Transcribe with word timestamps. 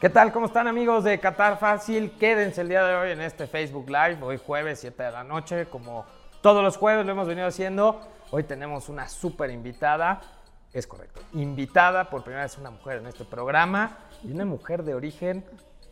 ¿Qué 0.00 0.08
tal? 0.08 0.30
¿Cómo 0.30 0.46
están 0.46 0.68
amigos 0.68 1.02
de 1.02 1.18
Qatar 1.18 1.58
Fácil? 1.58 2.12
Quédense 2.20 2.60
el 2.60 2.68
día 2.68 2.84
de 2.84 2.94
hoy 2.94 3.10
en 3.10 3.20
este 3.20 3.48
Facebook 3.48 3.88
Live, 3.88 4.18
hoy 4.22 4.38
jueves 4.38 4.78
7 4.78 5.02
de 5.02 5.10
la 5.10 5.24
noche, 5.24 5.66
como 5.66 6.06
todos 6.40 6.62
los 6.62 6.76
jueves 6.76 7.04
lo 7.04 7.10
hemos 7.10 7.26
venido 7.26 7.48
haciendo. 7.48 8.00
Hoy 8.30 8.44
tenemos 8.44 8.88
una 8.88 9.08
súper 9.08 9.50
invitada, 9.50 10.20
es 10.72 10.86
correcto, 10.86 11.20
invitada 11.32 12.08
por 12.10 12.22
primera 12.22 12.44
vez 12.44 12.56
una 12.58 12.70
mujer 12.70 12.98
en 12.98 13.08
este 13.08 13.24
programa 13.24 13.98
y 14.22 14.30
una 14.30 14.44
mujer 14.44 14.84
de 14.84 14.94
origen 14.94 15.44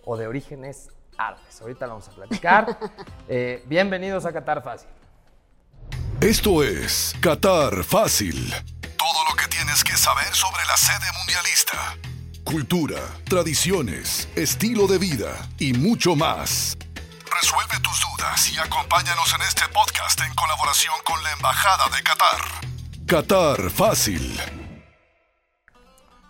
o 0.04 0.16
de 0.16 0.28
orígenes 0.28 0.88
árabes. 1.18 1.60
Ahorita 1.60 1.86
lo 1.86 1.94
vamos 1.94 2.08
a 2.08 2.12
platicar. 2.12 2.78
Eh, 3.28 3.64
bienvenidos 3.66 4.24
a 4.24 4.32
Qatar 4.32 4.62
Fácil. 4.62 4.88
Esto 6.20 6.62
es 6.62 7.12
Qatar 7.20 7.82
Fácil. 7.82 8.54
Todo 8.96 9.24
lo 9.28 9.34
que 9.34 9.48
tienes 9.48 9.82
que 9.82 9.96
saber 9.96 10.32
sobre 10.32 10.64
la 10.64 10.76
sede 10.76 11.10
mundialista. 11.18 12.15
Cultura, 12.46 13.00
tradiciones, 13.28 14.28
estilo 14.36 14.86
de 14.86 14.98
vida 14.98 15.32
y 15.58 15.72
mucho 15.72 16.14
más. 16.14 16.78
Resuelve 17.42 17.74
tus 17.82 18.00
dudas 18.00 18.52
y 18.52 18.56
acompáñanos 18.58 19.34
en 19.34 19.42
este 19.42 19.62
podcast 19.74 20.20
en 20.20 20.32
colaboración 20.32 20.94
con 21.04 21.20
la 21.24 21.32
Embajada 21.32 21.84
de 21.96 22.02
Qatar. 22.04 22.40
Qatar 23.04 23.70
Fácil. 23.70 24.40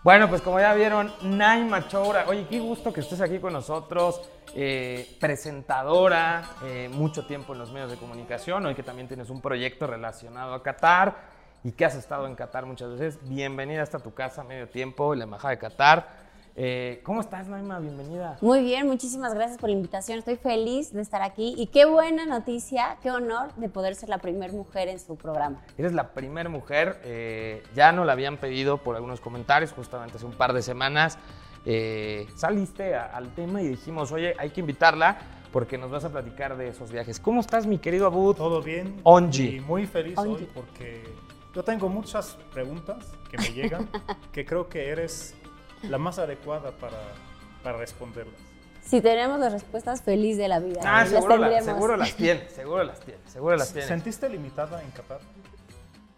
Bueno, 0.03 0.27
pues 0.27 0.41
como 0.41 0.59
ya 0.59 0.73
vieron, 0.73 1.13
Naima 1.21 1.87
Choura. 1.87 2.25
Oye, 2.27 2.47
qué 2.49 2.59
gusto 2.59 2.91
que 2.91 3.01
estés 3.01 3.21
aquí 3.21 3.37
con 3.37 3.53
nosotros. 3.53 4.19
eh, 4.55 5.17
presentadora, 5.19 6.55
eh, 6.63 6.89
mucho 6.91 7.27
tiempo 7.27 7.53
en 7.53 7.59
los 7.59 7.71
medios 7.71 7.91
de 7.91 7.97
comunicación. 7.97 8.65
Hoy 8.65 8.73
que 8.73 8.81
también 8.81 9.07
tienes 9.07 9.29
un 9.29 9.39
proyecto 9.39 9.85
relacionado 9.85 10.55
a 10.55 10.63
Qatar 10.63 11.36
y 11.63 11.71
que 11.71 11.85
has 11.85 11.95
estado 11.95 12.27
en 12.27 12.35
Qatar 12.35 12.65
muchas 12.65 12.91
veces. 12.91 13.19
Bienvenida 13.27 13.81
hasta 13.81 13.99
tu 13.99 14.13
casa, 14.13 14.43
medio 14.43 14.67
tiempo, 14.69 15.13
en 15.13 15.19
la 15.19 15.25
Embajada 15.25 15.51
de 15.51 15.59
Qatar. 15.59 16.27
Eh, 16.59 17.01
¿Cómo 17.03 17.21
estás, 17.21 17.47
Naima? 17.47 17.77
Bienvenida. 17.79 18.37
Muy 18.41 18.63
bien, 18.63 18.87
muchísimas 18.87 19.31
gracias 19.35 19.59
por 19.59 19.69
la 19.69 19.75
invitación. 19.75 20.17
Estoy 20.17 20.37
feliz 20.37 20.91
de 20.91 21.01
estar 21.01 21.21
aquí 21.21 21.53
y 21.55 21.67
qué 21.67 21.85
buena 21.85 22.25
noticia, 22.25 22.97
qué 23.03 23.11
honor 23.11 23.53
de 23.57 23.69
poder 23.69 23.93
ser 23.93 24.09
la 24.09 24.17
primera 24.17 24.51
mujer 24.51 24.87
en 24.87 24.99
su 24.99 25.15
programa. 25.17 25.61
Eres 25.77 25.93
la 25.93 26.13
primera 26.13 26.49
mujer, 26.49 26.99
eh, 27.03 27.61
ya 27.75 27.91
no 27.91 28.05
la 28.05 28.13
habían 28.13 28.37
pedido 28.37 28.79
por 28.79 28.95
algunos 28.95 29.21
comentarios, 29.21 29.71
justamente 29.71 30.17
hace 30.17 30.25
un 30.25 30.33
par 30.33 30.53
de 30.53 30.61
semanas. 30.61 31.17
eh, 31.69 32.27
saliste 32.37 32.95
a- 32.95 33.07
al 33.07 33.35
tema 33.35 33.61
y 33.61 33.67
dijimos, 33.67 34.13
oye, 34.13 34.33
hay 34.39 34.51
que 34.51 34.61
invitarla 34.61 35.17
porque 35.51 35.77
nos 35.77 35.91
vas 35.91 36.05
a 36.05 36.09
platicar 36.09 36.55
de 36.55 36.69
esos 36.69 36.93
viajes. 36.93 37.19
¿Cómo 37.19 37.41
estás, 37.41 37.67
mi 37.67 37.77
querido 37.77 38.05
Abud? 38.05 38.37
Todo 38.37 38.61
bien. 38.61 38.95
Onji. 39.03 39.57
Y 39.57 39.59
muy 39.59 39.85
feliz 39.85 40.17
Onji. 40.17 40.31
hoy 40.45 40.49
porque 40.53 41.03
yo 41.57 41.63
tengo 41.63 41.89
muchas 41.89 42.37
preguntas 42.53 43.03
que 43.31 43.37
me 43.39 43.51
llegan 43.51 43.89
que 44.31 44.45
creo 44.45 44.69
que 44.69 44.89
eres 44.89 45.33
la 45.81 45.97
más 45.97 46.19
adecuada 46.19 46.69
para, 46.69 46.99
para 47.63 47.79
responderlas. 47.79 48.35
Si 48.85 49.01
tenemos 49.01 49.39
las 49.39 49.51
respuestas, 49.51 50.03
feliz 50.03 50.37
de 50.37 50.47
la 50.49 50.59
vida. 50.59 50.81
Ah, 50.85 50.99
Las 51.01 51.09
seguro, 51.09 51.35
la- 51.37 51.49
tendremos. 51.49 51.73
seguro 51.75 51.97
las 51.97 52.13
tienes, 52.15 52.53
seguro 52.53 52.83
las 52.83 52.99
tienes, 52.99 53.31
seguro 53.31 53.55
las 53.57 53.69
tienes. 53.73 53.87
¿Sentiste 53.87 54.29
limitada 54.29 54.83
en 54.83 54.91
Qatar? 54.91 55.19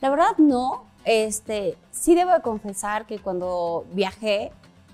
La 0.01 0.09
verdad 0.09 0.37
no. 0.39 0.83
Este, 1.05 1.77
sí 1.89 2.15
debo 2.15 2.33
de 2.33 2.41
confesar 2.41 3.05
que 3.07 3.19
cuando 3.19 3.85
viajé, 3.93 4.51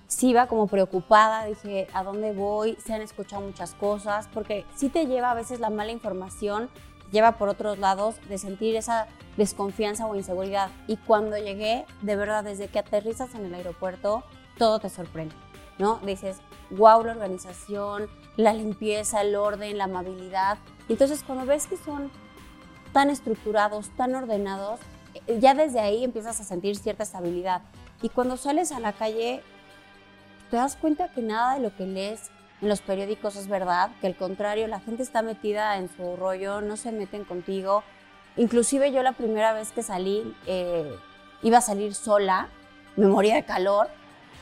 sí 0.07 0.29
iba 0.29 0.45
como 0.45 0.67
preocupada. 0.67 1.45
Dije, 1.45 1.87
¿a 1.91 2.03
dónde 2.03 2.33
voy? 2.33 2.77
Se 2.85 2.93
han 2.93 3.01
escuchado 3.01 3.41
muchas 3.41 3.73
cosas, 3.73 4.29
porque 4.31 4.63
sí 4.75 4.89
te 4.89 5.07
lleva 5.07 5.31
a 5.31 5.33
veces 5.33 5.59
la 5.59 5.71
mala 5.71 5.91
información, 5.91 6.69
lleva 7.15 7.37
por 7.37 7.47
otros 7.47 7.79
lados 7.79 8.15
de 8.27 8.37
sentir 8.37 8.75
esa 8.75 9.07
desconfianza 9.37 10.05
o 10.05 10.15
inseguridad. 10.15 10.69
Y 10.85 10.97
cuando 10.97 11.37
llegué, 11.37 11.85
de 12.01 12.15
verdad, 12.17 12.43
desde 12.43 12.67
que 12.67 12.77
aterrizas 12.77 13.33
en 13.35 13.45
el 13.45 13.53
aeropuerto, 13.53 14.25
todo 14.57 14.79
te 14.79 14.89
sorprende, 14.89 15.33
¿no? 15.79 15.99
Dices, 15.99 16.37
wow, 16.71 17.05
la 17.05 17.13
organización, 17.13 18.09
la 18.35 18.51
limpieza, 18.51 19.21
el 19.21 19.37
orden, 19.37 19.77
la 19.77 19.85
amabilidad. 19.85 20.57
Entonces, 20.89 21.23
cuando 21.23 21.45
ves 21.45 21.67
que 21.67 21.77
son 21.77 22.11
tan 22.91 23.09
estructurados, 23.09 23.89
tan 23.95 24.13
ordenados, 24.13 24.81
eh, 25.13 25.39
ya 25.39 25.53
desde 25.53 25.79
ahí 25.79 26.03
empiezas 26.03 26.41
a 26.41 26.43
sentir 26.43 26.75
cierta 26.75 27.03
estabilidad. 27.03 27.61
Y 28.01 28.09
cuando 28.09 28.35
sales 28.35 28.73
a 28.73 28.81
la 28.81 28.91
calle, 28.91 29.41
te 30.51 30.57
das 30.57 30.75
cuenta 30.75 31.13
que 31.13 31.21
nada 31.21 31.53
de 31.53 31.61
lo 31.61 31.73
que 31.73 31.85
lees 31.85 32.29
en 32.65 32.69
los 32.69 32.81
periódicos 32.81 33.35
es 33.35 33.47
verdad, 33.47 33.91
que 34.01 34.07
al 34.07 34.15
contrario, 34.15 34.67
la 34.67 34.79
gente 34.79 35.03
está 35.03 35.21
metida 35.21 35.77
en 35.77 35.87
su 35.95 36.15
rollo, 36.15 36.61
no 36.61 36.77
se 36.77 36.91
meten 36.91 37.23
contigo. 37.23 37.83
Inclusive 38.37 38.91
yo 38.91 39.03
la 39.03 39.11
primera 39.13 39.53
vez 39.53 39.71
que 39.71 39.83
salí, 39.83 40.35
eh, 40.47 40.91
iba 41.43 41.59
a 41.59 41.61
salir 41.61 41.93
sola, 41.93 42.49
me 42.95 43.05
moría 43.05 43.35
de 43.35 43.45
calor. 43.45 43.87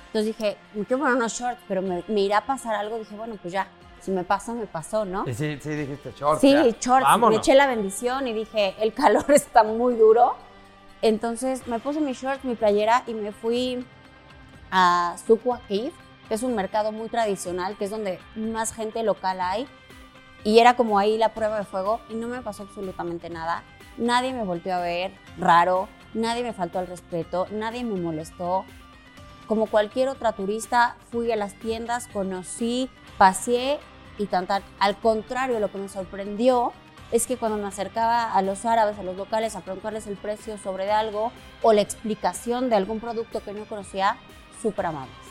Entonces 0.08 0.38
dije, 0.38 0.58
me 0.74 0.86
quiero 0.86 1.04
poner 1.04 1.18
unos 1.18 1.34
shorts, 1.34 1.62
pero 1.68 1.82
me, 1.82 2.04
me 2.08 2.22
irá 2.22 2.38
a 2.38 2.46
pasar 2.46 2.76
algo. 2.76 2.98
Dije, 2.98 3.14
bueno, 3.16 3.36
pues 3.42 3.54
ya, 3.54 3.68
si 4.00 4.12
me 4.12 4.24
pasa, 4.24 4.54
me 4.54 4.68
pasó, 4.68 5.04
¿no? 5.04 5.28
Y 5.28 5.34
sí, 5.34 5.58
sí 5.62 5.72
dijiste 5.72 6.14
short. 6.18 6.40
Sí, 6.40 6.54
ya. 6.54 6.64
shorts. 6.64 7.04
Vámonos. 7.04 7.30
Me 7.30 7.36
eché 7.38 7.56
la 7.56 7.68
bendición 7.68 8.26
y 8.26 8.34
dije, 8.34 8.76
el 8.80 8.94
calor 8.94 9.26
está 9.34 9.64
muy 9.64 9.96
duro. 9.96 10.38
Entonces 11.02 11.68
me 11.68 11.80
puse 11.80 12.00
mis 12.00 12.22
shorts, 12.22 12.46
mi 12.46 12.56
playera 12.56 13.04
y 13.06 13.14
me 13.16 13.34
fui 13.34 13.86
a 14.72 15.18
Souq 15.28 15.46
Waqif, 15.46 15.94
es 16.34 16.44
un 16.44 16.56
mercado 16.56 16.92
muy 16.92 17.10
tradicional, 17.10 17.78
que 17.78 17.86
es 17.86 17.92
donde 17.92 18.20
más 18.36 18.74
gente 18.74 19.04
local 19.04 19.40
hay. 19.42 19.68
Y 20.44 20.60
era 20.60 20.76
como 20.76 21.00
ahí 21.00 21.18
la 21.18 21.34
prueba 21.34 21.58
de 21.58 21.66
fuego 21.66 22.02
y 22.10 22.16
no 22.16 22.28
me 22.28 22.42
pasó 22.42 22.64
absolutamente 22.64 23.30
nada. 23.30 23.64
Nadie 23.98 24.34
me 24.34 24.44
volteó 24.44 24.76
a 24.76 24.80
ver 24.80 25.12
raro, 25.38 25.88
nadie 26.14 26.44
me 26.44 26.54
faltó 26.54 26.80
al 26.80 26.88
respeto, 26.88 27.48
nadie 27.52 27.84
me 27.84 28.00
molestó. 28.00 28.66
Como 29.48 29.68
cualquier 29.68 30.10
otra 30.10 30.34
turista, 30.34 30.96
fui 31.12 31.32
a 31.32 31.36
las 31.36 31.54
tiendas, 31.54 32.08
conocí, 32.08 32.90
paseé 33.18 33.80
y 34.18 34.26
tan, 34.26 34.48
tan. 34.48 34.64
Al 34.80 34.98
contrario, 34.98 35.60
lo 35.60 35.72
que 35.72 35.78
me 35.78 35.90
sorprendió 35.90 36.74
es 37.12 37.28
que 37.28 37.38
cuando 37.38 37.58
me 37.58 37.68
acercaba 37.68 38.34
a 38.34 38.42
los 38.42 38.66
árabes, 38.66 38.98
a 38.98 39.04
los 39.04 39.16
locales, 39.16 39.56
a 39.56 39.62
preguntarles 39.62 40.08
el 40.08 40.18
precio 40.18 40.58
sobre 40.58 40.92
algo 40.92 41.32
o 41.62 41.72
la 41.72 41.82
explicación 41.82 42.70
de 42.70 42.76
algún 42.76 43.00
producto 43.00 43.42
que 43.44 43.54
no 43.54 43.66
conocía, 43.66 44.18
súper 44.62 44.88
amables. 44.88 45.23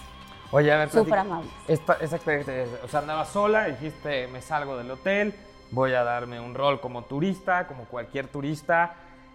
Oye, 0.53 0.71
a 0.73 0.77
ver, 0.77 0.91
Súper 0.91 1.19
amables. 1.19 1.51
Esta, 1.67 1.95
esa 1.95 2.17
experiencia, 2.17 2.55
o 2.85 2.89
sea, 2.89 3.01
andabas 3.01 3.29
sola, 3.31 3.67
dijiste, 3.67 4.27
me 4.29 4.43
salgo 4.43 4.77
del 4.77 4.91
hotel, 4.91 5.35
voy 5.71 5.95
a 5.95 6.05
darme 6.05 6.39
un 6.41 6.55
rol 6.55 6.81
como 6.81 7.05
turista, 7.05 7.67
como 7.67 7.85
cualquier 7.87 8.27
turista. 8.29 8.95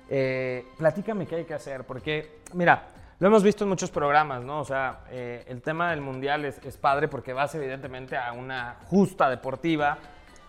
Eh, 0.09 0.65
platícame 0.77 1.25
qué 1.25 1.37
hay 1.37 1.45
que 1.45 1.55
hacer, 1.55 1.83
porque, 1.85 2.41
mira, 2.53 2.83
lo 3.19 3.27
hemos 3.27 3.41
visto 3.41 3.63
en 3.63 3.69
muchos 3.71 3.89
programas, 3.89 4.43
¿no? 4.43 4.59
O 4.59 4.63
sea, 4.63 4.99
eh, 5.09 5.43
el 5.47 5.61
tema 5.63 5.89
del 5.89 6.01
mundial 6.01 6.45
es, 6.45 6.59
es 6.63 6.77
padre 6.77 7.07
porque 7.07 7.33
vas 7.33 7.53
evidentemente 7.55 8.15
a 8.15 8.31
una 8.33 8.75
justa 8.85 9.27
deportiva, 9.27 9.97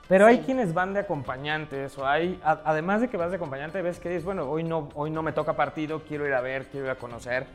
pero 0.07 0.27
hay 0.27 0.37
Sí. 0.39 0.43
quienes 0.45 0.75
van 0.75 0.93
de 0.93 1.01
acompañantes, 1.01 1.97
o 1.97 2.07
hay, 2.07 2.39
a- 2.45 2.61
además 2.67 3.01
de 3.01 3.09
que 3.09 3.17
vas 3.17 3.31
de 3.31 3.37
acompañante, 3.37 3.81
ves 3.81 3.99
que 3.99 4.11
dices, 4.11 4.25
bueno, 4.25 4.45
hoy 4.45 4.65
no, 4.65 4.91
hoy 4.95 5.11
no 5.11 5.23
me 5.23 5.33
toca 5.33 5.55
partido, 5.55 6.03
quiero 6.07 6.27
ir 6.27 6.34
a 6.34 6.43
ver, 6.43 6.67
quiero 6.67 6.84
ir 6.87 6.93
a 6.93 6.97
conocer. 6.97 7.47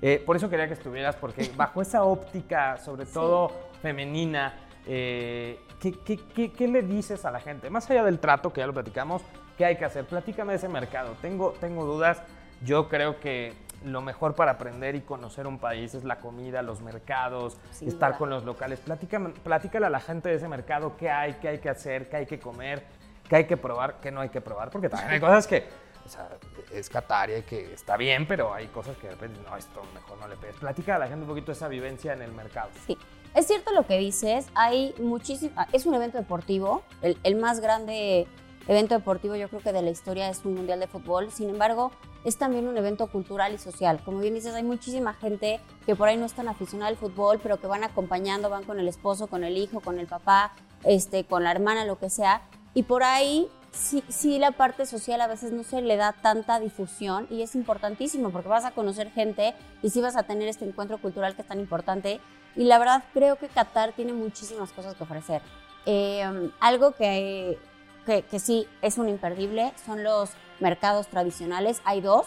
Eh, 0.00 0.22
por 0.24 0.36
eso 0.36 0.48
quería 0.48 0.66
que 0.68 0.74
estuvieras, 0.74 1.16
porque 1.16 1.50
bajo 1.56 1.82
esa 1.82 2.04
óptica, 2.04 2.76
sobre 2.78 3.06
todo 3.06 3.50
femenina, 3.82 4.54
eh, 4.86 5.58
¿qué, 5.80 5.92
qué- 5.92 6.18
qué- 6.34 6.52
qué 6.52 6.68
le 6.68 6.82
dices 6.82 7.24
a 7.24 7.30
la 7.30 7.40
gente? 7.40 7.68
Más 7.70 7.88
allá 7.90 8.04
del 8.04 8.18
trato, 8.18 8.52
que 8.52 8.60
ya 8.60 8.66
lo 8.66 8.72
platicamos, 8.74 9.22
¿qué 9.56 9.64
hay 9.64 9.76
que 9.76 9.84
hacer? 9.84 10.04
Platícame 10.04 10.52
de 10.52 10.58
ese 10.58 10.68
mercado. 10.68 11.14
Tengo, 11.20 11.52
tengo 11.60 11.84
dudas. 11.84 12.22
Yo 12.64 12.88
creo 12.88 13.20
que 13.20 13.52
lo 13.84 14.00
mejor 14.02 14.34
para 14.34 14.52
aprender 14.52 14.96
y 14.96 15.00
conocer 15.02 15.46
un 15.46 15.58
país 15.58 15.94
es 15.94 16.02
la 16.04 16.16
comida, 16.16 16.62
los 16.62 16.80
mercados, 16.80 17.56
Sin 17.70 17.86
estar 17.88 18.10
duda. 18.10 18.18
con 18.18 18.30
los 18.30 18.44
locales. 18.44 18.80
Platícame, 18.80 19.30
platícale 19.30 19.86
a 19.86 19.90
la 19.90 20.00
gente 20.00 20.28
de 20.28 20.36
ese 20.36 20.48
mercado 20.48 20.96
qué 20.96 21.10
hay, 21.10 21.34
qué 21.34 21.48
hay 21.48 21.58
que 21.58 21.68
hacer, 21.68 22.08
qué 22.08 22.16
hay 22.16 22.26
que 22.26 22.40
comer, 22.40 22.82
qué 23.28 23.36
hay 23.36 23.44
que 23.44 23.56
probar, 23.56 23.98
qué 24.00 24.10
no 24.10 24.20
hay 24.20 24.30
que 24.30 24.40
probar, 24.40 24.70
porque 24.70 24.88
también 24.88 25.12
hay 25.12 25.20
cosas 25.20 25.46
que, 25.46 25.64
o 26.08 26.10
sea, 26.10 26.28
es 26.72 26.88
Qatar 26.88 27.30
y 27.30 27.34
hay 27.34 27.42
que 27.42 27.72
está 27.72 27.96
bien, 27.96 28.26
pero 28.26 28.54
hay 28.54 28.66
cosas 28.68 28.96
que 28.96 29.08
de 29.08 29.14
repente, 29.14 29.40
no, 29.48 29.56
esto 29.56 29.82
mejor 29.94 30.18
no 30.18 30.26
le 30.26 30.36
pegues. 30.36 30.56
Platica 30.56 30.96
a 30.96 30.98
la 30.98 31.06
gente 31.06 31.22
un 31.22 31.28
poquito 31.28 31.52
esa 31.52 31.68
vivencia 31.68 32.14
en 32.14 32.22
el 32.22 32.32
mercado. 32.32 32.70
Sí, 32.86 32.96
es 33.34 33.46
cierto 33.46 33.72
lo 33.72 33.86
que 33.86 33.98
dices, 33.98 34.46
hay 34.54 34.94
muchísimo, 34.98 35.52
es 35.72 35.84
un 35.86 35.94
evento 35.94 36.18
deportivo, 36.18 36.82
el, 37.02 37.18
el 37.22 37.36
más 37.36 37.60
grande 37.60 38.26
evento 38.68 38.94
deportivo 38.94 39.34
yo 39.34 39.48
creo 39.48 39.62
que 39.62 39.72
de 39.72 39.82
la 39.82 39.90
historia 39.90 40.28
es 40.28 40.44
un 40.44 40.54
mundial 40.54 40.80
de 40.80 40.86
fútbol, 40.86 41.30
sin 41.30 41.48
embargo 41.48 41.90
es 42.24 42.36
también 42.36 42.68
un 42.68 42.76
evento 42.76 43.06
cultural 43.06 43.54
y 43.54 43.58
social, 43.58 44.00
como 44.04 44.18
bien 44.18 44.34
dices 44.34 44.54
hay 44.54 44.62
muchísima 44.62 45.14
gente 45.14 45.60
que 45.86 45.94
por 45.94 46.08
ahí 46.08 46.16
no 46.16 46.26
es 46.26 46.34
tan 46.34 46.48
aficionada 46.48 46.88
al 46.88 46.96
fútbol, 46.96 47.38
pero 47.42 47.58
que 47.58 47.66
van 47.66 47.84
acompañando, 47.84 48.50
van 48.50 48.64
con 48.64 48.78
el 48.80 48.88
esposo, 48.88 49.26
con 49.26 49.44
el 49.44 49.56
hijo, 49.56 49.80
con 49.80 49.98
el 49.98 50.06
papá, 50.06 50.52
este, 50.84 51.24
con 51.24 51.44
la 51.44 51.50
hermana, 51.50 51.84
lo 51.84 51.98
que 51.98 52.10
sea, 52.10 52.42
y 52.74 52.82
por 52.82 53.02
ahí 53.02 53.48
sí, 53.72 54.38
la 54.38 54.52
parte 54.52 54.86
social 54.86 55.20
a 55.20 55.26
veces 55.26 55.52
no 55.52 55.62
se 55.62 55.80
le 55.82 55.96
da 55.96 56.12
tanta 56.12 56.60
difusión 56.60 57.26
y 57.30 57.42
es 57.42 57.54
importantísimo 57.54 58.30
porque 58.30 58.48
vas 58.48 58.64
a 58.64 58.70
conocer 58.72 59.10
gente 59.10 59.54
y 59.82 59.90
sí 59.90 60.00
vas 60.00 60.16
a 60.16 60.24
tener 60.24 60.48
este 60.48 60.64
encuentro 60.64 60.98
cultural 60.98 61.34
que 61.34 61.42
es 61.42 61.48
tan 61.48 61.60
importante 61.60 62.20
y 62.56 62.64
la 62.64 62.78
verdad 62.78 63.04
creo 63.12 63.36
que 63.36 63.48
Qatar 63.48 63.92
tiene 63.92 64.12
muchísimas 64.12 64.72
cosas 64.72 64.94
que 64.94 65.04
ofrecer. 65.04 65.42
Eh, 65.86 66.50
algo 66.60 66.92
que, 66.92 67.58
que, 68.04 68.38
sí 68.38 68.66
es 68.82 68.98
un 68.98 69.08
imperdible 69.08 69.72
son 69.86 70.02
los 70.02 70.30
mercados 70.60 71.06
tradicionales. 71.08 71.80
Hay 71.84 72.00
dos. 72.00 72.26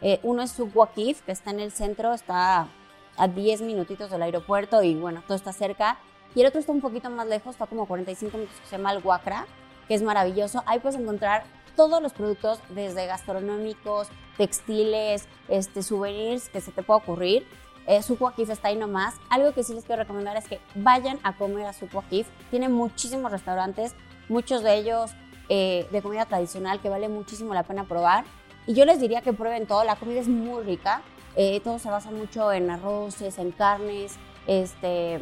Eh, 0.00 0.20
uno 0.22 0.42
es 0.42 0.52
Souq 0.52 0.74
Waqif, 0.74 1.22
que 1.22 1.32
está 1.32 1.50
en 1.50 1.60
el 1.60 1.70
centro, 1.70 2.12
está 2.12 2.68
a 3.16 3.28
10 3.28 3.62
minutitos 3.62 4.10
del 4.10 4.22
aeropuerto 4.22 4.82
y 4.82 4.94
bueno, 4.94 5.22
todo 5.26 5.36
está 5.36 5.52
cerca. 5.52 5.98
Y 6.34 6.40
el 6.40 6.46
otro 6.46 6.60
está 6.60 6.72
un 6.72 6.80
poquito 6.80 7.10
más 7.10 7.26
lejos, 7.26 7.54
está 7.54 7.66
como 7.66 7.86
45 7.86 8.36
minutos, 8.36 8.60
que 8.60 8.66
se 8.66 8.76
llama 8.76 8.92
El 8.92 9.04
Huacra, 9.04 9.46
que 9.88 9.94
es 9.94 10.02
maravilloso. 10.02 10.62
Ahí 10.66 10.78
puedes 10.78 11.00
encontrar 11.00 11.44
todos 11.74 12.02
los 12.02 12.12
productos, 12.12 12.60
desde 12.70 13.06
gastronómicos, 13.06 14.08
textiles, 14.36 15.26
este, 15.48 15.82
souvenirs 15.82 16.48
que 16.48 16.60
se 16.60 16.72
te 16.72 16.82
pueda 16.82 16.98
ocurrir. 16.98 17.46
Eh, 17.86 18.02
Sucuakif 18.02 18.50
está 18.50 18.68
ahí 18.68 18.76
nomás. 18.76 19.14
Algo 19.30 19.52
que 19.52 19.62
sí 19.62 19.72
les 19.74 19.84
quiero 19.84 20.02
recomendar 20.02 20.36
es 20.36 20.46
que 20.46 20.60
vayan 20.74 21.18
a 21.22 21.36
comer 21.36 21.66
a 21.66 21.72
Sucuakif. 21.72 22.26
Tiene 22.50 22.68
muchísimos 22.68 23.32
restaurantes, 23.32 23.94
muchos 24.28 24.62
de 24.62 24.76
ellos 24.76 25.12
eh, 25.48 25.86
de 25.90 26.02
comida 26.02 26.26
tradicional 26.26 26.80
que 26.80 26.90
vale 26.90 27.08
muchísimo 27.08 27.54
la 27.54 27.62
pena 27.62 27.84
probar. 27.84 28.24
Y 28.66 28.74
yo 28.74 28.84
les 28.84 29.00
diría 29.00 29.22
que 29.22 29.32
prueben 29.32 29.66
todo. 29.66 29.84
La 29.84 29.96
comida 29.96 30.20
es 30.20 30.28
muy 30.28 30.62
rica. 30.62 31.00
Eh, 31.36 31.60
todo 31.60 31.78
se 31.78 31.88
basa 31.88 32.10
mucho 32.10 32.52
en 32.52 32.68
arroces, 32.70 33.38
en 33.38 33.52
carnes. 33.52 34.16
Este, 34.46 35.20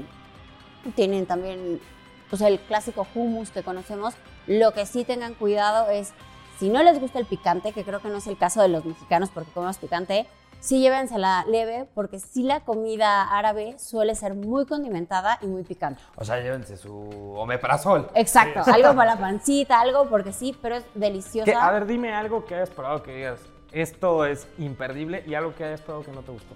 tienen 0.96 1.26
también 1.26 1.80
pues, 2.30 2.42
el 2.42 2.58
clásico 2.58 3.06
hummus 3.14 3.50
que 3.50 3.62
conocemos. 3.62 4.14
Lo 4.46 4.72
que 4.72 4.87
sí 4.87 5.04
tengan 5.04 5.34
cuidado 5.34 5.90
es, 5.90 6.12
si 6.58 6.69
no 6.69 6.82
les 6.82 7.00
gusta 7.00 7.19
el 7.19 7.26
picante, 7.26 7.72
que 7.72 7.84
creo 7.84 8.00
que 8.00 8.08
no 8.08 8.19
es 8.19 8.26
el 8.26 8.38
caso 8.38 8.62
de 8.62 8.69
los 8.69 8.84
mexicanos 8.84 9.31
porque 9.31 9.50
comemos 9.50 9.78
picante, 9.78 10.26
sí 10.60 10.81
llévensela 10.81 11.44
leve 11.48 11.88
porque 11.94 12.19
sí 12.19 12.43
la 12.43 12.60
comida 12.60 13.22
árabe 13.37 13.78
suele 13.78 14.14
ser 14.14 14.34
muy 14.34 14.66
condimentada 14.66 15.38
y 15.43 15.46
muy 15.46 15.64
picante. 15.64 16.00
O 16.16 16.25
sea, 16.25 16.40
llévense 16.40 16.76
su 16.76 16.93
omeprazol. 17.37 18.08
Exacto, 18.14 18.62
algo 18.72 18.94
para 18.94 19.14
la 19.14 19.16
pancita, 19.20 19.81
algo 19.81 20.08
porque 20.08 20.32
sí, 20.32 20.56
pero 20.62 20.76
es 20.76 20.84
deliciosa. 20.94 21.50
¿Qué? 21.50 21.56
A 21.56 21.70
ver, 21.72 21.87
dime 21.87 22.14
algo 22.14 22.44
que 22.44 22.54
hayas 22.54 22.70
probado 22.70 23.02
que 23.02 23.14
digas, 23.14 23.40
esto 23.72 24.25
es 24.25 24.46
imperdible 24.58 25.25
y 25.26 25.34
algo 25.34 25.54
que 25.54 25.64
hayas 25.64 25.81
probado 25.81 26.04
que 26.04 26.12
no 26.12 26.22
te 26.22 26.32
gustó. 26.32 26.54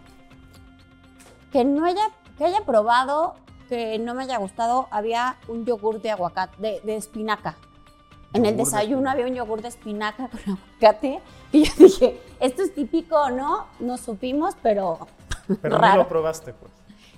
Que 1.52 1.64
no 1.64 1.84
haya, 1.84 2.08
que 2.38 2.44
haya 2.44 2.60
probado, 2.64 3.34
que 3.68 3.98
no 3.98 4.14
me 4.14 4.22
haya 4.22 4.38
gustado, 4.38 4.86
había 4.92 5.36
un 5.48 5.66
yogur 5.66 6.00
de 6.00 6.12
aguacate, 6.12 6.56
de, 6.60 6.80
de 6.84 6.96
espinaca. 6.96 7.56
En 8.32 8.44
el 8.46 8.52
Yogur 8.52 8.56
de 8.56 8.70
desayuno 8.78 9.10
había 9.10 9.26
un 9.26 9.34
yogur 9.34 9.60
de 9.62 9.68
espinaca 9.68 10.28
con 10.28 10.40
aguacate 10.80 11.20
y 11.52 11.64
yo 11.64 11.72
dije, 11.78 12.20
esto 12.38 12.62
es 12.62 12.74
típico 12.74 13.16
o 13.16 13.30
no, 13.30 13.66
no 13.80 13.96
supimos, 13.98 14.54
pero, 14.62 14.98
Pero 15.62 15.76
no 15.76 15.82
raro. 15.82 15.96
lo 16.02 16.08
probaste, 16.08 16.52
pues. 16.52 16.70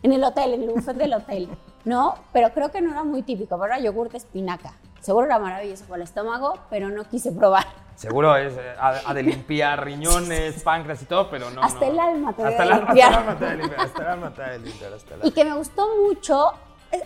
En 0.03 0.12
el 0.12 0.25
hotel, 0.25 0.55
en 0.55 0.62
el 0.64 0.70
buffet 0.70 0.97
del 0.97 1.12
hotel, 1.14 1.49
¿no? 1.85 2.14
Pero 2.32 2.50
creo 2.53 2.70
que 2.73 2.81
no 2.81 2.91
era 2.91 3.05
muy 3.05 3.23
típico, 3.23 3.56
pero 3.59 3.73
era 3.75 3.79
yogur 3.81 4.09
de 4.11 4.19
espinaca. 4.19 4.73
Seguro 5.00 5.26
era 5.26 5.38
maravilloso 5.38 5.85
para 5.85 5.97
el 5.97 6.03
estómago, 6.03 6.55
pero 6.70 6.88
no 6.88 7.05
quise 7.05 7.31
probar. 7.31 7.67
Seguro 7.94 8.35
es, 8.37 8.55
eh, 8.55 8.75
ha, 8.81 9.00
ha 9.06 9.14
de 9.14 9.23
limpiar 9.23 9.85
riñones, 9.85 10.62
páncreas 10.64 11.03
y 11.03 11.05
todo, 11.05 11.29
pero 11.31 11.50
no. 11.50 11.62
Hasta 11.62 11.87
no. 11.87 11.93
el 11.93 12.00
alma 12.00 12.32
te 12.32 12.43
hasta 12.43 12.62
debe 12.62 12.64
el, 12.64 12.73
alma- 12.73 12.87
limpiar. 12.87 13.12
Hasta 13.12 13.23
el 13.23 13.29
alma 13.29 13.38
te 13.38 13.44
debe 13.44 13.56
limpiar. 13.59 13.81
Hasta 13.85 14.03
el 14.03 14.09
alma 14.09 14.35
te 14.35 14.43
debe 14.43 14.59
limpiar. 14.59 14.93
Hasta 14.94 15.14
el 15.14 15.20
Y 15.26 15.31
que 15.32 15.44
me 15.44 15.55
gustó 15.56 15.88
mucho, 16.05 16.50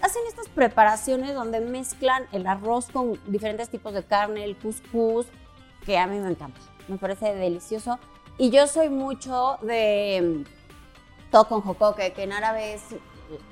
hacen 0.02 0.22
estas 0.28 0.48
preparaciones 0.48 1.34
donde 1.34 1.60
mezclan 1.60 2.26
el 2.32 2.46
arroz 2.46 2.88
con 2.92 3.18
diferentes 3.26 3.68
tipos 3.68 3.94
de 3.94 4.02
carne, 4.04 4.44
el 4.44 4.56
couscous, 4.56 5.26
que 5.84 5.98
a 5.98 6.06
mí 6.06 6.18
me 6.18 6.28
encanta. 6.30 6.60
Me 6.88 6.98
parece 6.98 7.34
delicioso. 7.34 7.98
Y 8.38 8.50
yo 8.50 8.66
soy 8.66 8.88
mucho 8.88 9.58
de 9.62 10.44
mm, 10.44 11.30
todo 11.30 11.48
con 11.48 11.60
jocoque, 11.62 12.12
que 12.12 12.24
en 12.24 12.32
árabe 12.32 12.74
es... 12.74 12.82
el- 12.92 13.00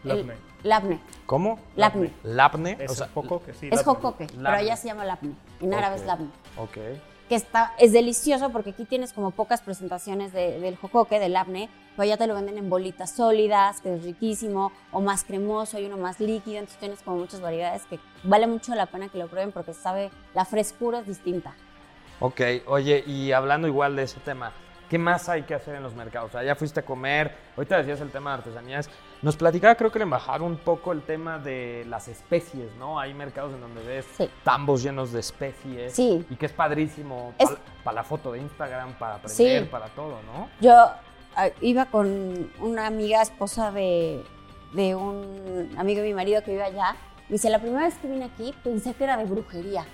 Labne. 0.05 0.35
labne. 0.63 1.01
¿Cómo? 1.27 1.59
Labne. 1.75 2.13
Lapne. 2.23 2.77
Es 2.81 2.93
o 2.93 2.95
sea, 2.95 3.07
poco 3.09 3.43
que 3.43 3.55
sí. 3.55 3.67
Es 3.67 3.77
labne. 3.79 3.85
jocoque, 3.85 4.27
pero 4.29 4.43
labne. 4.43 4.59
allá 4.59 4.77
se 4.77 4.89
llama 4.89 5.05
labne. 5.05 5.35
En 5.61 5.75
árabe 5.75 5.97
es 5.97 6.05
labne. 6.05 6.29
Ok. 6.57 6.77
Es 7.79 7.93
delicioso 7.93 8.51
porque 8.51 8.71
aquí 8.71 8.85
tienes 8.85 9.13
como 9.13 9.31
pocas 9.31 9.61
presentaciones 9.61 10.33
de- 10.33 10.59
del 10.61 10.77
jocoque, 10.77 11.19
del 11.19 11.37
apne, 11.37 11.69
pero 11.97 12.09
ya 12.09 12.17
te 12.17 12.27
lo 12.27 12.35
venden 12.35 12.59
en 12.59 12.69
bolitas 12.71 13.11
sólidas, 13.11 13.81
que 13.81 13.95
es 13.95 14.03
riquísimo, 14.05 14.73
o 14.93 15.01
más 15.01 15.25
cremoso 15.25 15.79
y 15.79 15.85
uno 15.87 15.97
más 15.97 16.21
líquido, 16.21 16.59
entonces 16.59 16.79
tienes 16.79 17.03
como 17.03 17.19
muchas 17.19 17.41
variedades 17.41 17.83
que 17.87 17.99
vale 18.23 18.47
mucho 18.47 18.75
la 18.75 18.87
pena 18.87 19.09
que 19.09 19.19
lo 19.19 19.29
prueben 19.29 19.53
porque 19.53 19.75
sabe, 19.75 20.11
la 20.35 20.45
frescura 20.45 21.01
es 21.01 21.07
distinta. 21.07 21.55
Ok, 22.21 22.41
oye, 22.67 23.03
y 23.07 23.33
hablando 23.33 23.67
igual 23.69 23.97
de 23.97 24.05
ese 24.05 24.21
tema, 24.21 24.53
¿qué 24.89 24.99
más 24.99 25.29
hay 25.29 25.43
que 25.43 25.55
hacer 25.55 25.75
en 25.75 25.83
los 25.83 25.95
mercados? 25.95 26.31
O 26.31 26.33
sea, 26.33 26.43
ya 26.45 26.55
fuiste 26.55 26.81
a 26.81 26.85
comer, 26.85 27.35
ahorita 27.57 27.77
decías 27.79 28.01
el 28.01 28.11
tema 28.11 28.31
de 28.31 28.39
artesanías. 28.39 28.89
Nos 29.25 29.37
platicaba, 29.37 29.75
creo 29.75 29.91
que 29.91 29.97
el 29.99 30.03
embajador, 30.03 30.43
un 30.43 30.59
poco 30.59 30.93
el 30.93 31.01
tema 31.01 31.39
de 31.39 31.87
las 31.89 32.09
especies, 32.09 32.75
¿no? 32.79 33.01
Hay 33.01 33.15
mercados 33.15 33.55
en 33.55 33.61
donde 33.63 33.83
ves 33.83 34.05
Sí. 34.19 34.29
tambos 34.45 34.83
llenos 34.83 35.13
de 35.13 35.21
especies. 35.21 35.95
Sí. 35.95 36.27
Y 36.29 36.37
que 36.37 36.45
es 36.45 36.53
padrísimo 36.53 37.33
Es- 37.39 37.49
para 37.83 37.95
la 37.97 38.05
foto 38.05 38.33
de 38.33 38.41
Instagram, 38.41 38.93
para 38.99 39.15
aprender, 39.15 39.63
Sí. 39.65 39.69
para 39.71 39.87
todo, 39.89 40.19
¿no? 40.27 40.51
Yo 40.61 40.75
ah, 41.37 41.49
iba 41.63 41.87
con 41.87 42.51
una 42.61 42.87
amiga 42.87 43.23
esposa 43.23 43.73
de, 43.73 44.23
de 44.75 44.95
un 44.95 45.75
amigo 45.79 46.03
de 46.03 46.09
mi 46.09 46.15
marido 46.15 46.43
que 46.45 46.51
vive 46.51 46.63
allá. 46.65 46.95
Me 47.31 47.37
dice, 47.37 47.49
la 47.49 47.59
primera 47.61 47.85
vez 47.87 47.95
que 47.97 48.07
vine 48.07 48.27
aquí 48.27 48.55
pensé 48.63 48.93
que 48.93 49.05
era 49.05 49.17
de 49.17 49.25
brujería. 49.25 49.87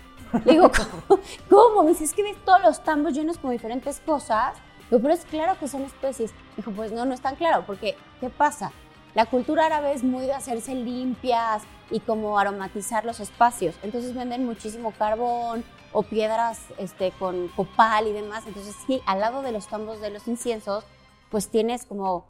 Le 0.45 0.53
digo, 0.55 0.71
¿cómo? 1.09 1.21
¿Cómo? 1.49 1.83
Me 1.85 1.91
dice, 1.91 2.03
es 2.03 2.15
que 2.15 2.25
ves 2.25 2.37
todos 2.45 2.61
los 2.63 2.83
tambos 2.83 3.15
llenos 3.15 3.39
con 3.39 3.53
diferentes 3.53 4.01
cosas. 4.01 4.55
Digo, 4.91 5.01
pero 5.01 5.15
es 5.15 5.25
claro 5.25 5.57
que 5.59 5.69
son 5.69 5.83
especies. 5.83 6.33
Dijo, 6.57 6.73
pues 6.73 6.91
no, 6.91 7.05
no 7.07 7.15
es 7.15 7.21
tan 7.21 7.37
claro, 7.37 7.63
porque 7.65 7.97
¿qué 8.21 8.29
pasa? 8.29 8.73
La 9.15 9.27
cultura 9.27 9.67
árabe 9.67 9.93
es 9.93 10.03
muy 10.05 10.27
de 10.27 10.33
hacerse 10.33 10.75
limpias 10.75 11.63
y 11.91 12.01
como 12.01 12.39
aromatizar 12.39 13.05
los 13.05 13.19
espacios. 13.21 13.75
Entonces 13.83 14.15
venden 14.15 14.45
muchísimo 14.47 14.93
carbón 14.97 15.65
o 15.93 16.03
piedras 16.05 16.61
este, 16.79 17.11
con 17.13 17.49
copal 17.49 18.07
y 18.07 18.13
demás. 18.13 18.45
Entonces 18.47 18.77
sí, 18.87 19.03
al 19.07 19.21
lado 19.21 19.43
de 19.43 19.51
los 19.53 19.67
tambos 19.67 20.01
de 20.01 20.11
los 20.11 20.29
inciensos, 20.29 20.85
pues 21.31 21.49
tienes 21.49 21.85
como 21.87 22.27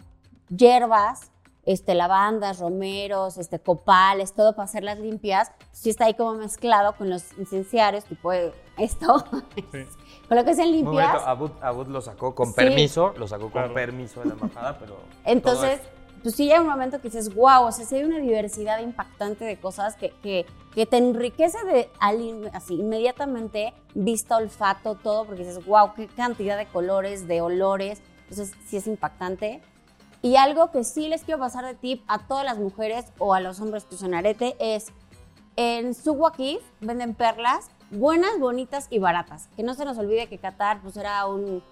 hierbas, 0.48 1.30
este, 1.66 1.94
lavandas, 1.94 2.58
romeros, 2.58 3.36
este, 3.36 3.58
copales, 3.58 4.32
todo 4.32 4.54
para 4.54 4.64
hacerlas 4.64 4.98
limpias. 4.98 5.52
Sí 5.72 5.90
está 5.90 6.06
ahí 6.06 6.14
como 6.14 6.34
mezclado 6.34 6.94
con 6.96 7.10
los 7.10 7.36
incenciarios, 7.38 8.04
tipo 8.04 8.32
esto, 8.32 9.24
Sí. 9.54 9.62
con 10.28 10.36
lo 10.38 10.44
que 10.44 10.50
hacen 10.52 10.72
limpias. 10.72 11.22
Abud, 11.26 11.50
Abud 11.60 11.86
lo 11.88 12.00
sacó 12.00 12.34
con 12.34 12.46
Sí. 12.48 12.54
permiso, 12.54 13.12
lo 13.18 13.28
sacó 13.28 13.42
con 13.44 13.52
Claro. 13.52 13.74
permiso 13.74 14.20
de 14.20 14.26
la 14.26 14.32
embajada, 14.32 14.78
pero. 14.78 14.94
todo 14.94 15.04
Entonces, 15.26 15.80
es- 15.80 15.99
pues 16.22 16.34
sí 16.34 16.44
llega 16.44 16.60
un 16.60 16.68
momento 16.68 17.00
que 17.00 17.08
dices, 17.08 17.34
wow, 17.34 17.64
o 17.64 17.72
sea, 17.72 17.84
sí 17.84 17.96
hay 17.96 18.04
una 18.04 18.18
diversidad 18.18 18.80
impactante 18.80 19.44
de 19.44 19.58
cosas 19.58 19.96
que, 19.96 20.10
que, 20.22 20.46
que 20.74 20.86
te 20.86 20.98
enriquece 20.98 21.58
de, 21.64 21.88
así, 22.52 22.74
inmediatamente, 22.74 23.72
vista, 23.94 24.36
olfato, 24.36 24.94
todo, 24.96 25.24
porque 25.24 25.44
dices, 25.44 25.64
wow, 25.64 25.94
qué 25.94 26.06
cantidad 26.08 26.56
de 26.56 26.66
colores, 26.66 27.26
de 27.26 27.40
olores, 27.40 28.02
entonces 28.28 28.52
sí 28.66 28.76
es 28.76 28.86
impactante. 28.86 29.62
Y 30.22 30.36
algo 30.36 30.70
que 30.70 30.84
sí 30.84 31.08
les 31.08 31.24
quiero 31.24 31.40
pasar 31.40 31.64
de 31.64 31.74
tip 31.74 32.02
a 32.06 32.26
todas 32.26 32.44
las 32.44 32.58
mujeres 32.58 33.06
o 33.18 33.32
a 33.32 33.40
los 33.40 33.60
hombres 33.60 33.84
que 33.84 33.94
usan 33.94 34.14
arete 34.14 34.54
es, 34.60 34.88
en 35.56 35.94
Suwakif 35.94 36.60
venden 36.80 37.14
perlas 37.14 37.70
buenas, 37.90 38.38
bonitas 38.38 38.86
y 38.90 38.98
baratas. 38.98 39.48
Que 39.56 39.62
no 39.62 39.74
se 39.74 39.84
nos 39.84 39.98
olvide 39.98 40.28
que 40.28 40.38
Qatar 40.38 40.80
pues 40.82 40.96
era 40.96 41.26
un 41.26 41.62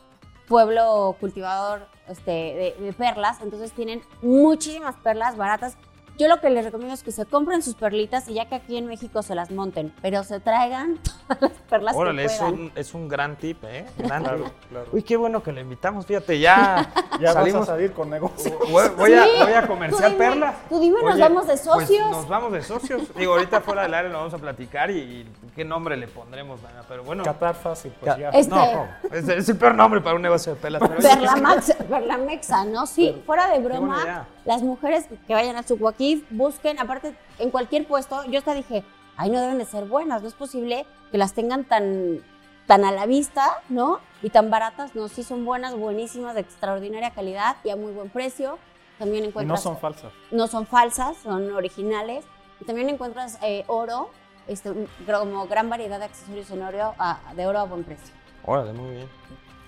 pueblo 0.49 1.17
cultivador 1.21 1.87
este, 2.09 2.31
de, 2.31 2.76
de 2.81 2.93
perlas, 2.93 3.40
entonces 3.43 3.73
tienen 3.73 4.02
muchísimas 4.23 4.97
perlas 4.97 5.37
baratas. 5.37 5.76
Yo 6.19 6.27
lo 6.27 6.41
que 6.41 6.51
les 6.51 6.65
recomiendo 6.65 6.95
es 6.95 7.05
que 7.05 7.13
se 7.13 7.25
compren 7.27 7.63
sus 7.63 7.75
perlitas 7.75 8.29
y 8.29 8.35
ya 8.35 8.47
que 8.49 8.57
aquí 8.57 8.77
en 8.77 8.87
México 8.87 9.23
se 9.23 9.35
las 9.37 9.53
monten, 9.53 9.93
pero 10.03 10.25
se 10.25 10.41
traigan 10.41 10.99
todas 11.29 11.41
las 11.43 11.53
perlas 11.71 11.95
Órale, 11.97 12.27
que 12.27 12.33
es 12.35 12.41
un, 12.41 12.73
es 12.75 12.93
un 12.95 13.09
gran 13.09 13.37
tip, 13.37 13.63
¿eh? 13.65 13.87
Gran 13.99 14.23
tip. 14.25 14.29
Claro, 14.33 14.51
claro. 14.69 14.87
Uy, 14.93 15.03
qué 15.03 15.17
bueno 15.17 15.43
que 15.43 15.53
lo 15.53 15.61
invitamos, 15.61 16.07
fíjate, 16.07 16.41
ya, 16.41 16.91
Ya 17.21 17.33
salimos. 17.33 17.61
vas 17.61 17.69
a 17.69 17.73
salir 17.73 17.93
con 17.93 18.11
negocio. 18.11 18.59
Voy, 18.71 18.89
voy 18.97 19.13
a, 19.15 19.25
Sí, 19.25 19.31
voy 19.43 19.53
a 19.53 19.67
tú 19.67 19.97
dime, 19.97 20.11
perlas. 20.11 20.55
tú 20.69 20.81
dime, 20.81 21.03
nos 21.03 21.19
vamos 21.19 21.43
de 21.47 21.53
pues, 21.53 21.61
socios. 21.63 22.11
nos 22.11 22.29
vamos 22.29 22.53
de 22.53 22.63
socios. 22.63 23.03
Digo, 23.15 23.35
ahorita 23.35 23.61
fuera 23.61 23.83
del 23.83 23.95
área 23.95 24.11
lo 24.11 24.19
vamos 24.19 24.35
a 24.35 24.39
platicar 24.39 24.91
y, 24.91 24.99
y 24.99 25.33
qué 25.55 25.65
nombre 25.65 25.97
le 25.97 26.09
pondremos, 26.09 26.61
Dana, 26.63 26.83
pero 26.89 27.05
bueno. 27.05 27.23
Qatar 27.23 27.55
fácil, 27.55 27.93
pues 28.01 28.17
ya. 28.17 28.31
Este- 28.31 28.51
No, 28.55 28.89
es, 29.13 29.29
es 29.29 29.49
el 29.49 29.57
peor 29.57 29.75
nombre 29.75 30.01
para 30.01 30.17
un 30.17 30.23
negocio 30.23 30.55
de 30.55 30.61
pelas. 30.61 30.83
pero- 30.85 30.97
Perlamax, 31.01 31.75
Perlamexa, 31.89 32.65
¿no? 32.65 32.87
Sí, 32.87 33.23
fuera 33.25 33.47
de 33.49 33.61
buena 33.61 33.79
broma, 33.79 34.03
idea. 34.03 34.27
Las 34.49 34.62
mujeres 34.62 35.07
que 35.26 35.35
vayan 35.35 35.57
a 35.57 35.62
Sucuaquif 35.62 36.25
busquen, 36.31 36.78
aparte, 36.78 37.14
en 37.38 37.50
cualquier 37.50 37.87
puesto, 37.87 38.25
yo 38.25 38.38
hasta 38.38 38.55
dije, 38.55 38.83
ay, 39.19 39.28
no 39.28 39.40
deben 39.40 39.59
de 39.59 39.67
ser 39.67 39.85
buenas, 39.85 40.23
no 40.23 40.28
es 40.28 40.35
posible 40.35 40.87
que 41.12 41.19
las 41.19 41.35
tengan 41.35 41.64
tan, 41.64 42.21
tan 42.67 42.83
a 42.87 42.90
la 42.93 43.05
vista, 43.05 43.45
¿no? 43.69 44.00
Y 44.23 44.31
tan 44.31 44.49
baratas, 44.50 44.95
no, 44.95 45.09
sí 45.09 45.23
son 45.23 45.45
buenas, 45.45 45.75
buenísimas, 45.76 46.35
de 46.35 46.40
extraordinaria 46.40 47.11
calidad 47.11 47.57
y 47.62 47.69
a 47.71 47.76
muy 47.76 47.93
buen 47.93 48.09
precio. 48.09 48.59
También 48.99 49.25
Y 49.25 49.26
no 49.26 49.28
encuentras, 49.31 49.62
son 49.62 49.76
falsas. 49.78 50.12
no 50.31 50.47
son 50.49 50.67
falsas, 50.67 51.19
son 51.19 51.52
originales. 51.52 52.25
Y 52.61 52.64
también 52.64 52.88
encuentras 52.88 53.38
eh, 53.43 53.64
oro, 53.69 54.11
este, 54.47 54.73
como 55.07 55.47
gran 55.47 55.69
variedad 55.69 55.99
de 55.99 56.07
accesorios 56.07 56.50
en 56.50 56.62
oro, 56.62 56.95
a- 56.99 57.21
de 57.37 57.47
oro 57.47 57.59
a 57.59 57.64
buen 57.64 57.85
precio. 57.85 58.14
Órale, 58.47 58.73
muy 58.73 58.90
bien. 58.97 59.09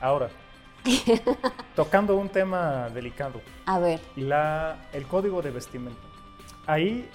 Ahora, 0.00 0.30
tocando 1.76 2.16
un 2.16 2.28
tema 2.28 2.88
delicado, 2.90 3.40
A 3.66 3.78
ver, 3.78 4.00
la, 4.16 4.88
el 4.92 5.06
código 5.06 5.42
de 5.42 5.50
vestimenta. 5.50 6.00
Ahí, 6.66 7.08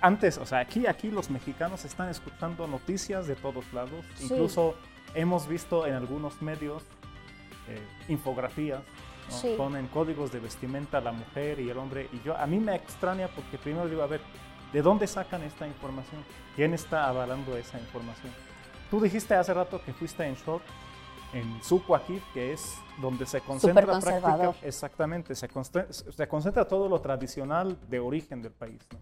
antes, 0.00 0.38
o 0.38 0.46
sea, 0.46 0.60
aquí, 0.60 0.86
aquí 0.86 1.10
los 1.10 1.30
mexicanos 1.30 1.84
están 1.84 2.08
escuchando 2.08 2.66
noticias 2.66 3.26
de 3.26 3.36
todos 3.36 3.64
lados. 3.72 4.04
Sí. 4.14 4.24
Incluso 4.24 4.74
hemos 5.14 5.46
visto 5.46 5.86
en 5.86 5.94
algunos 5.94 6.42
medios 6.42 6.82
eh, 7.68 7.80
infografías 8.08 8.80
¿no? 9.30 9.36
Sí. 9.36 9.54
Ponen 9.56 9.86
códigos 9.88 10.32
de 10.32 10.40
vestimenta 10.40 11.00
la 11.00 11.12
mujer 11.12 11.60
y 11.60 11.70
el 11.70 11.78
hombre. 11.78 12.08
Y 12.12 12.20
yo, 12.22 12.36
a 12.36 12.46
mí 12.46 12.58
me 12.58 12.74
extraña 12.74 13.28
porque 13.28 13.56
primero 13.56 13.88
digo, 13.88 14.02
a 14.02 14.06
ver, 14.06 14.20
¿de 14.72 14.82
dónde 14.82 15.06
sacan 15.06 15.42
esta 15.42 15.66
información? 15.66 16.22
¿Quién 16.56 16.74
está 16.74 17.08
avalando 17.08 17.56
esa 17.56 17.78
información? 17.78 18.32
Tú 18.90 19.00
dijiste 19.00 19.34
hace 19.34 19.54
rato 19.54 19.80
que 19.82 19.92
fuiste 19.92 20.24
en 20.24 20.34
short 20.34 20.62
en 21.34 21.60
aquí, 21.94 22.22
que 22.32 22.52
es 22.52 22.76
donde 23.00 23.26
se 23.26 23.40
concentra 23.40 23.98
práctica, 23.98 24.54
exactamente, 24.62 25.34
se, 25.34 25.48
constre- 25.48 25.90
se 25.90 26.28
concentra 26.28 26.66
todo 26.66 26.88
lo 26.88 27.00
tradicional 27.00 27.76
de 27.88 27.98
origen 27.98 28.40
del 28.40 28.52
país. 28.52 28.80
¿no? 28.92 28.98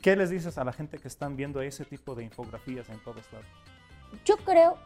¿Qué 0.00 0.16
les 0.16 0.30
dices 0.30 0.56
a 0.56 0.64
la 0.64 0.72
gente 0.72 0.98
que 0.98 1.08
están 1.08 1.36
viendo 1.36 1.60
ese 1.60 1.84
tipo 1.84 2.14
de 2.14 2.24
infografías 2.24 2.88
en 2.88 2.98
todos 3.00 3.22
lados? 3.30 3.46
Yo 4.24 4.36
creo, 4.38 4.78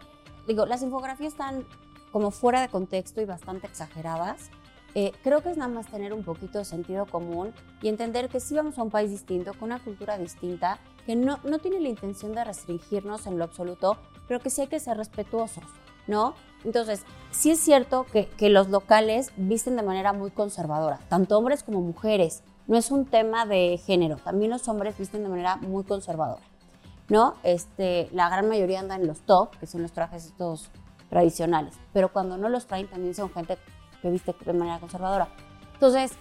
digo, 0.48 0.66
las 0.66 0.82
infografías 0.82 1.32
están 1.32 1.64
como 2.10 2.32
fuera 2.32 2.60
de 2.60 2.68
contexto 2.68 3.20
y 3.20 3.24
bastante 3.24 3.68
exageradas. 3.68 4.50
Eh, 4.96 5.12
creo 5.22 5.40
que 5.42 5.50
es 5.50 5.56
nada 5.56 5.72
más 5.72 5.86
tener 5.86 6.12
un 6.12 6.24
poquito 6.24 6.58
de 6.58 6.64
sentido 6.64 7.06
común 7.06 7.54
y 7.80 7.88
entender 7.88 8.28
que 8.28 8.40
sí 8.40 8.56
vamos 8.56 8.76
a 8.78 8.82
un 8.82 8.90
país 8.90 9.10
distinto, 9.10 9.52
con 9.54 9.64
una 9.70 9.78
cultura 9.78 10.18
distinta, 10.18 10.80
que 11.06 11.14
no, 11.14 11.38
no 11.44 11.60
tiene 11.60 11.78
la 11.78 11.88
intención 11.88 12.32
de 12.32 12.42
restringirnos 12.42 13.28
en 13.28 13.38
lo 13.38 13.44
absoluto, 13.44 13.98
pero 14.26 14.40
que 14.40 14.50
sí 14.50 14.62
hay 14.62 14.66
que 14.66 14.80
ser 14.80 14.96
respetuosos, 14.96 15.62
¿no? 16.10 16.34
Entonces, 16.64 17.04
sí 17.30 17.50
es 17.50 17.60
cierto 17.60 18.04
que, 18.04 18.28
los 18.50 18.68
locales 18.68 19.32
visten 19.36 19.76
de 19.76 19.82
manera 19.82 20.12
muy 20.12 20.30
conservadora, 20.30 20.98
tanto 21.08 21.38
hombres 21.38 21.62
como 21.62 21.80
mujeres. 21.80 22.42
No 22.66 22.76
es 22.76 22.90
un 22.90 23.06
tema 23.06 23.46
de 23.46 23.80
género, 23.84 24.16
también 24.16 24.50
los 24.50 24.68
hombres 24.68 24.98
visten 24.98 25.22
de 25.22 25.30
manera 25.30 25.56
muy 25.56 25.84
conservadora. 25.84 26.42
¿no? 27.08 27.34
Este, 27.42 28.08
la 28.12 28.28
gran 28.28 28.48
mayoría 28.48 28.78
andan 28.78 29.00
en 29.00 29.08
los 29.08 29.20
top, 29.22 29.56
que 29.58 29.66
son 29.66 29.82
los 29.82 29.90
trajes 29.90 30.26
estos 30.26 30.70
tradicionales, 31.08 31.74
pero 31.92 32.12
cuando 32.12 32.36
no 32.36 32.48
los 32.48 32.66
traen 32.66 32.86
también 32.88 33.14
son 33.16 33.30
gente 33.30 33.58
que 34.00 34.10
viste 34.10 34.32
de 34.44 34.52
manera 34.52 34.78
conservadora. 34.78 35.28
Entonces, 35.74 36.12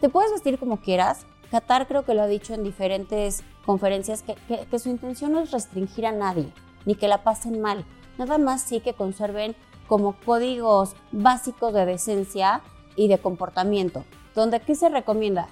te 0.00 0.08
puedes 0.08 0.32
vestir 0.32 0.58
como 0.58 0.78
quieras. 0.80 1.26
Qatar 1.50 1.86
creo 1.86 2.04
que 2.04 2.14
lo 2.14 2.22
ha 2.22 2.26
dicho 2.26 2.54
en 2.54 2.62
diferentes 2.64 3.42
conferencias 3.66 4.22
que- 4.22 4.36
que 4.70 4.78
su 4.78 4.88
intención 4.88 5.32
no 5.32 5.40
es 5.40 5.50
restringir 5.50 6.06
a 6.06 6.12
nadie, 6.12 6.50
ni 6.86 6.94
que 6.94 7.08
la 7.08 7.22
pasen 7.24 7.60
mal. 7.60 7.84
Nada 8.18 8.36
más 8.36 8.62
sí 8.62 8.80
que 8.80 8.94
conserven 8.94 9.54
como 9.86 10.16
códigos 10.24 10.94
básicos 11.12 11.72
de 11.72 11.86
decencia 11.86 12.60
y 12.96 13.08
de 13.08 13.18
comportamiento. 13.18 14.04
Donde, 14.34 14.60
¿qué 14.60 14.74
se 14.74 14.88
recomienda? 14.88 15.48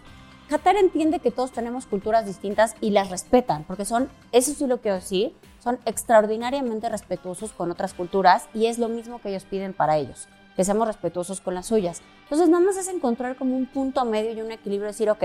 Qatar 0.48 0.76
entiende 0.76 1.18
que 1.18 1.32
todos 1.32 1.50
tenemos 1.50 1.86
culturas 1.86 2.26
distintas 2.26 2.76
y 2.80 2.90
las 2.90 3.10
respetan, 3.10 3.64
porque 3.64 3.84
son, 3.84 4.08
eso 4.30 4.52
sí 4.52 4.66
lo 4.66 4.80
quiero 4.80 4.96
decir, 4.96 5.34
son 5.58 5.78
extraordinariamente 5.86 6.88
respetuosos 6.88 7.52
con 7.52 7.70
otras 7.72 7.94
culturas 7.94 8.48
y 8.54 8.66
es 8.66 8.78
lo 8.78 8.88
mismo 8.88 9.20
que 9.20 9.30
ellos 9.30 9.44
piden 9.44 9.72
para 9.72 9.96
ellos, 9.96 10.28
que 10.54 10.64
seamos 10.64 10.86
respetuosos 10.86 11.40
con 11.40 11.54
las 11.54 11.66
suyas. 11.66 12.00
Entonces, 12.24 12.48
nada 12.48 12.64
más 12.64 12.76
es 12.76 12.86
encontrar 12.86 13.34
como 13.36 13.56
un 13.56 13.66
punto 13.66 14.04
medio 14.04 14.32
y 14.32 14.40
un 14.40 14.52
equilibrio, 14.52 14.86
decir, 14.86 15.10
ok, 15.10 15.24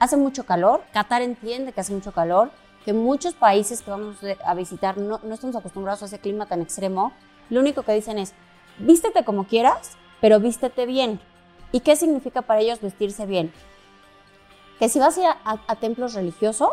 hace 0.00 0.16
mucho 0.16 0.44
calor, 0.44 0.82
Qatar 0.92 1.22
entiende 1.22 1.72
que 1.72 1.80
hace 1.80 1.92
mucho 1.92 2.10
calor, 2.10 2.50
que 2.86 2.94
muchos 2.94 3.34
países 3.34 3.82
que 3.82 3.90
vamos 3.90 4.16
a 4.44 4.54
visitar 4.54 4.96
no, 4.96 5.20
no 5.22 5.34
estamos 5.34 5.56
acostumbrados 5.56 6.02
a 6.02 6.06
ese 6.06 6.18
clima 6.20 6.46
tan 6.46 6.62
extremo, 6.62 7.12
lo 7.50 7.60
único 7.60 7.82
que 7.82 7.92
dicen 7.92 8.16
es, 8.18 8.32
vístete 8.78 9.24
como 9.24 9.44
quieras, 9.44 9.98
pero 10.20 10.40
vístete 10.40 10.86
bien. 10.86 11.20
¿Y 11.72 11.80
qué 11.80 11.96
significa 11.96 12.42
para 12.42 12.60
ellos 12.60 12.80
vestirse 12.80 13.26
bien? 13.26 13.52
que 14.78 14.88
si 14.90 14.98
vas 14.98 15.16
a 15.18 15.30
a, 15.44 15.58
a- 15.66 15.76
templos 15.76 16.12
religiosos, 16.14 16.70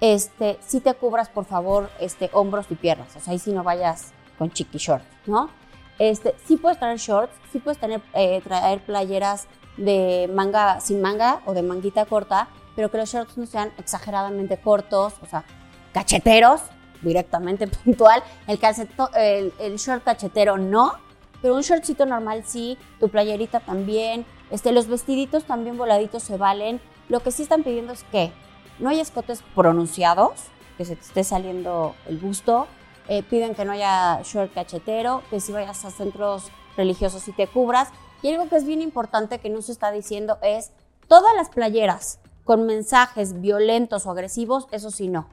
este, 0.00 0.58
sí 0.66 0.80
te 0.80 0.94
cubras, 0.94 1.28
por 1.28 1.44
favor, 1.44 1.90
este, 2.00 2.30
hombros 2.32 2.66
y 2.70 2.74
piernas. 2.74 3.14
O 3.14 3.20
sea, 3.20 3.32
ahí 3.32 3.38
sí 3.38 3.52
no 3.52 3.62
vayas 3.62 4.12
con 4.38 4.50
chiqui 4.50 4.78
short, 4.78 5.04
¿no? 5.26 5.50
Este, 5.98 6.34
sí 6.46 6.56
puedes 6.56 6.78
traer 6.78 6.96
shorts, 6.98 7.34
sí 7.52 7.58
puedes 7.58 7.78
tener, 7.78 8.00
eh, 8.14 8.40
traer 8.42 8.80
playeras 8.80 9.46
de 9.76 10.30
manga 10.34 10.80
sin 10.80 11.02
manga 11.02 11.42
o 11.44 11.52
de 11.52 11.60
manguita 11.62 12.06
corta, 12.06 12.48
pero 12.76 12.90
que 12.90 12.98
los 12.98 13.10
shorts 13.10 13.36
no 13.36 13.46
sean 13.46 13.72
exageradamente 13.78 14.58
cortos, 14.58 15.14
o 15.22 15.26
sea, 15.26 15.44
cacheteros, 15.92 16.60
directamente 17.02 17.66
puntual. 17.84 18.22
El, 18.46 18.58
calceto, 18.58 19.10
el, 19.14 19.52
el 19.58 19.76
short 19.76 20.04
cachetero 20.04 20.58
no, 20.58 20.94
pero 21.42 21.54
un 21.54 21.62
shortcito 21.62 22.06
normal 22.06 22.44
sí, 22.46 22.78
tu 22.98 23.08
playerita 23.08 23.60
también, 23.60 24.26
este, 24.50 24.72
los 24.72 24.88
vestiditos 24.88 25.44
también 25.44 25.78
voladitos 25.78 26.22
se 26.22 26.36
valen. 26.36 26.80
Lo 27.08 27.20
que 27.20 27.30
sí 27.30 27.42
están 27.42 27.62
pidiendo 27.62 27.92
es 27.92 28.04
que 28.04 28.32
no 28.78 28.88
haya 28.88 29.02
escotes 29.02 29.42
pronunciados, 29.54 30.32
que 30.76 30.84
se 30.84 30.96
te 30.96 31.02
esté 31.02 31.24
saliendo 31.24 31.94
el 32.06 32.18
busto. 32.18 32.66
Eh, 33.08 33.22
piden 33.22 33.54
que 33.54 33.64
no 33.64 33.72
haya 33.72 34.20
short 34.22 34.52
cachetero, 34.52 35.22
que 35.30 35.40
si 35.40 35.52
vayas 35.52 35.84
a 35.84 35.90
centros 35.90 36.50
religiosos 36.76 37.26
y 37.28 37.32
te 37.32 37.46
cubras. 37.46 37.88
Y 38.22 38.28
algo 38.28 38.48
que 38.48 38.56
es 38.56 38.64
bien 38.64 38.82
importante 38.82 39.38
que 39.38 39.50
no 39.50 39.62
se 39.62 39.72
está 39.72 39.90
diciendo 39.90 40.38
es 40.42 40.72
todas 41.08 41.34
las 41.34 41.48
playeras 41.48 42.18
con 42.50 42.66
mensajes 42.66 43.40
violentos 43.40 44.06
o 44.06 44.10
agresivos, 44.10 44.66
eso 44.72 44.90
sí 44.90 45.06
no. 45.06 45.28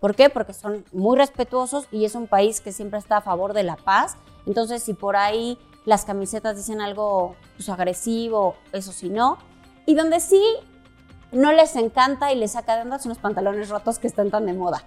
¿Por 0.00 0.14
qué? 0.14 0.30
Porque 0.30 0.54
son 0.54 0.86
muy 0.90 1.18
respetuosos 1.18 1.86
y 1.92 2.06
es 2.06 2.14
un 2.14 2.26
país 2.26 2.62
que 2.62 2.72
siempre 2.72 2.98
está 2.98 3.18
a 3.18 3.20
favor 3.20 3.52
de 3.52 3.62
la 3.62 3.76
paz. 3.76 4.16
Entonces, 4.46 4.82
si 4.82 4.94
por 4.94 5.14
ahí 5.14 5.58
las 5.84 6.06
camisetas 6.06 6.56
dicen 6.56 6.80
algo 6.80 7.36
pues, 7.58 7.68
agresivo, 7.68 8.56
eso 8.72 8.90
sí 8.90 9.10
no. 9.10 9.36
Y 9.84 9.94
donde 9.94 10.18
sí 10.18 10.42
no 11.30 11.52
les 11.52 11.76
encanta 11.76 12.32
y 12.32 12.36
les 12.36 12.52
saca 12.52 12.76
de 12.76 12.80
onda 12.84 12.98
son 12.98 13.10
los 13.10 13.18
pantalones 13.18 13.68
rotos 13.68 13.98
que 13.98 14.06
están 14.06 14.30
tan 14.30 14.46
de 14.46 14.54
moda. 14.54 14.82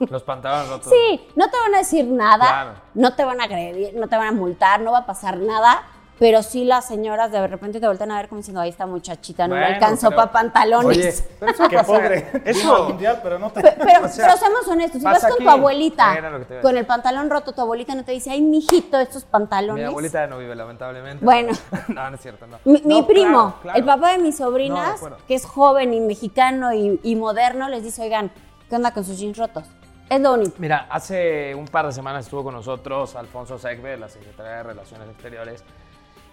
Los 0.00 0.24
pantalones 0.24 0.68
rotos. 0.68 0.92
Sí, 0.92 1.20
no 1.36 1.48
te 1.48 1.56
van 1.58 1.76
a 1.76 1.78
decir 1.78 2.06
nada, 2.06 2.44
Claro. 2.44 2.72
no 2.94 3.14
te 3.14 3.24
van 3.24 3.40
a 3.40 3.44
agredir, 3.44 3.94
no 3.94 4.08
te 4.08 4.16
van 4.16 4.26
a 4.26 4.32
multar, 4.32 4.80
no 4.80 4.90
va 4.90 4.98
a 4.98 5.06
pasar 5.06 5.36
nada, 5.38 5.84
pero 6.20 6.42
sí 6.44 6.64
las 6.64 6.86
señoras 6.86 7.32
de 7.32 7.44
repente 7.48 7.80
te 7.80 7.86
voltean 7.88 8.12
a 8.12 8.18
ver 8.18 8.28
como 8.28 8.38
diciendo, 8.40 8.60
ahí 8.60 8.68
esta 8.68 8.86
muchachita 8.86 9.48
no 9.48 9.54
Bueno, 9.54 9.66
le 9.68 9.74
alcanzó 9.74 10.10
para 10.10 10.30
pantalones. 10.30 10.86
Oye, 10.98 11.14
pero 11.40 11.50
eso 11.52 11.68
Qué 11.68 11.78
pobre. 11.78 12.30
Eso, 12.44 12.84
mundial, 12.90 13.20
pero 13.22 13.38
no 13.38 13.50
te... 13.50 13.62
Pe- 13.62 13.74
Pero, 13.78 14.04
O 14.04 14.08
sea, 14.08 14.26
pero 14.26 14.36
seamos 14.38 14.68
honestos, 14.68 15.00
si 15.00 15.04
vas 15.04 15.20
con 15.20 15.32
aquí. 15.32 15.42
tu 15.44 15.50
abuelita 15.50 16.14
con 16.62 16.76
el 16.76 16.84
pantalón 16.86 17.30
roto, 17.30 17.52
tu 17.52 17.62
abuelita 17.62 17.94
no 17.94 18.04
te 18.04 18.12
dice, 18.12 18.30
ay, 18.30 18.42
mijito, 18.42 19.00
estos 19.00 19.24
pantalones. 19.24 19.82
mi 19.82 19.90
abuelita 19.90 20.26
no 20.26 20.36
vive, 20.38 20.54
lamentablemente. 20.54 21.24
Bueno. 21.24 21.52
no, 21.88 22.10
no 22.10 22.14
es 22.14 22.20
cierto, 22.20 22.46
no. 22.46 22.58
Mi, 22.66 22.82
mi 22.84 23.00
No, 23.00 23.06
primo, 23.06 23.38
claro, 23.38 23.60
claro. 23.62 23.78
el 23.78 23.84
papá 23.86 24.12
de 24.12 24.18
mis 24.18 24.38
No, 24.38 24.44
de 24.46 24.50
sobrinas, 24.52 24.96
acuerdo. 24.98 25.16
que 25.26 25.34
es 25.34 25.46
joven 25.46 25.94
y 25.94 26.00
mexicano 26.00 26.74
y, 26.74 27.00
y 27.02 27.16
moderno, 27.16 27.68
les 27.70 27.82
dice, 27.82 28.02
oigan, 28.02 28.30
¿qué 28.68 28.76
onda 28.76 28.92
con 28.92 29.04
sus 29.04 29.18
jeans 29.18 29.38
rotos? 29.38 29.64
Es 30.10 30.20
lo 30.20 30.34
único. 30.34 30.52
Mira, 30.58 30.86
hace 30.90 31.54
un 31.54 31.66
par 31.66 31.86
de 31.86 31.92
semanas 31.92 32.24
estuvo 32.26 32.42
con 32.42 32.52
nosotros 32.54 33.14
Alfonso 33.16 33.58
Segbe, 33.58 33.90
de 33.90 33.96
la 33.96 34.08
Secretaría 34.08 34.52
de 34.56 34.62
Relaciones 34.64 35.08
Exteriores. 35.08 35.64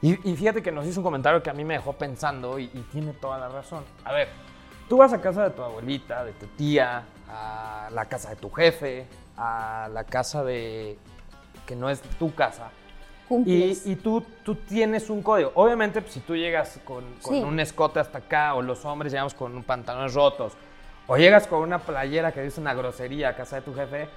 Y, 0.02 0.30
y 0.32 0.36
fíjate 0.36 0.62
que 0.62 0.72
nos 0.72 0.86
hizo 0.86 1.00
un 1.00 1.04
comentario 1.04 1.42
que 1.42 1.50
a 1.50 1.54
mí 1.54 1.64
me 1.66 1.74
dejó 1.76 1.94
pensando 1.94 2.60
y, 2.60 2.66
y 2.66 2.86
tiene 2.92 3.14
toda 3.14 3.38
la 3.40 3.50
razón. 3.50 3.84
A 4.06 4.14
ver, 4.14 4.30
tú 4.88 4.98
vas 4.98 5.12
a 5.14 5.20
casa 5.22 5.44
de 5.46 5.50
tu 5.52 5.64
abuelita, 5.64 6.24
de 6.24 6.34
tu 6.34 6.46
tía, 6.48 7.04
a 7.30 7.90
la 7.92 8.06
casa 8.06 8.30
de 8.30 8.36
tu 8.36 8.50
jefe, 8.52 9.08
a 9.38 9.90
la 9.92 10.04
casa 10.04 10.44
de... 10.44 10.98
que 11.66 11.76
no 11.76 11.90
es 11.90 12.02
tu 12.20 12.34
casa. 12.36 12.70
Y, 13.46 13.78
y 13.92 13.96
tú, 13.98 14.24
tú 14.46 14.56
tienes 14.56 15.10
un 15.10 15.22
código. 15.22 15.52
Obviamente, 15.56 16.02
pues, 16.02 16.14
si 16.14 16.22
tú 16.22 16.34
llegas 16.36 16.80
con, 16.86 17.04
con 17.22 17.34
Sí. 17.36 17.42
un 17.44 17.60
escote 17.60 18.00
hasta 18.00 18.20
acá, 18.20 18.54
o 18.54 18.62
los 18.62 18.86
hombres 18.86 19.12
llegamos 19.12 19.34
con 19.34 19.64
pantalones 19.64 20.14
rotos, 20.14 20.54
o 21.08 21.18
llegas 21.18 21.46
con 21.48 21.60
una 21.60 21.80
playera 21.80 22.32
que 22.32 22.42
dice 22.42 22.62
una 22.62 22.74
grosería 22.74 23.30
a 23.30 23.36
casa 23.36 23.58
de 23.58 23.64
tu 23.64 23.74
jefe, 23.74 24.08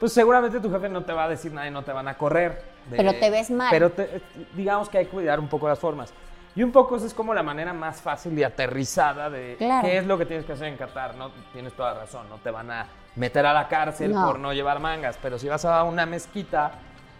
pues 0.00 0.12
seguramente 0.12 0.58
tu 0.58 0.68
jefe 0.72 0.88
no 0.88 1.04
te 1.04 1.12
va 1.12 1.24
a 1.24 1.28
decir 1.28 1.52
nada 1.52 1.68
y 1.68 1.70
no 1.70 1.84
te 1.84 1.92
van 1.92 2.08
a 2.08 2.16
correr. 2.18 2.62
de- 2.90 2.96
Pero 2.96 3.12
te 3.14 3.30
ves 3.30 3.50
mal. 3.50 3.68
Pero 3.70 3.90
te- 3.92 4.20
digamos 4.56 4.88
que 4.88 4.98
hay 4.98 5.04
que 5.04 5.10
cuidar 5.12 5.38
un 5.38 5.46
poco 5.48 5.68
las 5.68 5.78
formas. 5.78 6.12
Y 6.56 6.64
un 6.64 6.72
poco 6.72 6.96
esa 6.96 7.06
es 7.06 7.14
como 7.14 7.32
la 7.34 7.44
manera 7.44 7.72
más 7.72 8.00
fácil 8.02 8.36
y 8.36 8.42
aterrizada 8.42 9.30
de 9.30 9.54
Claro. 9.58 9.86
qué 9.86 9.98
es 9.98 10.06
lo 10.06 10.18
que 10.18 10.26
tienes 10.26 10.44
que 10.44 10.52
hacer 10.54 10.66
en 10.66 10.76
Qatar. 10.76 11.14
No 11.14 11.30
tienes 11.52 11.74
toda 11.74 11.94
razón, 11.94 12.28
no 12.28 12.38
te 12.38 12.50
van 12.50 12.70
a 12.72 12.86
meter 13.14 13.46
a 13.46 13.52
la 13.52 13.68
cárcel 13.68 14.12
No. 14.12 14.26
por 14.26 14.38
no 14.40 14.52
llevar 14.52 14.80
mangas, 14.80 15.16
pero 15.22 15.38
si 15.38 15.46
vas 15.48 15.64
a 15.64 15.84
una 15.84 16.06
mezquita, 16.06 16.72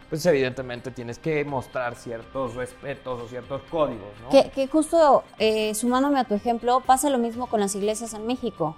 pues 0.09 0.27
evidentemente 0.27 0.91
tienes 0.91 1.21
que 1.21 1.45
mostrar 1.45 1.95
ciertos 1.95 2.55
respetos 2.57 3.21
o 3.23 3.29
ciertos 3.29 3.63
códigos, 3.71 4.09
¿no? 4.23 4.31
Que, 4.31 4.51
que 4.51 4.67
justo 4.67 5.23
eh, 5.39 5.73
sumándome 5.77 6.19
a 6.19 6.25
tu 6.25 6.35
ejemplo, 6.35 6.81
pasa 6.81 7.09
lo 7.11 7.19
mismo 7.19 7.47
con 7.47 7.61
las 7.61 7.75
iglesias 7.77 8.15
en 8.15 8.27
México. 8.27 8.77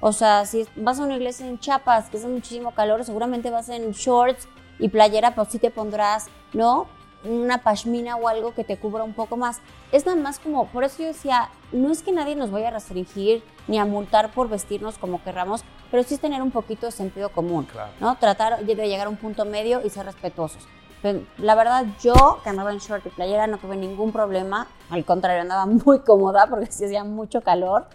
O 0.00 0.12
sea, 0.12 0.44
si 0.44 0.66
vas 0.76 1.00
a 1.00 1.04
una 1.04 1.16
iglesia 1.16 1.46
en 1.46 1.58
Chiapas, 1.58 2.10
que 2.10 2.18
hace 2.18 2.28
muchísimo 2.28 2.72
calor, 2.72 3.04
seguramente 3.04 3.50
vas 3.50 3.68
en 3.68 3.92
shorts 3.92 4.46
y 4.78 4.88
playera, 4.88 5.34
pues 5.34 5.48
sí 5.48 5.58
te 5.58 5.70
pondrás, 5.70 6.26
¿no? 6.52 6.86
Una 7.24 7.58
pashmina 7.62 8.16
o 8.16 8.28
algo 8.28 8.52
que 8.54 8.64
te 8.64 8.76
cubra 8.76 9.02
un 9.02 9.14
poco 9.14 9.36
más. 9.36 9.60
Es 9.92 10.04
nada 10.04 10.20
más 10.20 10.38
como, 10.38 10.66
por 10.66 10.84
eso 10.84 10.98
yo 11.02 11.08
decía, 11.08 11.48
no 11.72 11.90
es 11.90 12.02
que 12.02 12.12
nadie 12.12 12.36
nos 12.36 12.50
vaya 12.50 12.68
a 12.68 12.72
restringir 12.72 13.42
ni 13.66 13.78
a 13.78 13.86
multar 13.86 14.30
por 14.32 14.48
vestirnos 14.50 14.98
como 14.98 15.22
querramos, 15.22 15.64
pero 15.90 16.02
sí 16.02 16.14
es 16.14 16.20
tener 16.20 16.42
un 16.42 16.50
poquito 16.50 16.84
de 16.86 16.92
sentido 16.92 17.30
común, 17.30 17.64
Claro. 17.64 17.92
¿no? 18.00 18.16
Tratar 18.16 18.64
de 18.64 18.74
llegar 18.74 19.06
a 19.06 19.10
un 19.10 19.16
punto 19.16 19.44
medio 19.46 19.80
y 19.86 19.88
ser 19.88 20.04
respetuosos. 20.04 20.66
Pero 21.00 21.20
la 21.38 21.54
verdad, 21.54 21.84
yo 22.02 22.40
que 22.42 22.50
andaba 22.50 22.72
en 22.72 22.78
short 22.78 23.06
y 23.06 23.10
playera 23.10 23.46
no 23.46 23.58
tuve 23.58 23.76
ningún 23.76 24.10
problema. 24.10 24.66
Al 24.90 25.04
contrario, 25.04 25.42
andaba 25.42 25.66
muy 25.86 26.00
cómoda 26.00 26.46
porque 26.48 26.66
sí 26.72 26.84
hacía 26.84 27.04
mucho 27.04 27.40
calor. 27.42 27.86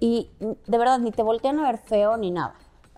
Y 0.00 0.30
de 0.40 0.78
verdad, 0.78 0.98
ni 0.98 1.10
te 1.10 1.22
voltean 1.22 1.58
a 1.60 1.64
ver 1.70 1.78
feo 1.78 2.16
ni 2.16 2.30
nada. 2.30 2.54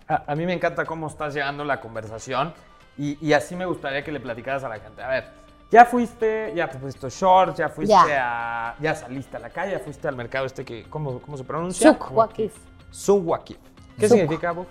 A, 0.07 0.23
a 0.31 0.35
mí 0.35 0.45
me 0.45 0.53
encanta 0.53 0.85
cómo 0.85 1.07
estás 1.07 1.33
llevando 1.33 1.63
la 1.63 1.79
conversación 1.79 2.53
y, 2.97 3.17
y 3.25 3.33
así 3.33 3.55
me 3.55 3.65
gustaría 3.65 4.03
que 4.03 4.11
le 4.11 4.19
platicaras 4.19 4.63
a 4.63 4.69
la 4.69 4.79
gente. 4.79 5.01
A 5.03 5.07
ver, 5.07 5.39
Ya 5.71 5.85
fuiste, 5.85 6.51
ya 6.55 6.67
te 6.67 6.79
pusiste 6.79 7.09
shorts, 7.09 7.57
ya 7.57 7.69
fuiste 7.69 7.93
Ya. 7.93 8.71
a. 8.71 8.75
Ya 8.79 8.95
saliste 8.95 9.37
a 9.37 9.39
la 9.39 9.49
calle, 9.51 9.73
ya 9.73 9.79
fuiste 9.79 10.07
al 10.07 10.15
mercado 10.15 10.45
este 10.47 10.65
que. 10.65 10.83
¿Cómo, 10.89 11.19
cómo 11.21 11.37
se 11.37 11.43
pronuncia? 11.43 11.91
Suk 11.93 12.11
Wakif. 12.17 12.55
Suk 12.89 13.27
Wakif. 13.27 13.57
¿Qué 13.99 14.07
Suk. 14.09 14.17
significa, 14.17 14.51
Buf? 14.51 14.67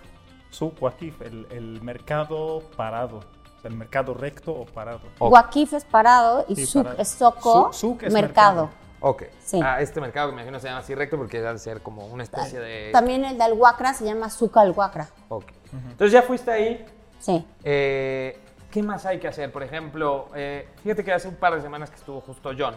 Su 0.51 0.73
Wakif, 0.81 1.21
el, 1.23 1.47
el 1.51 1.81
mercado 1.83 2.63
parado, 2.77 3.19
o 3.19 3.61
sea, 3.61 3.71
el 3.71 3.77
mercado 3.77 4.13
recto 4.15 4.51
o 4.53 4.65
parado. 4.67 5.01
Wakif 5.21 5.73
es 5.75 5.85
parado 5.85 6.45
y 6.49 6.57
Sí, 6.57 6.67
Suk 6.67 6.83
parado. 6.83 7.03
es 7.03 7.09
soco, 7.09 7.73
Su- 7.73 7.79
Suk 7.91 8.03
es 8.03 8.13
mercado. 8.13 8.63
mercado. 8.65 8.88
Ok. 9.01 9.25
Sí. 9.45 9.61
Ah, 9.63 9.81
este 9.81 10.01
mercado 10.01 10.31
que 10.31 10.37
me 10.37 10.43
imagino 10.43 10.59
se 10.61 10.69
llama 10.69 10.81
así 10.81 10.95
recto 10.95 11.17
porque 11.17 11.41
debe 11.41 11.59
ser 11.59 11.81
como 11.83 12.07
una 12.07 12.23
especie 12.23 12.59
de. 12.59 12.91
También 12.93 13.25
el 13.25 13.39
del 13.39 13.53
Huacra 13.53 13.95
se 13.95 14.05
llama 14.05 14.31
Suk 14.31 14.57
al 14.57 14.73
Huacra. 14.73 15.09
Ok. 15.29 15.45
Entonces 15.73 16.13
ya 16.13 16.23
fuiste 16.23 16.51
ahí. 16.51 16.87
Sí. 17.21 17.45
Eh, 17.65 18.39
¿Qué 18.71 18.83
más 18.83 19.07
hay 19.07 19.19
que 19.19 19.29
hacer? 19.29 19.51
Por 19.51 19.63
ejemplo, 19.63 20.29
eh, 20.35 20.69
fíjate 20.83 21.05
que 21.05 21.13
hace 21.13 21.29
un 21.29 21.37
par 21.37 21.55
de 21.55 21.63
semanas 21.63 21.91
que 21.91 21.97
estuvo 21.97 22.21
justo 22.21 22.51
John, 22.57 22.75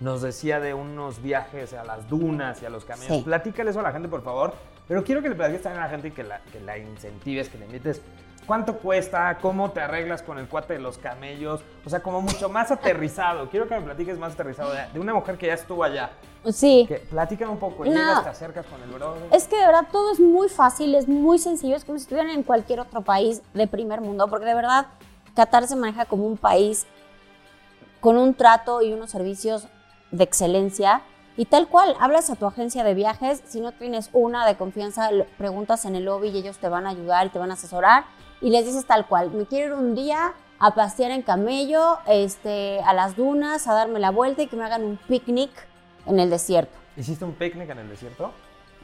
nos 0.00 0.22
decía 0.22 0.60
de 0.60 0.74
unos 0.74 1.22
viajes 1.22 1.72
a 1.72 1.84
las 1.84 2.08
dunas 2.08 2.62
y 2.62 2.66
a 2.66 2.70
los 2.70 2.84
caminos. 2.84 3.18
Sí. 3.18 3.22
Platícale 3.22 3.70
eso 3.70 3.80
a 3.80 3.82
la 3.82 3.92
gente, 3.92 4.08
por 4.08 4.22
favor. 4.22 4.54
Pero 4.88 5.02
quiero 5.04 5.20
que 5.20 5.28
le 5.28 5.34
platiques 5.34 5.62
también 5.62 5.82
a 5.82 5.86
la 5.86 5.90
gente 5.90 6.08
y 6.08 6.10
que 6.12 6.22
la, 6.22 6.40
que 6.52 6.60
la 6.60 6.78
incentives, 6.78 7.48
que 7.48 7.58
le 7.58 7.66
invites. 7.66 8.00
¿Cuánto 8.46 8.78
cuesta? 8.78 9.38
¿Cómo 9.42 9.72
te 9.72 9.80
arreglas 9.80 10.22
con 10.22 10.38
el 10.38 10.48
cuate 10.48 10.74
de 10.74 10.78
los 10.78 10.98
camellos? 10.98 11.62
O 11.84 11.90
sea, 11.90 12.00
como 12.00 12.22
mucho 12.22 12.48
más 12.48 12.70
aterrizado. 12.70 13.50
Quiero 13.50 13.66
que 13.66 13.74
me 13.74 13.82
platiques 13.82 14.18
más 14.18 14.34
aterrizado 14.34 14.72
de, 14.72 15.00
una 15.00 15.12
mujer 15.12 15.36
que 15.36 15.48
ya 15.48 15.54
estuvo 15.54 15.82
allá. 15.82 16.12
Sí. 16.52 16.84
Que 16.86 16.98
platícame 16.98 17.50
un 17.50 17.58
poco. 17.58 17.84
No. 17.84 17.90
Llegas, 17.90 18.22
te 18.22 18.28
acercas 18.28 18.64
con 18.66 18.80
el 18.82 18.90
bro. 18.90 19.16
Es 19.32 19.48
que 19.48 19.56
de 19.56 19.66
verdad 19.66 19.88
todo 19.90 20.12
es 20.12 20.20
muy 20.20 20.48
fácil, 20.48 20.94
es 20.94 21.08
muy 21.08 21.40
sencillo, 21.40 21.74
es 21.74 21.84
como 21.84 21.98
si 21.98 22.02
estuvieran 22.02 22.30
en 22.30 22.44
cualquier 22.44 22.78
otro 22.78 23.02
país 23.02 23.42
de 23.52 23.66
primer 23.66 24.00
mundo, 24.00 24.28
porque 24.28 24.46
de 24.46 24.54
verdad 24.54 24.86
Qatar 25.34 25.66
se 25.66 25.74
maneja 25.74 26.04
como 26.04 26.24
un 26.24 26.36
país 26.36 26.86
con 27.98 28.16
un 28.16 28.34
trato 28.34 28.80
y 28.80 28.92
unos 28.92 29.10
servicios 29.10 29.66
de 30.12 30.22
excelencia. 30.22 31.02
Y 31.36 31.46
tal 31.46 31.66
cual, 31.66 31.96
hablas 31.98 32.30
a 32.30 32.36
tu 32.36 32.46
agencia 32.46 32.84
de 32.84 32.94
viajes, 32.94 33.42
si 33.44 33.60
no 33.60 33.72
tienes 33.72 34.08
una 34.12 34.46
de 34.46 34.56
confianza, 34.56 35.10
preguntas 35.36 35.84
en 35.84 35.96
el 35.96 36.04
lobby 36.04 36.28
y 36.28 36.38
ellos 36.38 36.58
te 36.58 36.68
van 36.68 36.86
a 36.86 36.90
ayudar 36.90 37.26
y 37.26 37.30
te 37.30 37.38
van 37.40 37.50
a 37.50 37.54
asesorar 37.54 38.04
y 38.40 38.50
les 38.50 38.64
dices 38.66 38.84
tal 38.86 39.06
cual, 39.06 39.30
me 39.32 39.46
quiero 39.46 39.66
ir 39.76 39.80
un 39.80 39.94
día 39.94 40.34
a 40.58 40.74
pasear 40.74 41.10
en 41.10 41.22
camello, 41.22 41.98
este, 42.06 42.80
a 42.84 42.92
las 42.94 43.16
dunas, 43.16 43.66
a 43.68 43.74
darme 43.74 43.98
la 44.00 44.10
vuelta 44.10 44.42
y 44.42 44.46
que 44.46 44.56
me 44.56 44.64
hagan 44.64 44.84
un 44.84 44.96
picnic 44.96 45.50
en 46.06 46.18
el 46.20 46.30
desierto. 46.30 46.72
¿Hiciste 46.96 47.24
un 47.24 47.32
picnic 47.34 47.68
en 47.70 47.78
el 47.78 47.88
desierto? 47.88 48.32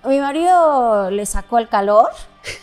Mi 0.05 0.19
marido 0.19 1.11
le 1.11 1.25
sacó 1.27 1.59
el 1.59 1.69
calor, 1.69 2.09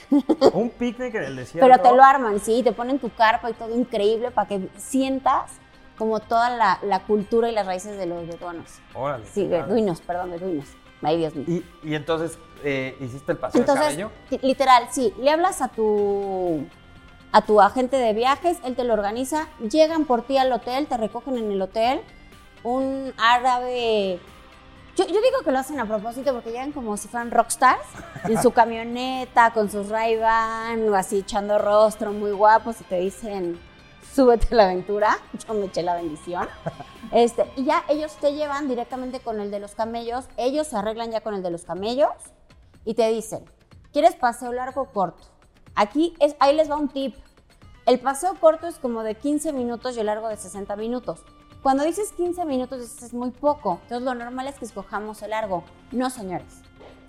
un 0.54 0.70
picnic 0.70 1.16
en 1.16 1.24
el 1.24 1.36
desierto. 1.38 1.68
pero 1.68 1.82
te 1.82 1.96
lo 1.96 2.04
arman, 2.04 2.40
sí, 2.40 2.62
te 2.64 2.72
ponen 2.72 3.00
tu 3.00 3.10
carpa 3.10 3.50
y 3.50 3.54
todo 3.54 3.74
increíble 3.76 4.30
para 4.32 4.48
que 4.48 4.68
sientas 4.78 5.52
como 5.98 6.20
toda 6.20 6.50
la, 6.50 6.80
la 6.84 7.00
cultura 7.04 7.50
y 7.50 7.54
las 7.54 7.66
raíces 7.66 7.98
de 7.98 8.06
los 8.06 8.28
beduanos. 8.28 8.70
Órale. 8.94 9.26
Sí, 9.26 9.48
beduinos, 9.48 10.02
perdón, 10.02 10.32
beduinos. 10.32 10.68
Ay, 11.02 11.18
Dios 11.18 11.34
mío. 11.36 11.46
Y, 11.48 11.90
y 11.90 11.96
entonces 11.96 12.38
eh, 12.64 12.96
hiciste 13.00 13.32
el 13.32 13.38
paseo 13.38 13.60
de 13.60 13.62
Entonces, 13.72 13.86
cabello. 13.96 14.12
ti- 14.30 14.40
literal, 14.42 14.88
sí, 14.92 15.14
le 15.20 15.32
hablas 15.32 15.62
a 15.62 15.68
tu 15.70 16.66
a 17.32 17.42
tu 17.42 17.62
agente 17.62 17.98
de 17.98 18.14
viajes, 18.14 18.58
él 18.64 18.76
te 18.76 18.84
lo 18.84 18.94
organiza, 18.94 19.48
llegan 19.60 20.06
por 20.06 20.24
ti 20.24 20.38
al 20.38 20.52
hotel, 20.52 20.88
te 20.88 20.98
recogen 20.98 21.38
en 21.38 21.52
el 21.52 21.62
hotel, 21.62 22.02
un 22.64 23.14
árabe 23.18 24.20
yo, 24.96 25.08
yo 25.08 25.22
digo 25.22 25.44
que 25.46 25.52
lo 25.54 25.60
hacen 25.60 25.80
a 25.80 25.86
propósito 25.86 26.34
porque 26.34 26.52
llegan 26.52 26.74
como 26.74 26.98
si 26.98 27.08
fueran 27.08 27.32
rockstars 27.32 27.88
en 28.26 28.42
su 28.42 28.52
camioneta 28.54 29.52
con 29.54 29.72
sus 29.72 29.88
Ray-Ban 29.88 30.94
así 30.94 31.20
echando 31.20 31.58
rostro 31.58 32.12
muy 32.12 32.32
guapos 32.32 32.82
y 32.82 32.84
te 32.84 33.00
dicen 33.00 33.58
súbete 34.14 34.48
a 34.52 34.56
la 34.56 34.64
aventura. 34.66 35.18
Yo 35.48 35.54
me 35.54 35.68
eché 35.68 35.84
la 35.84 35.96
bendición. 35.96 36.50
Este, 37.14 37.50
y 37.56 37.64
ya 37.64 37.84
ellos 37.88 38.14
te 38.18 38.34
llevan 38.34 38.68
directamente 38.68 39.22
con 39.22 39.40
el 39.40 39.52
de 39.52 39.60
los 39.60 39.74
camellos. 39.74 40.26
Ellos 40.36 40.68
se 40.68 40.76
arreglan 40.76 41.12
ya 41.12 41.22
con 41.22 41.34
el 41.34 41.44
de 41.44 41.52
los 41.52 41.64
camellos 41.64 42.12
y 42.84 42.94
te 42.94 43.08
dicen, 43.10 43.46
¿quieres 43.94 44.16
paseo 44.16 44.52
largo 44.52 44.82
o 44.82 44.86
corto? 44.86 45.24
Aquí 45.80 46.14
es, 46.20 46.36
ahí 46.42 46.54
les 46.54 46.70
va 46.70 46.76
un 46.76 46.90
tip. 46.90 47.16
El 47.86 48.02
paseo 48.02 48.36
corto 48.36 48.68
es 48.68 48.80
como 48.80 49.02
de 49.02 49.16
15 49.16 49.54
minutos 49.54 49.96
y 49.96 50.02
el 50.02 50.08
largo 50.08 50.28
de 50.28 50.36
60 50.36 50.76
minutos. 50.76 51.22
Cuando 51.64 51.86
dices 51.86 52.12
15 52.18 52.44
minutos 52.44 52.82
dices 52.82 53.02
es 53.02 53.14
muy 53.14 53.32
poco. 53.32 53.80
Entonces 53.84 54.04
lo 54.04 54.14
normal 54.14 54.50
es 54.50 54.60
que 54.60 54.66
escojamos 54.66 55.22
el 55.22 55.30
largo. 55.30 55.64
No, 55.94 56.10
señores. 56.10 56.64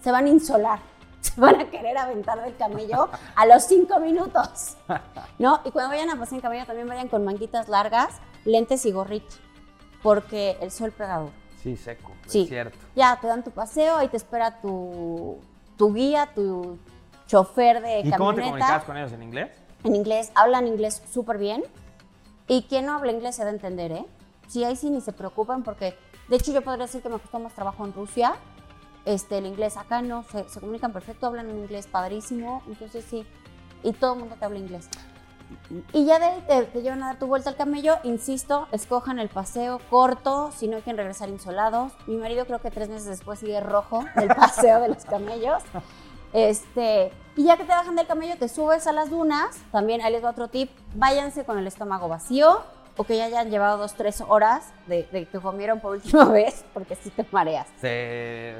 Se 0.04 0.12
van 0.12 0.26
a 0.26 0.28
insolar. 0.28 0.78
Se 1.20 1.40
van 1.40 1.58
a 1.60 1.68
querer 1.68 1.98
aventar 1.98 2.40
del 2.44 2.56
camello 2.56 3.08
a 3.34 3.44
los 3.44 3.64
5 3.64 3.98
minutos. 3.98 4.76
¿No? 5.40 5.62
Y 5.64 5.72
cuando 5.72 5.90
vayan 5.90 6.10
a 6.10 6.16
pasear 6.16 6.36
en 6.36 6.40
camello 6.40 6.64
también 6.64 6.86
vayan 6.86 7.08
con 7.08 7.24
manguitas 7.24 7.68
largas, 7.68 8.20
lentes 8.44 8.86
y 8.86 8.92
gorrito. 8.92 9.34
Porque 10.00 10.56
el 10.60 10.70
sol 10.70 10.92
pega 10.92 11.18
duro. 11.18 11.32
Sí, 11.60 11.76
seco. 11.76 12.12
Sí. 12.28 12.42
Es 12.42 12.48
cierto. 12.48 12.78
Ya 12.94 13.18
te 13.20 13.26
dan 13.26 13.42
tu 13.42 13.50
paseo, 13.50 13.96
ahí 13.96 14.06
te 14.06 14.16
espera 14.16 14.60
tu, 14.60 15.40
tu 15.76 15.92
guía, 15.92 16.30
tu 16.32 16.78
chofer 17.30 17.80
de 17.80 18.00
¿Y 18.00 18.10
camioneta. 18.10 18.16
cómo 18.18 18.34
te 18.34 18.42
comunicabas 18.42 18.84
con 18.84 18.96
ellos 18.96 19.12
en 19.12 19.22
inglés? 19.22 19.50
En 19.84 19.94
inglés, 19.94 20.32
hablan 20.34 20.66
inglés 20.66 21.02
súper 21.12 21.38
bien. 21.38 21.62
Y 22.48 22.62
quien 22.64 22.86
no 22.86 22.96
habla 22.96 23.12
inglés 23.12 23.36
se 23.36 23.44
da 23.44 23.50
a 23.50 23.52
entender, 23.52 23.92
¿eh? 23.92 24.04
Sí, 24.48 24.64
ahí 24.64 24.74
sí 24.74 24.90
ni 24.90 25.00
se 25.00 25.12
preocupan 25.12 25.62
porque, 25.62 25.96
de 26.28 26.36
hecho, 26.36 26.52
yo 26.52 26.62
podría 26.62 26.86
decir 26.86 27.02
que 27.02 27.08
me 27.08 27.18
costó 27.20 27.38
más 27.38 27.54
trabajo 27.54 27.84
en 27.84 27.92
Rusia. 27.92 28.34
Este, 29.04 29.38
el 29.38 29.46
inglés 29.46 29.76
acá 29.76 30.02
no, 30.02 30.24
se, 30.24 30.48
se 30.48 30.58
comunican 30.58 30.92
perfecto, 30.92 31.26
hablan 31.26 31.48
un 31.50 31.58
inglés 31.58 31.86
padrísimo, 31.86 32.62
entonces 32.66 33.04
sí. 33.08 33.24
Y 33.84 33.92
todo 33.92 34.14
el 34.14 34.20
mundo 34.20 34.34
te 34.38 34.44
habla 34.44 34.58
inglés. 34.58 34.88
Y 35.92 36.04
ya 36.04 36.18
de 36.18 36.24
ahí 36.24 36.44
te, 36.46 36.62
te 36.64 36.82
llevan 36.82 37.02
a 37.04 37.06
dar 37.06 37.18
tu 37.18 37.26
vuelta 37.26 37.50
al 37.50 37.56
camello, 37.56 37.98
insisto, 38.02 38.66
escojan 38.72 39.20
el 39.20 39.28
paseo 39.28 39.80
corto, 39.88 40.50
si 40.52 40.66
no 40.66 40.78
quieren 40.80 40.98
regresar 40.98 41.28
insolados. 41.28 41.92
Mi 42.06 42.16
marido 42.16 42.44
creo 42.44 42.60
que 42.60 42.70
tres 42.70 42.88
meses 42.88 43.06
después 43.06 43.38
sigue 43.38 43.60
rojo 43.60 44.04
del 44.16 44.28
paseo 44.34 44.80
de 44.80 44.88
los 44.88 45.04
camellos. 45.04 45.62
Este, 46.32 47.12
y 47.36 47.44
ya 47.44 47.56
que 47.56 47.64
te 47.64 47.72
bajan 47.72 47.96
del 47.96 48.06
camello, 48.06 48.36
te 48.38 48.48
subes 48.48 48.86
a 48.86 48.92
las 48.92 49.10
dunas. 49.10 49.56
También 49.72 50.00
ahí 50.02 50.12
les 50.12 50.24
va 50.24 50.30
otro 50.30 50.48
tip: 50.48 50.70
váyanse 50.94 51.44
con 51.44 51.58
el 51.58 51.66
estómago 51.66 52.08
vacío 52.08 52.62
o 52.96 53.04
que 53.04 53.16
ya 53.16 53.24
hayan 53.24 53.50
llevado 53.50 53.78
dos, 53.78 53.94
tres 53.94 54.20
horas 54.20 54.72
de, 54.86 55.08
de 55.10 55.26
que 55.26 55.38
comieron 55.40 55.80
por 55.80 55.92
última 55.92 56.24
vez, 56.32 56.64
porque 56.74 56.96
si 56.96 57.10
te 57.10 57.24
mareas. 57.30 57.66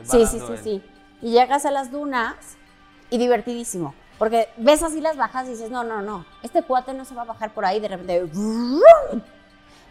Sí, 0.05 0.27
sí, 0.27 0.41
sí, 0.41 0.55
sí. 0.63 0.83
Y 1.21 1.33
llegas 1.33 1.67
a 1.67 1.71
las 1.71 1.91
dunas 1.91 2.35
y 3.11 3.19
divertidísimo. 3.19 3.95
Porque 4.19 4.49
ves 4.59 4.83
así 4.83 5.01
las 5.01 5.17
bajas 5.17 5.47
y 5.47 5.53
dices, 5.53 5.71
no, 5.71 5.83
no, 5.83 6.03
no, 6.03 6.27
este 6.43 6.63
cuate 6.63 6.93
no 6.93 7.07
se 7.07 7.15
va 7.15 7.23
a 7.23 7.25
bajar 7.25 7.55
por 7.55 7.65
ahí 7.65 7.81
de 7.81 7.89
repente. 7.89 8.31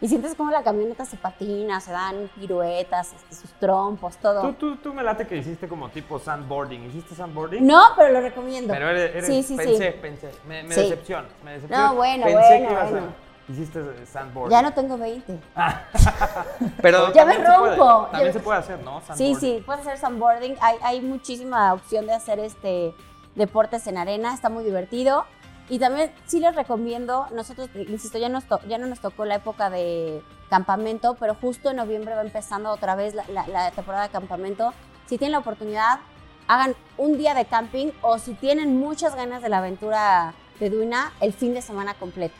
Y 0.01 0.07
sientes 0.07 0.33
como 0.35 0.49
la 0.51 0.63
camioneta 0.63 1.03
se 1.05 1.17
patina, 1.17 1.81
se 1.81 1.91
dan 1.91 2.29
piruetas, 2.39 3.11
este, 3.13 3.35
sus 3.35 3.51
trompos, 3.59 4.15
todo. 4.17 4.41
Tú, 4.41 4.53
tú, 4.53 4.75
tú 4.77 4.93
me 4.93 5.03
late 5.03 5.27
que 5.27 5.35
hiciste 5.37 5.67
como 5.67 5.89
tipo 5.89 6.17
sandboarding. 6.19 6.85
¿Hiciste 6.85 7.15
sandboarding? 7.15 7.65
No, 7.67 7.81
pero 7.97 8.13
lo 8.13 8.21
recomiendo. 8.21 8.73
Pero 8.73 8.89
eres, 8.89 9.11
eres- 9.15 9.25
sí, 9.25 9.43
sí, 9.43 9.57
pensé, 9.57 9.91
sí. 9.91 9.97
pensé. 10.01 10.31
Me, 10.47 10.63
me 10.63 10.73
Sí. 10.73 10.81
decepciona, 10.83 11.27
me 11.43 11.51
decepciona. 11.53 11.87
No, 11.87 11.95
bueno, 11.95 12.23
pensé 12.23 12.39
bueno, 12.39 12.67
que 12.67 12.73
ibas 12.73 12.91
bueno. 12.91 13.07
a... 13.07 13.29
Hiciste 13.51 14.05
sandboarding. 14.05 14.51
Ya 14.51 14.61
no 14.61 14.73
tengo 14.73 14.97
20. 14.97 15.39
Pero 16.81 17.11
Ya 17.13 17.25
me 17.25 17.33
también 17.35 17.51
se 17.53 17.59
puede- 17.59 17.75
rompo. 17.75 18.07
también 18.11 18.27
Ya- 18.27 18.33
se 18.33 18.39
puede 18.39 18.59
hacer, 18.59 18.79
¿no? 18.83 19.01
Sí, 19.15 19.35
sí, 19.35 19.63
puedes 19.65 19.81
hacer 19.81 19.97
sandboarding. 19.97 20.55
Hay, 20.61 20.77
hay 20.83 21.01
muchísima 21.01 21.73
opción 21.73 22.05
de 22.05 22.13
hacer 22.13 22.39
este 22.39 22.93
deportes 23.35 23.87
en 23.87 23.97
arena, 23.97 24.33
está 24.33 24.49
muy 24.49 24.63
divertido. 24.63 25.25
Y 25.69 25.77
también 25.77 26.11
sí 26.25 26.39
les 26.39 26.55
recomiendo, 26.55 27.27
nosotros, 27.31 27.69
insisto, 27.75 28.17
ya, 28.17 28.27
nos 28.27 28.43
ya 28.67 28.77
no 28.79 28.87
nos 28.87 28.99
tocó 28.99 29.25
la 29.25 29.35
época 29.35 29.69
de 29.69 30.23
campamento, 30.49 31.15
pero 31.19 31.35
justo 31.35 31.69
en 31.69 31.75
noviembre 31.77 32.15
va 32.15 32.21
empezando 32.21 32.71
otra 32.71 32.95
vez 32.95 33.13
la, 33.13 33.23
la- 33.47 33.71
temporada 33.71 34.03
de 34.05 34.09
campamento. 34.09 34.73
Si 35.05 35.17
tienen 35.19 35.33
la 35.33 35.39
oportunidad, 35.39 35.99
hagan 36.47 36.75
un 36.97 37.17
día 37.19 37.35
de 37.35 37.45
camping 37.45 37.91
o 38.01 38.17
si 38.17 38.33
tienen 38.33 38.79
muchas 38.79 39.15
ganas 39.15 39.43
de 39.43 39.49
la 39.49 39.59
aventura 39.59 40.33
beduina, 40.59 41.13
el 41.21 41.33
fin 41.33 41.53
de 41.53 41.61
semana 41.61 41.93
completo. 41.93 42.35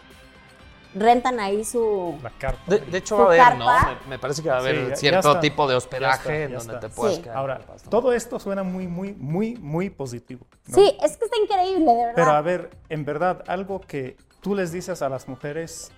Rentan 0.96 1.40
ahí 1.40 1.64
su... 1.64 2.18
La 2.24 2.32
carpa. 2.32 2.62
De, 2.66 2.80
de 2.80 2.98
hecho 2.98 3.16
va 3.18 3.24
a 3.24 3.48
haber, 3.48 3.58
¿no? 3.60 3.66
Me, 3.66 4.10
me 4.10 4.20
parece 4.20 4.42
que 4.42 4.50
va 4.50 4.56
a 4.56 4.60
haber 4.60 4.90
ya 4.90 4.96
cierto 4.96 5.30
está. 5.30 5.40
tipo 5.40 5.68
de 5.68 5.74
Ya 5.74 5.78
hospedaje 5.78 6.18
está, 6.18 6.34
en 6.46 6.52
donde 6.58 6.74
está. 6.76 6.80
te 6.88 6.90
puedas 6.96 7.16
Sí. 7.18 7.22
quedar. 7.22 7.38
Ahora, 7.38 7.62
todo 7.90 8.12
esto 8.14 8.40
suena 8.40 8.64
muy, 8.64 8.88
muy, 8.88 9.14
muy, 9.14 9.56
muy 9.58 9.90
positivo. 9.92 10.48
¿no? 10.68 10.76
Sí, 10.76 10.98
es 11.04 11.16
que 11.18 11.26
está 11.26 11.38
increíble, 11.38 11.86
de 11.92 11.98
verdad. 11.98 12.14
Pero 12.16 12.32
a 12.32 12.42
ver, 12.42 12.70
en 12.90 13.06
verdad, 13.06 13.44
algo 13.48 13.82
que 13.82 14.18
tú 14.42 14.56
les 14.56 14.72
dices 14.72 15.02
a 15.04 15.10
las 15.10 15.28
mujeres, 15.28 15.92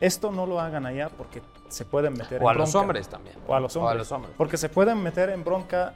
esto 0.00 0.30
no 0.30 0.44
lo 0.46 0.60
hagan 0.60 0.84
allá 0.84 1.08
porque 1.08 1.40
se 1.68 1.86
pueden 1.86 2.12
meter 2.12 2.42
O 2.42 2.48
a 2.48 2.52
en 2.52 2.58
los 2.58 2.70
bronca. 2.70 2.82
hombres 2.84 3.08
también. 3.08 3.36
O 3.46 3.54
a 3.54 3.60
los 3.60 3.74
hombres. 3.76 3.88
O 3.88 3.92
a 3.92 3.94
los 3.98 4.12
hombres. 4.12 4.34
Porque 4.36 4.56
se 4.58 4.68
pueden 4.68 5.02
meter 5.02 5.30
en 5.30 5.42
bronca 5.42 5.94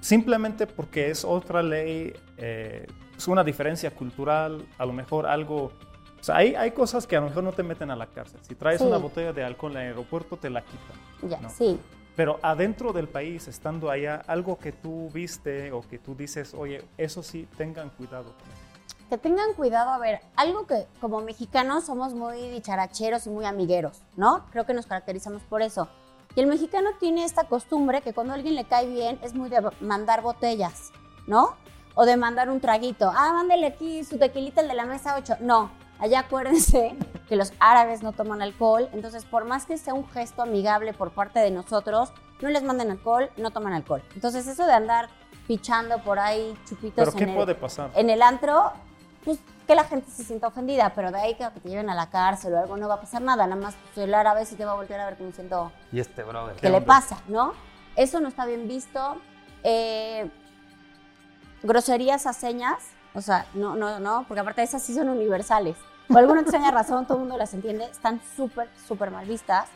simplemente 0.00 0.66
porque 0.66 1.10
es 1.10 1.24
otra 1.24 1.62
ley, 1.62 2.12
eh, 2.36 2.86
es 3.16 3.28
una 3.28 3.44
diferencia 3.44 3.90
cultural, 3.92 4.66
a 4.76 4.84
lo 4.84 4.92
mejor 4.92 5.26
algo... 5.26 5.72
O 6.20 6.24
sea, 6.24 6.36
hay, 6.36 6.54
hay 6.54 6.72
cosas 6.72 7.06
que 7.06 7.16
a 7.16 7.20
lo 7.20 7.28
mejor 7.28 7.42
no 7.44 7.52
te 7.52 7.62
meten 7.62 7.90
a 7.90 7.96
la 7.96 8.06
cárcel. 8.06 8.40
Si 8.42 8.54
traes 8.54 8.78
Sí. 8.80 8.86
una 8.86 8.98
botella 8.98 9.32
de 9.32 9.42
alcohol 9.42 9.72
en 9.72 9.78
el 9.82 9.88
aeropuerto, 9.88 10.36
te 10.36 10.50
la 10.50 10.62
quitan. 10.62 11.30
Ya, 11.30 11.40
no. 11.40 11.48
sí. 11.50 11.78
Pero 12.16 12.38
adentro 12.42 12.92
del 12.92 13.08
país, 13.08 13.48
estando 13.48 13.90
allá, 13.90 14.22
algo 14.26 14.58
que 14.58 14.72
tú 14.72 15.08
viste 15.14 15.72
o 15.72 15.80
que 15.80 15.98
tú 15.98 16.14
dices, 16.14 16.52
oye, 16.54 16.84
eso 16.98 17.22
sí, 17.22 17.48
tengan 17.56 17.88
cuidado 17.90 18.34
que 19.08 19.18
tengan 19.18 19.54
cuidado. 19.54 19.90
A 19.90 19.98
ver, 19.98 20.20
algo 20.36 20.66
que 20.66 20.86
como 21.00 21.20
mexicanos 21.20 21.84
somos 21.84 22.14
muy 22.14 22.48
dicharacheros 22.48 23.26
y 23.26 23.30
muy 23.30 23.44
amigueros, 23.44 24.02
¿no? 24.16 24.44
Creo 24.52 24.66
que 24.66 24.72
nos 24.74 24.86
caracterizamos 24.86 25.42
por 25.42 25.62
eso. 25.62 25.88
Y 26.36 26.40
el 26.40 26.46
mexicano 26.46 26.90
tiene 27.00 27.24
esta 27.24 27.44
costumbre 27.44 28.02
que 28.02 28.12
cuando 28.12 28.32
a 28.34 28.36
alguien 28.36 28.54
le 28.54 28.64
cae 28.64 28.86
bien 28.88 29.18
es 29.22 29.34
muy 29.34 29.48
de 29.50 29.68
mandar 29.80 30.22
botellas, 30.22 30.92
¿no? 31.26 31.56
O 31.96 32.04
de 32.04 32.16
mandar 32.16 32.50
un 32.50 32.60
traguito. 32.60 33.10
Ah, 33.12 33.32
mándele 33.34 33.66
aquí 33.66 34.04
su 34.04 34.16
tequilita 34.16 34.60
el 34.60 34.68
de 34.68 34.74
la 34.74 34.84
mesa 34.86 35.16
8. 35.18 35.38
No, 35.40 35.72
allá 36.00 36.20
acuérdense 36.20 36.96
que 37.28 37.36
los 37.36 37.52
árabes 37.60 38.02
no 38.02 38.12
toman 38.12 38.42
alcohol. 38.42 38.88
Entonces, 38.92 39.24
por 39.24 39.44
más 39.44 39.66
que 39.66 39.78
sea 39.78 39.94
un 39.94 40.08
gesto 40.08 40.42
amigable 40.42 40.92
por 40.92 41.12
parte 41.12 41.38
de 41.40 41.50
nosotros, 41.50 42.12
no 42.40 42.48
les 42.48 42.62
manden 42.62 42.90
alcohol, 42.90 43.30
no 43.36 43.50
toman 43.50 43.72
alcohol. 43.74 44.02
Entonces, 44.14 44.46
eso 44.46 44.66
de 44.66 44.72
andar 44.72 45.08
pichando 45.46 45.98
por 46.02 46.18
ahí 46.18 46.56
chupitos 46.68 46.94
¿Pero 46.96 47.12
qué 47.12 47.24
en, 47.24 47.34
puede 47.34 47.52
el, 47.52 47.58
pasar? 47.58 47.90
en 47.94 48.08
el 48.10 48.22
antro, 48.22 48.72
pues 49.24 49.38
que 49.66 49.74
la 49.74 49.84
gente 49.84 50.10
se 50.10 50.24
sienta 50.24 50.48
ofendida, 50.48 50.92
pero 50.94 51.10
de 51.12 51.18
ahí 51.20 51.34
que 51.34 51.46
te 51.48 51.68
lleven 51.68 51.90
a 51.90 51.94
la 51.94 52.08
cárcel 52.10 52.54
o 52.54 52.58
algo 52.58 52.76
no 52.76 52.88
va 52.88 52.94
a 52.94 53.00
pasar 53.00 53.22
nada, 53.22 53.46
nada 53.46 53.60
más 53.60 53.74
pues, 53.94 54.06
el 54.06 54.14
árabe 54.14 54.44
sí 54.46 54.56
te 54.56 54.64
va 54.64 54.72
a 54.72 54.74
voltear 54.74 55.00
a 55.00 55.06
ver 55.06 55.16
como 55.16 55.28
diciendo, 55.28 55.70
Y 55.92 56.00
este 56.00 56.22
brother. 56.24 56.56
¿qué 56.56 56.70
le 56.70 56.80
pasa? 56.80 57.18
¿No? 57.28 57.52
Eso 57.96 58.20
no 58.20 58.28
está 58.28 58.46
bien 58.46 58.66
visto. 58.66 59.16
Eh, 59.62 60.30
groserías 61.62 62.26
a 62.26 62.32
señas, 62.32 62.78
o 63.14 63.20
sea, 63.20 63.46
no, 63.54 63.76
no, 63.76 64.00
no, 64.00 64.24
porque 64.26 64.40
aparte 64.40 64.62
esas 64.62 64.82
sí 64.82 64.94
son 64.94 65.08
universales. 65.08 65.76
Por 66.10 66.18
alguna 66.18 66.40
extraña 66.40 66.70
razón, 66.70 67.06
todo 67.06 67.14
el 67.18 67.20
mundo 67.20 67.36
las 67.38 67.54
entiende, 67.54 67.84
están 67.84 68.20
súper, 68.36 68.68
súper 68.86 69.10
mal 69.10 69.24
vistas. 69.26 69.68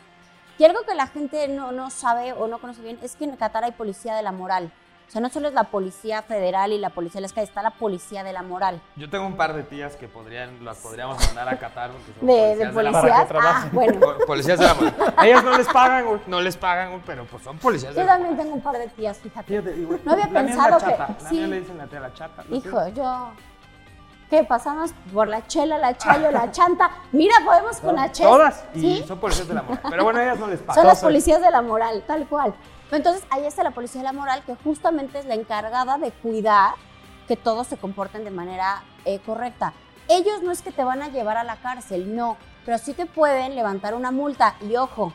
Y 0.57 0.63
algo 0.63 0.81
que 0.87 0.95
la 0.95 1.07
gente 1.07 1.47
no, 1.47 1.71
no 1.71 1.89
sabe 1.89 2.33
o 2.33 2.47
no 2.47 2.59
conoce 2.59 2.81
bien 2.81 2.99
es 3.01 3.15
que 3.15 3.23
en 3.25 3.35
Qatar 3.35 3.63
hay 3.63 3.71
policía 3.71 4.15
de 4.15 4.21
la 4.23 4.31
moral. 4.31 4.71
O 5.07 5.11
sea, 5.11 5.21
no 5.21 5.29
solo 5.29 5.47
es 5.47 5.53
la 5.53 5.65
policía 5.65 6.23
federal 6.23 6.71
y 6.71 6.79
la 6.79 6.89
policía 6.89 7.19
de 7.19 7.23
las 7.23 7.33
calles, 7.33 7.49
está 7.49 7.61
la 7.61 7.69
policía 7.69 8.23
de 8.23 8.33
la 8.33 8.41
moral. 8.41 8.81
Yo 8.95 9.07
tengo 9.09 9.27
un 9.27 9.37
par 9.37 9.53
de 9.53 9.61
tías 9.63 9.95
que 9.97 10.07
podrían, 10.07 10.65
las 10.65 10.77
podríamos 10.77 11.17
mandar 11.27 11.47
a 11.47 11.59
Qatar 11.59 11.91
porque 11.91 12.11
son 12.19 12.27
De, 12.27 12.55
de 12.55 12.69
policías 12.73 13.03
de 13.03 13.09
la 13.09 13.19
que 13.21 13.25
trabajen. 13.27 13.69
Ah, 13.69 13.69
bueno. 13.71 13.99
Po- 13.99 14.25
Policías 14.25 14.57
de 14.59 14.65
la 14.65 14.73
moral. 14.73 14.95
Ellas 15.23 15.43
no 15.43 15.57
les 15.57 15.67
pagan, 15.67 16.05
güey, 16.07 16.21
no 16.25 16.41
les 16.41 16.57
pagan, 16.57 16.89
güey, 16.89 17.01
pero 17.05 17.25
pues 17.25 17.43
son 17.43 17.57
policías 17.59 17.93
de 17.93 18.01
Yo 18.01 18.05
la 18.07 18.13
también 18.13 18.35
tengo 18.35 18.53
un 18.55 18.61
par 18.61 18.77
de 18.77 18.87
tías, 18.87 19.17
fíjate. 19.19 19.47
Fíjate, 19.47 19.73
digo, 19.73 19.95
No 20.03 20.11
había 20.13 20.25
la 20.27 20.31
mía 20.31 20.41
es 20.41 20.47
pensado 20.57 20.79
la 20.79 20.85
que- 20.85 20.91
chata. 20.97 21.15
La 21.21 21.29
sí. 21.29 21.35
mía 21.35 21.47
le 21.47 21.59
dicen 21.59 21.77
la 21.77 21.85
tía 21.87 21.99
la 21.99 22.13
chata. 22.13 22.43
Hijo, 22.49 22.87
yo. 22.89 23.31
¿Qué? 24.29 24.43
Pasamos 24.43 24.91
por 25.13 25.27
la 25.27 25.45
chela, 25.45 25.77
la 25.77 25.95
chayo, 25.95 26.31
la 26.31 26.51
chanta. 26.51 26.89
Mira, 27.11 27.35
podemos 27.45 27.77
con 27.77 27.95
la 27.95 28.11
chela. 28.11 28.29
Todas. 28.29 28.65
Y 28.73 28.79
¿Sí? 28.79 29.03
son 29.07 29.19
policías 29.19 29.47
de 29.47 29.53
la 29.53 29.61
moral. 29.61 29.81
Pero 29.89 30.03
bueno, 30.03 30.21
ellas 30.21 30.39
no 30.39 30.47
les 30.47 30.59
pagan. 30.59 30.75
Son 30.75 30.87
las 30.87 31.01
policías 31.01 31.41
de 31.41 31.51
la 31.51 31.61
moral, 31.61 32.03
tal 32.07 32.27
cual. 32.27 32.55
Entonces, 32.91 33.23
ahí 33.29 33.45
está 33.45 33.63
la 33.63 33.71
policía 33.71 34.01
de 34.01 34.05
la 34.05 34.13
moral, 34.13 34.43
que 34.45 34.55
justamente 34.55 35.19
es 35.19 35.25
la 35.25 35.35
encargada 35.35 35.97
de 35.97 36.11
cuidar 36.11 36.73
que 37.27 37.35
todos 37.35 37.67
se 37.67 37.77
comporten 37.77 38.23
de 38.23 38.31
manera 38.31 38.83
eh, 39.05 39.19
correcta. 39.25 39.73
Ellos 40.07 40.41
no 40.43 40.51
es 40.51 40.61
que 40.61 40.71
te 40.71 40.83
van 40.83 41.01
a 41.01 41.09
llevar 41.09 41.37
a 41.37 41.43
la 41.43 41.55
cárcel, 41.57 42.15
no, 42.15 42.37
pero 42.65 42.77
sí 42.77 42.93
te 42.93 43.05
pueden 43.05 43.55
levantar 43.55 43.95
una 43.95 44.11
multa. 44.11 44.55
Y 44.61 44.75
ojo, 44.75 45.13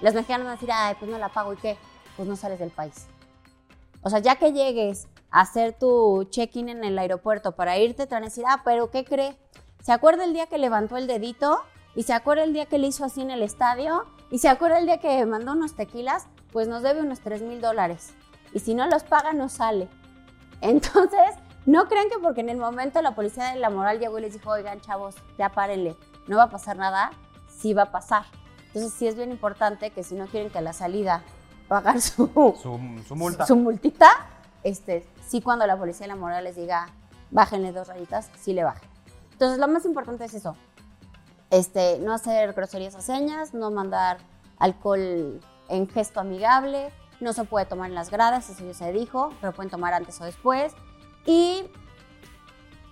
las 0.00 0.14
mexicanas 0.14 0.44
van 0.44 0.52
a 0.52 0.56
decir, 0.56 0.70
ay, 0.72 0.96
pues 0.98 1.10
no 1.10 1.18
la 1.18 1.28
pago, 1.28 1.52
¿y 1.52 1.56
qué? 1.56 1.78
Pues 2.16 2.28
no 2.28 2.36
sales 2.36 2.58
del 2.58 2.70
país. 2.70 3.06
O 4.02 4.10
sea, 4.10 4.18
ya 4.18 4.36
que 4.36 4.52
llegues 4.52 5.06
hacer 5.34 5.72
tu 5.76 6.24
check-in 6.30 6.68
en 6.68 6.84
el 6.84 6.96
aeropuerto 6.96 7.56
para 7.56 7.76
irte, 7.76 8.06
te 8.06 8.14
van 8.14 8.22
a 8.22 8.26
decir, 8.26 8.44
ah, 8.46 8.62
pero 8.64 8.90
¿qué 8.90 9.04
cree? 9.04 9.36
¿Se 9.82 9.90
acuerda 9.90 10.24
el 10.24 10.32
día 10.32 10.46
que 10.46 10.58
levantó 10.58 10.96
el 10.96 11.08
dedito? 11.08 11.60
¿Y 11.96 12.04
se 12.04 12.12
acuerda 12.12 12.44
el 12.44 12.52
día 12.52 12.66
que 12.66 12.78
le 12.78 12.86
hizo 12.86 13.04
así 13.04 13.20
en 13.20 13.32
el 13.32 13.42
estadio? 13.42 14.04
¿Y 14.30 14.38
se 14.38 14.48
acuerda 14.48 14.78
el 14.78 14.86
día 14.86 14.98
que 14.98 15.26
mandó 15.26 15.52
unos 15.52 15.74
tequilas? 15.74 16.26
Pues 16.52 16.68
nos 16.68 16.82
debe 16.82 17.00
unos 17.00 17.18
3 17.18 17.42
mil 17.42 17.60
dólares. 17.60 18.14
Y 18.52 18.60
si 18.60 18.74
no 18.76 18.86
los 18.86 19.02
paga, 19.02 19.32
no 19.32 19.48
sale. 19.48 19.88
Entonces, 20.60 21.34
no 21.66 21.88
crean 21.88 22.08
que 22.08 22.18
porque 22.22 22.40
en 22.40 22.48
el 22.48 22.56
momento 22.56 23.02
la 23.02 23.16
policía 23.16 23.52
de 23.52 23.58
la 23.58 23.70
moral 23.70 23.98
llegó 23.98 24.18
y 24.20 24.22
les 24.22 24.34
dijo, 24.34 24.50
oigan, 24.50 24.80
chavos, 24.80 25.16
ya 25.36 25.48
párenle, 25.48 25.96
no 26.28 26.36
va 26.36 26.44
a 26.44 26.50
pasar 26.50 26.76
nada, 26.76 27.10
sí 27.48 27.74
va 27.74 27.82
a 27.82 27.90
pasar. 27.90 28.24
Entonces, 28.68 28.92
sí 28.92 29.08
es 29.08 29.16
bien 29.16 29.32
importante 29.32 29.90
que 29.90 30.04
si 30.04 30.14
no 30.14 30.26
quieren 30.26 30.50
que 30.50 30.58
a 30.58 30.62
la 30.62 30.72
salida 30.72 31.24
pagar 31.66 32.00
su, 32.00 32.28
Su, 32.62 32.78
su 33.08 33.16
multa. 33.16 33.46
su 33.46 33.56
multita, 33.56 34.10
este, 34.62 35.04
sí 35.26 35.40
cuando 35.40 35.66
la 35.66 35.76
policía 35.76 36.06
de 36.06 36.14
la 36.14 36.16
moral 36.16 36.44
les 36.44 36.56
diga, 36.56 36.88
bájenle 37.30 37.72
dos 37.72 37.88
rayitas, 37.88 38.30
sí 38.38 38.52
le 38.52 38.64
bajen. 38.64 38.88
Entonces, 39.32 39.58
lo 39.58 39.68
más 39.68 39.84
importante 39.84 40.24
es 40.24 40.34
eso. 40.34 40.56
Este, 41.50 41.98
no 41.98 42.12
hacer 42.12 42.52
groserías 42.52 42.94
a 42.94 43.00
señas, 43.00 43.54
no 43.54 43.70
mandar 43.70 44.18
alcohol 44.58 45.40
en 45.68 45.88
gesto 45.88 46.20
amigable, 46.20 46.90
no 47.20 47.32
se 47.32 47.44
puede 47.44 47.66
tomar 47.66 47.88
en 47.88 47.94
las 47.94 48.10
gradas, 48.10 48.48
eso 48.50 48.64
ya 48.64 48.74
se 48.74 48.92
dijo, 48.92 49.32
pero 49.40 49.52
pueden 49.52 49.70
tomar 49.70 49.94
antes 49.94 50.20
o 50.20 50.24
después. 50.24 50.72
Y 51.26 51.64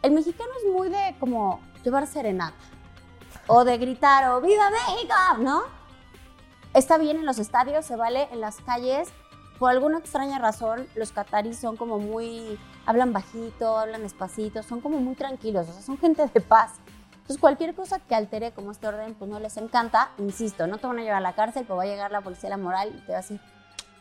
el 0.02 0.12
mexicano 0.12 0.50
es 0.58 0.72
muy 0.72 0.88
de 0.88 1.16
como 1.20 1.60
llevar 1.84 2.06
serenata 2.06 2.56
o 3.46 3.64
de 3.64 3.78
gritar 3.78 4.30
o 4.30 4.40
¡Viva 4.40 4.70
México! 4.70 5.14
¿No? 5.38 5.62
Está 6.74 6.98
bien 6.98 7.18
en 7.18 7.26
los 7.26 7.38
estadios, 7.38 7.84
se 7.84 7.96
vale 7.96 8.28
en 8.32 8.40
las 8.40 8.56
calles. 8.62 9.10
Por 9.62 9.70
alguna 9.70 9.98
extraña 9.98 10.40
razón, 10.40 10.88
los 10.96 11.12
cataríes 11.12 11.56
son 11.56 11.76
como 11.76 12.00
muy. 12.00 12.58
hablan 12.84 13.12
bajito, 13.12 13.78
hablan 13.78 14.02
despacito, 14.02 14.60
son 14.64 14.80
como 14.80 14.98
muy 14.98 15.14
tranquilos, 15.14 15.68
o 15.68 15.72
sea, 15.72 15.82
son 15.82 15.96
gente 15.98 16.26
de 16.34 16.40
paz. 16.40 16.72
Entonces, 17.12 17.38
cualquier 17.38 17.72
cosa 17.72 18.00
que 18.00 18.16
altere 18.16 18.50
como 18.50 18.72
este 18.72 18.88
orden, 18.88 19.14
pues 19.14 19.30
no 19.30 19.38
les 19.38 19.56
encanta. 19.58 20.10
Insisto, 20.18 20.66
no 20.66 20.78
te 20.78 20.88
van 20.88 20.98
a 20.98 21.02
llevar 21.02 21.18
a 21.18 21.20
la 21.20 21.34
cárcel, 21.34 21.62
pero 21.62 21.76
va 21.76 21.84
a 21.84 21.86
llegar 21.86 22.10
la 22.10 22.22
policía 22.22 22.50
de 22.50 22.56
la 22.56 22.60
moral 22.60 22.88
y 22.92 23.00
te 23.06 23.12
va 23.12 23.18
a 23.18 23.20
decir, 23.20 23.38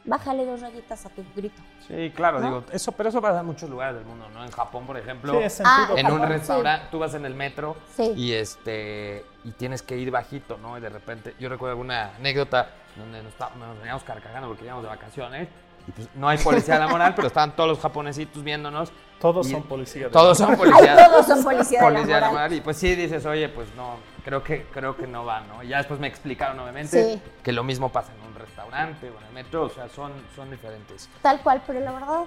bájale 0.04 0.48
dos 0.48 0.62
rayitas 0.62 1.06
a 1.06 1.10
tu 1.10 1.24
grito. 1.36 1.62
Sí, 1.88 2.12
claro, 2.16 2.40
¿No? 2.40 2.46
digo, 2.48 2.64
eso, 2.72 2.92
pero 2.94 3.10
eso 3.10 3.22
pasa 3.22 3.42
en 3.42 3.46
muchos 3.46 3.70
lugares 3.70 3.98
del 3.98 4.06
mundo, 4.06 4.30
¿no? 4.34 4.44
En 4.44 4.50
Japón, 4.50 4.88
por 4.88 4.98
ejemplo, 4.98 5.34
Sí. 5.48 5.62
Ah, 5.64 5.90
en 5.96 6.08
un 6.08 6.14
Japón, 6.14 6.28
sí. 6.28 6.34
restaurante, 6.34 6.88
tú 6.90 6.98
vas 6.98 7.14
en 7.14 7.24
el 7.24 7.36
metro 7.36 7.78
Sí. 7.96 8.14
y 8.16 8.34
este 8.34 9.24
y 9.44 9.52
tienes 9.52 9.84
que 9.84 9.96
ir 9.96 10.10
bajito, 10.10 10.58
¿no? 10.58 10.76
Y 10.80 10.82
de 10.82 10.90
repente, 10.90 11.36
yo 11.40 11.50
recuerdo 11.50 11.74
alguna 11.74 12.16
anécdota 12.16 12.70
donde 12.96 13.24
nos, 13.24 13.32
está- 13.34 13.52
nos 13.58 13.78
veníamos 13.78 14.04
carcajando 14.04 14.48
porque 14.50 14.66
íbamos 14.66 14.84
de 14.84 14.90
vacaciones 14.90 15.48
y 15.88 15.92
pues 15.92 16.08
no 16.16 16.28
hay 16.30 16.38
policía 16.38 16.76
de 16.76 16.80
la 16.82 16.88
moral, 16.88 17.14
pero 17.16 17.28
estaban 17.28 17.56
todos 17.56 17.70
los 17.70 17.80
japonesitos 17.80 18.44
viéndonos. 18.44 18.92
Todos 19.20 19.48
Y- 19.48 19.52
son 19.52 19.64
policías. 19.64 20.12
Todos 20.12 20.38
son 20.38 20.56
policías. 20.56 21.08
todos 21.10 21.26
son 21.26 21.44
policía 21.44 21.80
de 21.80 21.86
la 21.86 21.92
policía 21.94 22.16
de 22.16 22.22
la 22.22 22.30
moral. 22.32 22.54
Y 22.54 22.62
pues 22.62 22.78
sí 22.78 22.96
dices, 22.96 23.26
oye, 23.26 23.50
pues 23.50 23.68
no, 23.76 23.96
creo 24.26 24.44
que, 24.44 24.64
creo 24.74 24.96
que 24.96 25.08
no 25.08 25.26
va, 25.26 25.42
¿no? 25.42 25.64
Y 25.64 25.68
ya 25.70 25.78
después 25.78 26.00
me 26.00 26.08
explicaron, 26.08 26.60
obviamente, 26.60 27.14
Sí. 27.16 27.22
que 27.44 27.52
lo 27.52 27.64
mismo 27.64 27.90
pasa 27.90 28.12
en 28.14 28.28
un 28.28 28.36
restaurante 28.36 29.10
o 29.10 29.18
en 29.20 29.26
el 29.28 29.34
metro, 29.34 29.64
o 29.66 29.70
sea, 29.70 29.88
son, 29.90 30.12
son 30.36 30.50
diferentes. 30.52 31.10
Tal 31.22 31.42
cual, 31.42 31.62
pero 31.68 31.80
la 31.80 31.92
verdad. 31.92 32.22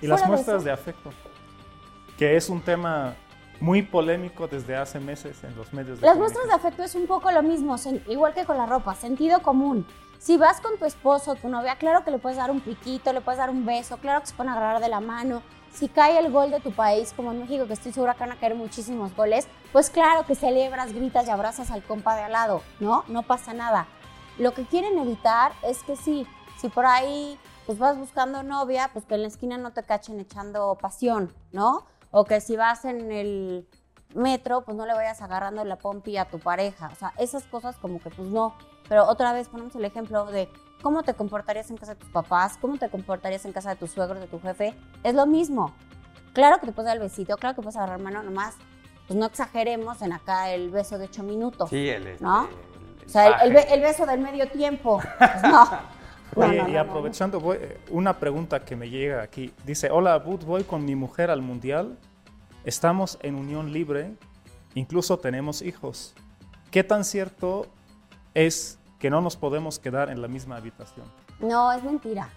Y 0.00 0.06
las 0.06 0.26
muestras 0.26 0.64
de 0.64 0.70
afecto, 0.70 1.10
que 2.16 2.36
es 2.36 2.48
un 2.48 2.60
tema 2.62 3.14
muy 3.60 3.82
polémico 3.82 4.46
desde 4.46 4.76
hace 4.76 5.00
meses 5.00 5.42
en 5.44 5.54
los 5.56 5.72
medios 5.72 6.00
de 6.00 6.06
Las 6.06 6.16
muestras 6.16 6.46
de 6.46 6.52
afecto 6.52 6.82
es 6.84 6.94
un 6.94 7.06
poco 7.06 7.30
lo 7.30 7.42
mismo, 7.42 7.76
igual 8.06 8.32
que 8.32 8.44
con 8.44 8.56
la 8.56 8.66
ropa, 8.66 8.94
sentido 8.94 9.40
común. 9.42 9.84
Si 10.18 10.36
vas 10.36 10.60
con 10.60 10.76
tu 10.78 10.84
esposo, 10.84 11.36
tu 11.36 11.48
novia, 11.48 11.76
claro 11.76 12.04
que 12.04 12.10
le 12.10 12.18
puedes 12.18 12.36
dar 12.38 12.50
un 12.50 12.60
piquito, 12.60 13.12
le 13.12 13.20
puedes 13.20 13.38
dar 13.38 13.50
un 13.50 13.64
beso, 13.64 13.98
claro 13.98 14.20
que 14.20 14.26
se 14.26 14.34
pueden 14.34 14.52
agarrar 14.52 14.80
de 14.80 14.88
la 14.88 15.00
mano. 15.00 15.42
Si 15.72 15.88
cae 15.88 16.18
el 16.18 16.32
gol 16.32 16.50
de 16.50 16.58
tu 16.58 16.72
país, 16.72 17.12
como 17.14 17.30
en 17.30 17.40
México, 17.40 17.66
que 17.66 17.74
estoy 17.74 17.92
segura 17.92 18.14
que 18.14 18.20
van 18.20 18.32
a 18.32 18.36
caer 18.36 18.56
muchísimos 18.56 19.14
goles, 19.14 19.46
pues 19.72 19.90
claro 19.90 20.26
que 20.26 20.34
celebras, 20.34 20.92
gritas 20.92 21.28
y 21.28 21.30
abrazas 21.30 21.70
al 21.70 21.84
compa 21.84 22.16
de 22.16 22.22
al 22.22 22.32
lado, 22.32 22.62
¿no? 22.80 23.04
No 23.06 23.22
pasa 23.22 23.54
nada. 23.54 23.86
Lo 24.38 24.54
que 24.54 24.64
quieren 24.64 24.98
evitar 24.98 25.52
es 25.62 25.84
que 25.84 25.94
sí, 25.94 26.26
si 26.58 26.68
por 26.68 26.84
ahí 26.84 27.38
pues 27.66 27.78
vas 27.78 27.96
buscando 27.96 28.42
novia, 28.42 28.90
pues 28.92 29.04
que 29.04 29.14
en 29.14 29.22
la 29.22 29.28
esquina 29.28 29.56
no 29.56 29.72
te 29.72 29.82
cachen 29.82 30.18
echando 30.18 30.76
pasión, 30.80 31.32
¿no? 31.52 31.84
O 32.10 32.24
que 32.24 32.40
si 32.40 32.56
vas 32.56 32.84
en 32.84 33.12
el 33.12 33.68
metro, 34.14 34.62
pues 34.64 34.76
no 34.76 34.86
le 34.86 34.94
vayas 34.94 35.20
agarrando 35.22 35.64
la 35.64 35.76
pompi 35.76 36.16
a 36.16 36.24
tu 36.24 36.38
pareja. 36.38 36.90
O 36.92 36.96
sea, 36.96 37.12
esas 37.18 37.44
cosas 37.44 37.76
como 37.76 38.00
que 38.00 38.10
pues 38.10 38.28
no. 38.28 38.54
Pero 38.88 39.06
otra 39.06 39.32
vez 39.32 39.48
ponemos 39.48 39.74
el 39.76 39.84
ejemplo 39.84 40.24
de 40.26 40.48
cómo 40.82 41.02
te 41.02 41.14
comportarías 41.14 41.70
en 41.70 41.76
casa 41.76 41.94
de 41.94 42.00
tus 42.00 42.10
papás, 42.10 42.56
cómo 42.60 42.78
te 42.78 42.88
comportarías 42.88 43.44
en 43.44 43.52
casa 43.52 43.70
de 43.70 43.76
tus 43.76 43.90
suegros, 43.90 44.20
de 44.20 44.26
tu 44.26 44.40
jefe. 44.40 44.74
Es 45.04 45.14
lo 45.14 45.26
mismo. 45.26 45.74
Claro 46.32 46.58
que 46.60 46.66
te 46.66 46.72
puedes 46.72 46.86
dar 46.86 46.96
el 46.96 47.02
besito, 47.02 47.36
claro 47.36 47.54
que 47.56 47.62
puedes 47.62 47.76
agarrar 47.76 47.98
mano 48.00 48.22
nomás. 48.22 48.54
Pues 49.06 49.18
no 49.18 49.26
exageremos 49.26 50.02
en 50.02 50.12
acá 50.12 50.50
el 50.50 50.70
beso 50.70 50.98
de 50.98 51.06
ocho 51.06 51.22
minutos. 51.22 51.70
Sí, 51.70 51.88
el, 51.88 52.06
este, 52.06 52.22
¿No? 52.24 52.46
el- 52.46 52.50
el 52.50 53.06
O 53.06 53.10
sea, 53.10 53.28
el, 53.38 53.56
el 53.56 53.80
beso 53.80 54.04
del 54.06 54.20
medio 54.20 54.48
tiempo. 54.50 55.00
Pues 55.18 55.42
no. 55.42 55.64
No, 56.36 56.46
Oye, 56.46 56.58
no, 56.62 56.68
y 56.68 56.72
no, 56.72 56.84
no, 56.84 56.90
aprovechando, 56.90 57.40
voy- 57.40 57.58
una 57.90 58.18
pregunta 58.18 58.60
que 58.64 58.76
me 58.76 58.90
llega 58.90 59.22
aquí. 59.22 59.52
Dice, 59.64 59.90
hola, 59.90 60.18
Bud, 60.18 60.44
voy 60.44 60.62
con 60.62 60.84
mi 60.84 60.94
mujer 60.94 61.30
al 61.30 61.40
mundial. 61.40 61.98
Estamos 62.64 63.18
en 63.22 63.34
unión 63.34 63.72
libre, 63.72 64.12
incluso 64.74 65.18
tenemos 65.18 65.62
hijos. 65.62 66.14
¿Qué 66.70 66.84
tan 66.84 67.04
cierto 67.04 67.66
es 68.34 68.77
que 68.98 69.10
no 69.10 69.20
nos 69.20 69.36
podemos 69.36 69.78
quedar 69.78 70.10
en 70.10 70.20
la 70.22 70.28
misma 70.28 70.56
habitación? 70.56 71.06
no. 71.40 71.48
No, 71.48 71.72
es 71.72 71.82
mentira. 71.84 72.28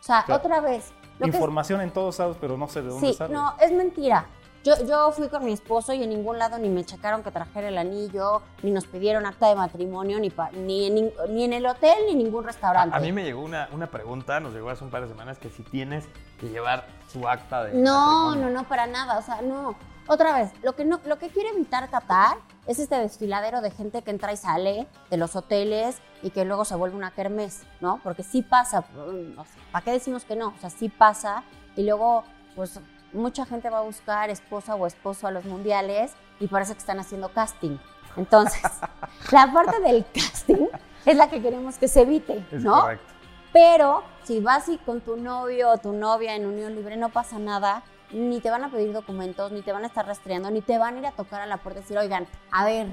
O 0.00 0.02
sea, 0.02 0.22
Claro. 0.24 0.42
otra 0.42 0.60
vez. 0.60 0.92
lo 1.18 1.24
que 1.26 1.30
es- 1.30 1.34
Información 1.36 1.80
en 1.80 1.90
todos 1.92 2.18
lados, 2.18 2.36
pero 2.40 2.56
no 2.58 2.66
sé 2.68 2.82
de 2.82 2.88
dónde 2.88 3.06
Sí, 3.06 3.14
sale. 3.14 3.32
no, 3.32 3.54
es 3.60 3.70
mentira. 3.72 4.26
Yo, 4.64 4.72
yo 4.86 5.12
fui 5.12 5.28
con 5.28 5.44
mi 5.44 5.52
esposo 5.52 5.92
y 5.92 6.02
en 6.02 6.08
ningún 6.10 6.38
lado 6.38 6.58
ni 6.58 6.68
me 6.68 6.84
checaron 6.84 7.22
que 7.22 7.30
trajera 7.30 7.68
el 7.68 7.78
anillo, 7.78 8.42
ni 8.62 8.70
nos 8.72 8.86
pidieron 8.86 9.24
acta 9.26 9.48
de 9.48 9.54
matrimonio, 9.54 10.18
ni, 10.18 10.30
pa- 10.30 10.50
ni, 10.52 10.86
en, 10.86 10.96
nin- 10.96 11.12
ni 11.28 11.44
en 11.44 11.52
el 11.52 11.66
hotel, 11.66 11.94
ni 12.06 12.12
en 12.12 12.18
ningún 12.18 12.42
restaurante. 12.44 12.94
A, 12.94 12.98
a 12.98 13.00
mí 13.00 13.12
me 13.12 13.22
llegó 13.22 13.42
una, 13.42 13.68
una 13.72 13.86
pregunta, 13.90 14.40
nos 14.40 14.54
llegó 14.54 14.70
hace 14.70 14.82
un 14.82 14.90
par 14.90 15.02
de 15.02 15.08
semanas, 15.08 15.38
que 15.38 15.50
si 15.50 15.62
tienes 15.62 16.08
que 16.40 16.48
llevar 16.48 16.86
su 17.12 17.28
acta 17.28 17.62
de 17.64 17.74
No, 17.74 18.24
matrimonio. 18.30 18.50
no, 18.54 18.62
no, 18.62 18.68
para 18.68 18.86
nada. 18.86 19.18
O 19.18 19.22
sea, 19.22 19.40
no. 19.42 19.76
Otra 20.06 20.36
vez, 20.38 20.50
lo 20.62 20.74
que, 20.74 20.84
no, 20.84 21.00
lo 21.06 21.18
que 21.18 21.28
quiere 21.28 21.50
evitar 21.50 21.88
Qatar 21.90 22.36
es 22.66 22.78
este 22.78 22.96
desfiladero 22.96 23.60
de 23.60 23.70
gente 23.70 24.02
que 24.02 24.10
entra 24.10 24.32
y 24.32 24.36
sale 24.36 24.86
de 25.10 25.16
los 25.16 25.36
hoteles 25.36 25.98
y 26.22 26.30
que 26.30 26.44
luego 26.44 26.64
se 26.64 26.74
vuelve 26.76 26.96
una 26.96 27.10
kermés, 27.10 27.62
¿no? 27.80 28.00
Porque 28.02 28.22
sí 28.22 28.42
pasa, 28.42 28.80
mm, 28.82 29.38
o 29.38 29.44
sea, 29.44 29.62
¿para 29.72 29.84
qué 29.84 29.92
decimos 29.92 30.24
que 30.24 30.36
no? 30.36 30.48
O 30.48 30.58
sea, 30.60 30.70
sí 30.70 30.88
pasa 30.88 31.42
y 31.76 31.84
luego, 31.84 32.24
pues, 32.54 32.80
mucha 33.12 33.46
gente 33.46 33.70
va 33.70 33.78
a 33.78 33.82
buscar 33.82 34.30
esposa 34.30 34.74
o 34.74 34.86
esposo 34.86 35.26
a 35.26 35.30
los 35.30 35.44
mundiales 35.44 36.12
y 36.40 36.48
parece 36.48 36.72
que 36.72 36.80
están 36.80 36.98
haciendo 36.98 37.28
casting. 37.30 37.78
Entonces, 38.16 38.62
la 39.32 39.52
parte 39.52 39.80
del 39.80 40.04
casting 40.12 40.66
es 41.06 41.16
la 41.16 41.28
que 41.28 41.40
queremos 41.40 41.78
que 41.78 41.88
se 41.88 42.02
evite, 42.02 42.44
Es 42.50 42.62
¿no? 42.62 42.80
correcto. 42.80 43.12
Pero 43.52 44.02
si 44.24 44.40
vas 44.40 44.68
y 44.68 44.78
con 44.78 45.00
tu 45.00 45.16
novio 45.16 45.70
o 45.70 45.78
tu 45.78 45.92
novia 45.92 46.34
en 46.34 46.44
unión 46.46 46.74
libre 46.74 46.96
no 46.96 47.10
pasa 47.10 47.38
nada, 47.38 47.84
ni 48.14 48.40
te 48.40 48.50
van 48.50 48.64
a 48.64 48.70
pedir 48.70 48.92
documentos, 48.92 49.50
ni 49.52 49.62
te 49.62 49.72
van 49.72 49.84
a 49.84 49.88
estar 49.88 50.06
rastreando, 50.06 50.50
ni 50.50 50.60
te 50.62 50.78
van 50.78 50.96
a 50.96 50.98
ir 51.00 51.06
a 51.06 51.12
tocar 51.12 51.40
a 51.42 51.46
la 51.46 51.58
puerta 51.58 51.80
y 51.80 51.82
decir, 51.82 51.98
oigan, 51.98 52.26
a 52.50 52.64
ver, 52.64 52.86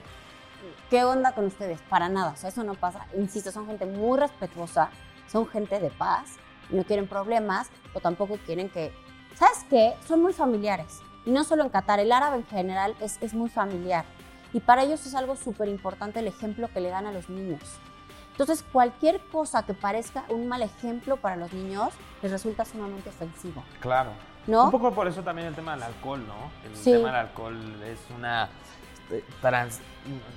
¿qué 0.89 1.03
onda 1.03 1.33
con 1.33 1.45
ustedes? 1.45 1.79
Para 1.83 2.09
nada, 2.09 2.31
o 2.31 2.35
sea, 2.35 2.49
eso 2.49 2.63
no 2.63 2.73
pasa. 2.73 3.05
Insisto, 3.15 3.51
son 3.51 3.67
gente 3.67 3.85
muy 3.85 4.19
respetuosa, 4.19 4.89
son 5.27 5.47
gente 5.47 5.79
de 5.79 5.89
paz, 5.91 6.37
no 6.69 6.83
quieren 6.83 7.07
problemas, 7.07 7.69
o 7.93 7.99
tampoco 7.99 8.37
quieren 8.45 8.69
que... 8.69 8.91
¿Sabes 9.35 9.65
qué? 9.69 9.93
Son 10.07 10.21
muy 10.21 10.33
familiares. 10.33 10.99
Y 11.25 11.31
no 11.31 11.43
solo 11.43 11.63
en 11.63 11.69
Qatar, 11.69 11.99
el 11.99 12.11
árabe 12.11 12.37
en 12.37 12.45
general 12.47 12.95
es, 12.99 13.17
es 13.21 13.33
muy 13.33 13.49
familiar. 13.49 14.05
Y 14.53 14.59
para 14.59 14.83
ellos 14.83 15.05
es 15.05 15.15
algo 15.15 15.35
súper 15.35 15.69
importante 15.69 16.19
el 16.19 16.27
ejemplo 16.27 16.67
que 16.73 16.81
le 16.81 16.89
dan 16.89 17.05
a 17.05 17.11
los 17.11 17.29
niños. 17.29 17.61
Entonces, 18.31 18.65
cualquier 18.71 19.19
cosa 19.31 19.63
que 19.63 19.73
parezca 19.73 20.23
un 20.29 20.47
mal 20.47 20.61
ejemplo 20.63 21.17
para 21.17 21.35
los 21.35 21.53
niños 21.53 21.93
les 22.21 22.31
resulta 22.31 22.65
sumamente 22.65 23.09
ofensivo, 23.09 23.63
Claro. 23.79 24.11
¿No? 24.47 24.65
Un 24.65 24.71
poco 24.71 24.91
por 24.91 25.07
eso 25.07 25.21
también 25.21 25.47
el 25.47 25.55
tema 25.55 25.73
del 25.73 25.83
alcohol, 25.83 26.25
¿no? 26.27 26.69
El 26.69 26.75
Sí. 26.75 26.91
tema 26.91 27.07
del 27.09 27.17
alcohol 27.17 27.83
es 27.83 27.99
una... 28.17 28.49
este, 29.03 29.23
trans- 29.41 29.79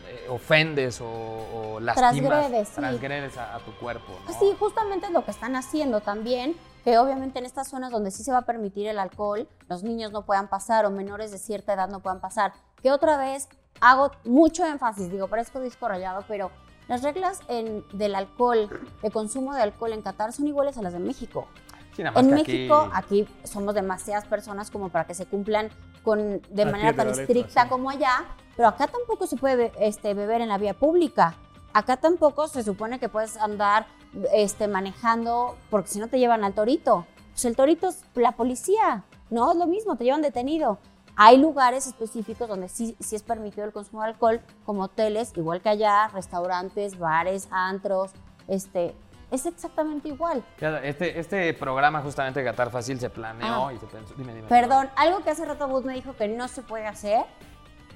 eh, 0.09 0.27
ofendes 0.29 1.01
o, 1.01 1.07
o 1.07 1.81
lastimas, 1.81 2.15
Transgredes, 2.17 2.69
sí. 2.69 2.75
transgredes 2.75 3.37
a, 3.39 3.55
a 3.57 3.59
tu 3.61 3.73
cuerpo, 3.77 4.13
¿no? 4.27 4.39
Sí, 4.39 4.55
justamente 4.59 5.07
es 5.07 5.13
lo 5.13 5.25
que 5.25 5.31
están 5.31 5.57
haciendo 5.57 6.01
también, 6.03 6.55
que 6.85 6.99
obviamente 6.99 7.39
en 7.39 7.47
estas 7.47 7.69
zonas 7.69 7.91
donde 7.91 8.11
sí 8.11 8.23
se 8.23 8.31
va 8.31 8.39
a 8.39 8.43
permitir 8.43 8.87
el 8.89 8.99
alcohol, 8.99 9.49
los 9.69 9.83
niños 9.85 10.13
no 10.13 10.23
puedan 10.27 10.49
pasar 10.49 10.85
o 10.85 10.91
menores 10.91 11.31
de 11.31 11.39
cierta 11.39 11.73
edad 11.73 11.89
no 11.89 12.01
puedan 12.01 12.21
pasar. 12.21 12.53
Que 12.83 12.93
otra 12.93 13.17
vez 13.17 13.49
hago 13.81 14.11
mucho 14.25 14.67
énfasis, 14.67 15.11
digo, 15.11 15.29
parezco 15.29 15.61
disco 15.61 15.89
rayado, 15.89 16.23
pero 16.29 16.51
las 16.87 17.03
reglas 17.03 17.41
en- 17.49 17.85
del 17.95 18.15
alcohol, 18.15 18.69
de 19.03 19.11
consumo 19.11 19.55
de 19.55 19.63
alcohol 19.63 19.95
en 19.95 20.03
Qatar 20.03 20.35
son 20.35 20.47
iguales 20.47 20.77
a 20.77 20.83
las 20.83 20.93
de 20.93 20.99
México. 20.99 21.47
Sí, 21.95 22.03
nada 22.03 22.15
más 22.15 22.25
En 22.25 22.31
que 22.31 22.53
México, 22.53 22.89
aquí 22.93 23.27
somos 23.45 23.75
demasiadas 23.75 24.27
personas 24.27 24.71
como 24.71 24.89
para 24.89 25.07
que 25.07 25.15
se 25.15 25.27
cumplan 25.27 25.71
con, 26.03 26.43
de 26.51 26.65
manera 26.67 26.93
tan 26.93 27.09
estricta 27.09 27.63
sí. 27.65 27.69
como 27.69 27.91
allá, 27.91 28.25
pero 28.57 28.69
acá 28.69 28.87
tampoco 28.87 29.27
se 29.27 29.37
puede 29.37 29.73
este, 29.79 30.15
beber 30.15 30.41
en 30.41 30.49
la 30.49 30.59
vía 30.59 30.75
pública. 30.75 31.35
Acá 31.73 31.97
tampoco 31.97 32.47
se 32.49 32.63
supone 32.63 32.99
que 32.99 33.09
puedes 33.09 33.37
andar 33.37 33.87
este, 34.33 34.69
manejando 34.69 35.57
porque 35.71 35.89
si 35.89 35.99
no 35.99 36.09
te 36.09 36.19
llevan 36.19 36.45
al 36.45 36.55
torito. 36.55 37.07
Pues 37.33 37.45
el 37.47 37.57
torito 37.57 37.89
es 37.89 38.05
la 38.15 38.33
policía, 38.33 39.05
no 39.31 39.51
es 39.51 39.59
lo 39.59 39.67
mismo, 39.67 39.97
te 39.97 40.05
llevan 40.05 40.23
detenido. 40.23 40.79
Hay 41.17 41.37
lugares 41.39 41.87
específicos 41.87 42.49
donde 42.49 42.69
sí, 42.69 42.97
sí 43.01 43.17
es 43.17 43.23
permitido 43.23 43.65
el 43.65 43.73
consumo 43.73 44.03
de 44.03 44.09
alcohol, 44.09 44.41
como 44.65 44.85
hoteles, 44.85 45.33
igual 45.37 45.61
que 45.61 45.69
allá, 45.69 46.09
restaurantes, 46.09 46.99
bares, 46.99 47.49
antros, 47.51 48.13
este, 48.49 48.95
es 49.31 49.47
exactamente 49.47 50.09
igual. 50.09 50.45
Este, 50.83 51.19
este 51.19 51.53
programa 51.55 52.01
justamente 52.03 52.41
de 52.41 52.47
Qatar 52.47 52.71
Fácil 52.71 52.99
se 53.01 53.11
planeó 53.11 53.69
Ah. 53.69 53.73
y 53.73 53.79
se 53.79 53.87
pensó... 53.87 54.15
Dime, 54.17 54.35
dime. 54.35 54.49
Perdón, 54.49 54.89
algo 54.97 55.23
que 55.23 55.31
hace 55.31 55.45
rato 55.45 55.67
Bud 55.69 55.85
me 55.85 55.95
dijo 55.95 56.15
que 56.15 56.29
no 56.29 56.47
se 56.49 56.63
puede 56.63 56.87
hacer, 56.87 57.25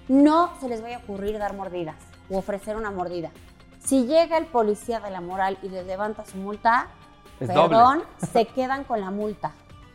no 0.08 0.52
se 0.60 0.68
les 0.68 0.82
vaya 0.82 0.96
a 0.96 1.00
ocurrir 1.00 1.38
dar 1.38 1.54
mordidas 1.54 1.96
o 2.30 2.38
ofrecer 2.38 2.76
una 2.76 2.90
mordida. 2.90 3.30
Si 3.84 4.06
llega 4.06 4.36
el 4.38 4.46
policía 4.46 5.00
de 5.00 5.10
la 5.10 5.20
moral 5.20 5.58
y 5.62 5.68
les 5.68 5.86
levanta 5.86 6.24
su 6.24 6.36
multa, 6.38 6.88
Es 7.40 7.48
perdón, 7.48 8.02
se 8.32 8.46
quedan 8.46 8.84
con 8.84 9.00
la 9.00 9.10
multa. 9.10 9.52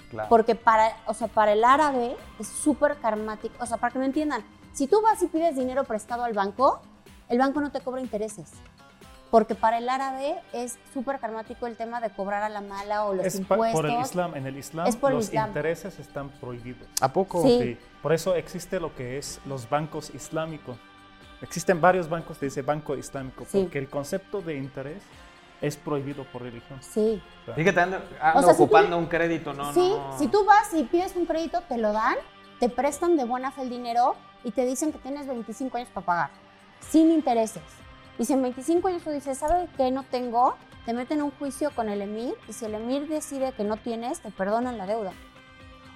Claro. 0.10 0.30
Porque 0.30 0.56
para, 0.56 0.96
o 1.08 1.14
sea, 1.14 1.28
para 1.28 1.54
el 1.54 1.64
árabe 1.64 2.16
es 2.40 2.48
súper 2.48 2.98
karmático. 2.98 3.56
O 3.60 3.66
sea, 3.66 3.78
para 3.78 3.92
que 3.92 4.00
me 4.00 4.06
entiendan, 4.06 4.44
si 4.72 4.88
tú 4.88 5.02
vas 5.02 5.22
y 5.24 5.28
pides 5.28 5.56
dinero 5.56 5.84
prestado 5.84 6.24
al 6.24 6.34
banco, 6.34 6.82
el 7.30 7.40
banco 7.40 7.62
no 7.62 7.72
te 7.72 7.82
cobra 7.82 8.00
intereses. 8.00 8.52
Porque 9.34 9.56
para 9.56 9.80
el 9.80 9.90
árabe 9.90 10.36
es 10.54 10.78
súper 10.94 11.18
karmático 11.18 11.66
el 11.66 11.76
tema 11.76 12.00
de 12.00 12.12
cobrar 12.12 12.44
a 12.44 12.50
la 12.50 12.62
mala 12.62 13.06
o 13.06 13.16
los 13.16 13.26
Es 13.26 13.34
impuestos. 13.34 13.72
por 13.82 13.90
el 13.90 14.00
Islam. 14.00 14.36
En 14.36 14.46
el 14.46 14.58
Islam 14.58 14.86
el 14.86 15.14
los 15.16 15.26
Islam. 15.26 15.48
intereses 15.48 15.98
están 15.98 16.30
prohibidos. 16.30 16.88
¿A 17.02 17.12
poco? 17.12 17.42
Sí. 17.42 17.58
Sí, 17.60 17.78
Por 18.04 18.14
eso 18.14 18.36
existe 18.36 18.80
lo 18.80 18.94
que 18.94 19.18
es 19.18 19.42
los 19.48 19.68
bancos 19.68 20.12
islámicos. 20.14 20.78
Existen 21.42 21.82
varios 21.82 22.08
bancos 22.08 22.40
de 22.40 22.46
ese 22.46 22.62
banco 22.62 22.96
islámico, 22.96 23.44
Sí. 23.50 23.64
porque 23.64 23.80
el 23.80 23.90
concepto 23.90 24.40
de 24.40 24.56
interés 24.56 25.02
es 25.62 25.78
prohibido 25.78 26.26
por 26.26 26.44
religión. 26.44 26.78
Sí. 26.84 27.20
O 27.42 27.46
sea, 27.46 27.56
Fíjate, 27.56 27.80
ando, 27.80 27.98
ando 28.22 28.40
O 28.40 28.44
sea, 28.44 28.52
si 28.54 28.58
tú- 28.58 28.64
ocupando 28.66 28.98
un 29.00 29.08
crédito, 29.08 29.52
no, 29.56 29.74
sí, 29.74 29.96
no. 29.98 30.16
si 30.20 30.28
tú 30.28 30.46
vas 30.46 30.72
y 30.76 30.84
pides 30.84 31.16
un 31.16 31.26
crédito, 31.26 31.60
te 31.68 31.80
lo 31.80 31.92
dan, 31.92 32.18
te 32.60 32.70
prestan 32.70 33.18
de 33.18 33.24
buena 33.24 33.50
fe 33.50 33.64
el 33.64 33.72
dinero 33.72 34.16
y 34.44 34.52
te 34.52 34.64
dicen 34.64 34.92
que 34.92 35.00
tienes 35.00 35.26
25 35.26 35.78
años 35.78 35.90
para 35.92 36.06
pagar, 36.06 36.30
sin 36.88 37.10
intereses. 37.10 37.64
Y 38.20 38.26
si 38.26 38.34
en 38.34 38.42
25 38.42 38.88
años 38.88 39.04
tú 39.04 39.10
dices, 39.10 39.38
¿sabe 39.38 39.68
qué 39.78 39.92
no 39.92 40.04
tengo? 40.04 40.56
Te 40.86 40.94
meten 40.94 41.20
en 41.20 41.24
un 41.26 41.32
juicio 41.32 41.72
con 41.72 41.90
el 41.90 42.02
emir 42.02 42.36
y 42.48 42.54
si 42.54 42.66
el 42.66 42.76
emir 42.76 43.08
decide 43.08 43.54
que 43.54 43.64
no 43.64 43.78
tienes, 43.78 44.20
te 44.20 44.32
perdonan 44.32 44.78
la 44.78 44.86
deuda. 44.86 45.14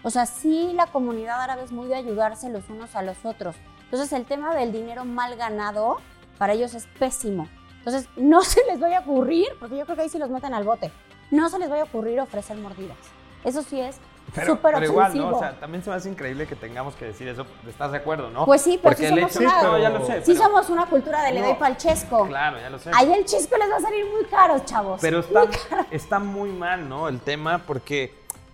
O 0.03 0.09
sea, 0.09 0.25
sí 0.25 0.71
la 0.73 0.87
comunidad 0.87 1.41
árabe 1.41 1.63
es 1.63 1.71
muy 1.71 1.87
de 1.87 1.95
ayudarse 1.95 2.49
los 2.49 2.69
unos 2.69 2.95
a 2.95 3.01
los 3.01 3.25
otros. 3.25 3.55
Entonces 3.83 4.13
el 4.13 4.25
tema 4.25 4.55
del 4.55 4.71
dinero 4.71 5.05
mal 5.05 5.35
ganado 5.35 5.97
para 6.37 6.53
ellos 6.53 6.73
es 6.73 6.87
pésimo. 6.99 7.47
Entonces 7.79 8.09
no 8.15 8.41
se 8.43 8.65
les 8.65 8.79
vaya 8.79 8.99
a 8.99 9.01
ocurrir, 9.01 9.47
porque 9.59 9.77
yo 9.77 9.85
creo 9.85 9.95
que 9.95 10.03
ahí 10.03 10.09
sí 10.09 10.17
los 10.17 10.29
meten 10.29 10.53
al 10.53 10.63
bote, 10.63 10.91
no 11.31 11.49
se 11.49 11.59
les 11.59 11.69
vaya 11.69 11.83
a 11.83 11.85
ocurrir 11.85 12.19
ofrecer 12.19 12.57
mordidas. 12.57 12.97
Eso 13.43 13.61
sí 13.63 13.79
es 13.79 13.99
Pero, 14.35 14.47
súper 14.55 14.73
pero 14.75 14.85
igual. 14.85 15.17
¿no? 15.17 15.29
O 15.35 15.39
sea, 15.39 15.59
también 15.59 15.83
se 15.83 15.89
me 15.89 15.95
hace 15.95 16.09
increíble 16.09 16.45
que 16.47 16.55
tengamos 16.55 16.95
que 16.95 17.05
decir 17.05 17.27
eso. 17.27 17.45
¿Estás 17.67 17.91
de 17.91 17.97
acuerdo, 17.97 18.29
no? 18.29 18.45
Pues 18.45 18.61
sí, 18.61 18.71
pero 18.81 18.95
Porque 18.95 19.07
sí 19.07 19.13
el 19.13 19.19
somos 19.19 19.31
hecho... 19.31 19.39
una- 19.39 19.49
Sí, 19.49 19.55
pero 19.61 19.77
ya 19.79 19.89
lo 19.89 20.05
sé. 20.05 20.13
sí 20.25 20.33
pero- 20.33 20.43
somos 20.45 20.69
una 20.69 20.85
cultura 20.85 21.23
de 21.23 21.31
le 21.31 21.41
doy 21.41 21.53
No. 21.53 21.59
pa'l 21.59 21.77
chesco. 21.77 22.27
Claro, 22.27 22.59
ya 22.59 22.69
lo 22.69 22.77
sé. 22.79 22.91
Ahí 22.93 23.11
el 23.13 23.25
chisco 23.25 23.57
les 23.57 23.69
va 23.71 23.77
a 23.77 23.81
salir 23.81 24.05
muy 24.13 24.25
caro, 24.25 24.59
chavos. 24.65 24.99
Pero 25.01 25.19
está, 25.19 25.43
está 25.91 26.19
muy 26.19 26.49
mal, 26.51 26.87
¿no? 26.87 27.07
El 27.07 27.19
tema, 27.21 27.59
porque, 27.65 28.13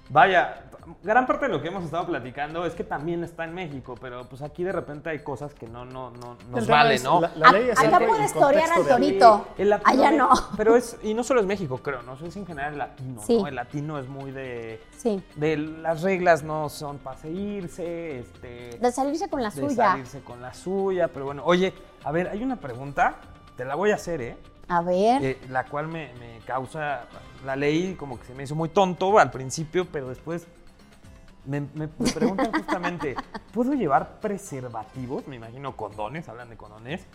vaya, 0.10 0.62
gran 1.04 1.26
parte 1.26 1.46
de 1.48 1.52
lo 1.52 1.62
que 1.62 1.67
hemos 1.69 1.84
estado 1.84 2.06
platicando 2.08 2.65
es 2.65 2.74
que 2.76 2.84
también 2.84 3.24
está 3.24 3.43
en 3.46 3.54
México, 3.54 3.96
pero 4.00 4.26
pues 4.26 4.41
aquí 4.41 4.63
de 4.63 4.72
repente 4.72 5.10
hay 5.10 5.19
cosas 5.19 5.54
que 5.54 5.67
no, 5.67 5.86
no, 5.86 6.12
no 6.12 6.38
nos 6.50 6.67
vale, 6.67 7.00
¿no? 7.00 7.22
la- 7.22 7.32
la 7.36 7.48
A- 7.50 7.52
ley 7.52 7.69
es 7.69 7.80
acá 7.80 8.00
puedes 8.00 8.34
torear 8.34 8.72
al 8.72 8.84
de- 8.84 8.89
torito. 8.89 9.48
Allá 9.86 10.12
no. 10.12 10.30
Pero 10.58 10.76
es, 10.76 10.98
y 11.04 11.13
no 11.13 11.24
solo 11.24 11.39
es 11.41 11.46
México, 11.46 11.78
creo, 11.78 12.02
¿no? 12.04 12.13
Es 12.13 12.36
en 12.36 12.46
general 12.46 12.74
el 12.74 12.80
latino, 12.80 13.22
Sí. 13.26 13.39
¿no? 13.41 13.48
El 13.48 13.56
latino 13.56 14.00
es 14.00 14.08
muy 14.08 14.32
de, 14.32 14.82
Sí. 14.98 15.24
de 15.36 15.58
las 15.58 16.02
reglas 16.02 16.43
no 16.43 16.69
son 16.69 16.98
para 16.98 17.17
seguirse, 17.17 18.19
este... 18.19 18.78
De 18.80 18.91
salirse 18.91 19.30
con 19.30 19.41
la 19.41 19.50
de 19.50 19.62
suya. 19.62 19.91
salirse 19.91 20.22
con 20.22 20.41
la 20.41 20.54
suya, 20.54 21.08
pero 21.08 21.26
bueno, 21.26 21.43
oye, 21.46 21.74
a 22.04 22.12
ver, 22.12 22.28
hay 22.30 22.43
una 22.43 22.56
pregunta, 22.58 23.15
te 23.58 23.65
la 23.65 23.76
voy 23.76 23.91
a 23.91 23.96
hacer, 23.96 24.22
¿eh? 24.22 24.38
A 24.69 24.82
ver. 24.82 25.24
Eh, 25.24 25.38
la 25.50 25.65
cual 25.65 25.88
me, 25.88 26.12
me 26.19 26.39
causa, 26.46 27.02
la 27.46 27.56
leí 27.56 27.96
como 27.96 28.17
que 28.19 28.26
se 28.26 28.34
me 28.34 28.43
hizo 28.43 28.56
muy 28.56 28.69
tonto 28.69 29.19
al 29.19 29.30
principio, 29.30 29.86
pero 29.91 30.08
después 30.10 30.48
me, 31.46 31.62
me- 31.74 31.88
preguntan 31.88 32.52
justamente, 32.54 33.16
¿puedo 33.54 33.74
llevar 33.74 34.20
preservativos? 34.20 35.28
Me 35.28 35.36
imagino 35.36 35.76
condones, 35.76 36.30
hablan 36.30 36.50
de 36.50 36.58
condones, 36.58 37.06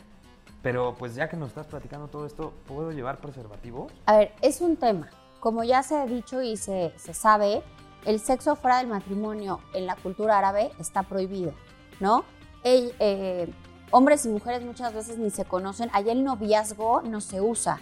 pero 0.62 0.94
pues 0.98 1.14
ya 1.14 1.28
que 1.28 1.36
nos 1.36 1.48
estás 1.48 1.66
platicando 1.66 2.08
todo 2.08 2.26
esto, 2.26 2.52
¿puedo 2.66 2.92
llevar 2.92 3.18
preservativos? 3.18 3.92
A 4.06 4.16
ver, 4.18 4.34
es 4.42 4.60
un 4.60 4.76
tema. 4.76 5.08
Como 5.40 5.62
ya 5.64 5.82
se 5.82 5.96
ha 5.96 6.04
dicho 6.06 6.42
y 6.42 6.56
se, 6.56 6.92
se 6.96 7.14
sabe, 7.14 7.62
el 8.04 8.20
sexo 8.20 8.56
fuera 8.56 8.78
del 8.78 8.88
matrimonio 8.88 9.60
en 9.74 9.86
la 9.86 9.96
cultura 9.96 10.38
árabe 10.38 10.70
está 10.78 11.02
prohibido, 11.04 11.52
¿no? 12.00 12.24
El- 12.64 12.92
eh, 12.98 13.48
hombres 13.90 14.26
y 14.26 14.28
mujeres 14.28 14.64
muchas 14.64 14.92
veces 14.92 15.16
ni 15.18 15.30
se 15.30 15.44
conocen. 15.44 15.90
Allá 15.92 16.12
el 16.12 16.24
noviazgo 16.24 17.02
no 17.02 17.20
se 17.20 17.40
usa. 17.40 17.78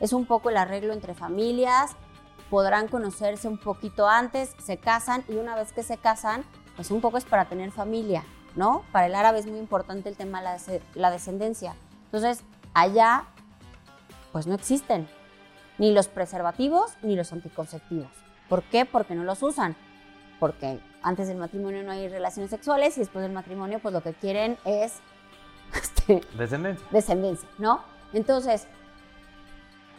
Es 0.00 0.12
un 0.12 0.26
poco 0.26 0.50
el 0.50 0.56
arreglo 0.56 0.92
entre 0.92 1.14
familias. 1.14 1.96
Podrán 2.50 2.88
conocerse 2.88 3.48
un 3.48 3.58
poquito 3.58 4.08
antes, 4.08 4.54
se 4.62 4.76
casan 4.76 5.24
y 5.28 5.34
una 5.36 5.56
vez 5.56 5.72
que 5.72 5.82
se 5.82 5.96
casan, 5.98 6.44
pues 6.76 6.90
un 6.90 7.00
poco 7.00 7.18
es 7.18 7.24
para 7.24 7.46
tener 7.46 7.72
familia, 7.72 8.22
¿no? 8.54 8.84
Para 8.92 9.06
el 9.06 9.14
árabe 9.14 9.40
es 9.40 9.46
muy 9.46 9.58
importante 9.58 10.08
el 10.08 10.16
tema 10.16 10.38
de 10.38 10.44
la, 10.44 10.52
des- 10.52 10.80
la 10.94 11.10
descendencia. 11.10 11.74
Entonces, 12.04 12.44
allá, 12.74 13.24
pues 14.32 14.46
no 14.46 14.54
existen 14.54 15.08
ni 15.78 15.92
los 15.92 16.08
preservativos 16.08 16.92
ni 17.02 17.16
los 17.16 17.32
anticonceptivos. 17.32 18.08
¿Por 18.48 18.62
qué? 18.62 18.84
Porque 18.84 19.14
no 19.14 19.24
los 19.24 19.42
usan. 19.42 19.74
Porque 20.38 20.78
antes 21.02 21.28
del 21.28 21.38
matrimonio 21.38 21.82
no 21.82 21.90
hay 21.92 22.08
relaciones 22.08 22.50
sexuales 22.50 22.96
y 22.96 23.00
después 23.00 23.22
del 23.22 23.32
matrimonio 23.32 23.78
pues 23.80 23.92
lo 23.92 24.02
que 24.02 24.12
quieren 24.12 24.56
es 24.64 25.00
este, 25.74 26.20
Descendencia. 26.36 26.86
descendencia, 26.92 27.48
¿no? 27.58 27.82
Entonces, 28.12 28.68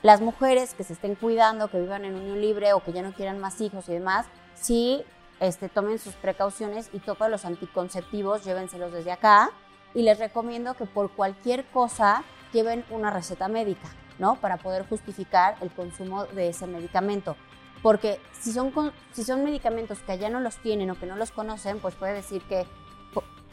las 0.04 0.22
mujeres 0.22 0.74
que 0.74 0.84
se 0.84 0.94
estén 0.94 1.16
cuidando, 1.16 1.70
que 1.70 1.80
vivan 1.80 2.06
en 2.06 2.16
unión 2.16 2.40
libre 2.40 2.74
o 2.74 2.84
que 2.84 2.94
ya 2.94 3.02
no 3.02 3.14
quieran 3.14 3.40
más 3.40 3.60
hijos 3.62 3.90
y 3.90 3.94
demás, 3.94 4.26
sí 4.54 5.04
este, 5.40 5.70
tomen 5.70 6.00
sus 6.00 6.14
precauciones 6.16 6.90
y 6.94 7.00
todos 7.00 7.30
los 7.30 7.46
anticonceptivos 7.46 8.44
llévenselos 8.44 8.92
desde 8.92 9.12
acá. 9.12 9.50
Y 9.94 10.04
les 10.04 10.20
recomiendo 10.20 10.74
que 10.76 10.86
por 10.86 11.12
cualquier 11.12 11.66
cosa 11.66 12.24
lleven 12.54 12.86
una 12.90 13.10
receta 13.10 13.48
médica, 13.48 13.88
¿no? 14.20 14.36
Para 14.36 14.58
poder 14.58 14.88
justificar 14.88 15.56
el 15.62 15.72
consumo 15.72 16.26
de 16.26 16.50
ese 16.50 16.68
medicamento. 16.68 17.36
Porque 17.82 18.20
si 18.40 18.52
son, 18.52 18.72
si 19.14 19.24
son 19.24 19.44
medicamentos 19.44 20.00
que 20.00 20.12
allá 20.12 20.30
no 20.30 20.40
los 20.40 20.58
tienen 20.58 20.92
o 20.92 20.96
que 20.96 21.06
no 21.06 21.16
los 21.16 21.32
conocen, 21.32 21.80
pues 21.80 21.96
puede 21.96 22.14
decir 22.14 22.42
que, 22.44 22.66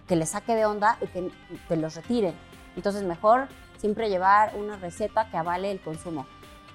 que 0.07 0.17
les 0.17 0.31
saque 0.31 0.55
de 0.55 0.67
onda 0.67 0.99
y 1.01 1.07
que, 1.07 1.31
que 1.69 1.77
los 1.77 1.95
retiren. 1.95 2.35
Entonces 2.77 3.05
mejor 3.05 3.49
siempre 3.85 4.09
llevar 4.09 4.55
una 4.57 4.79
receta 4.79 5.29
que 5.31 5.37
avale 5.37 5.70
el 5.70 5.79
consumo. 5.79 6.25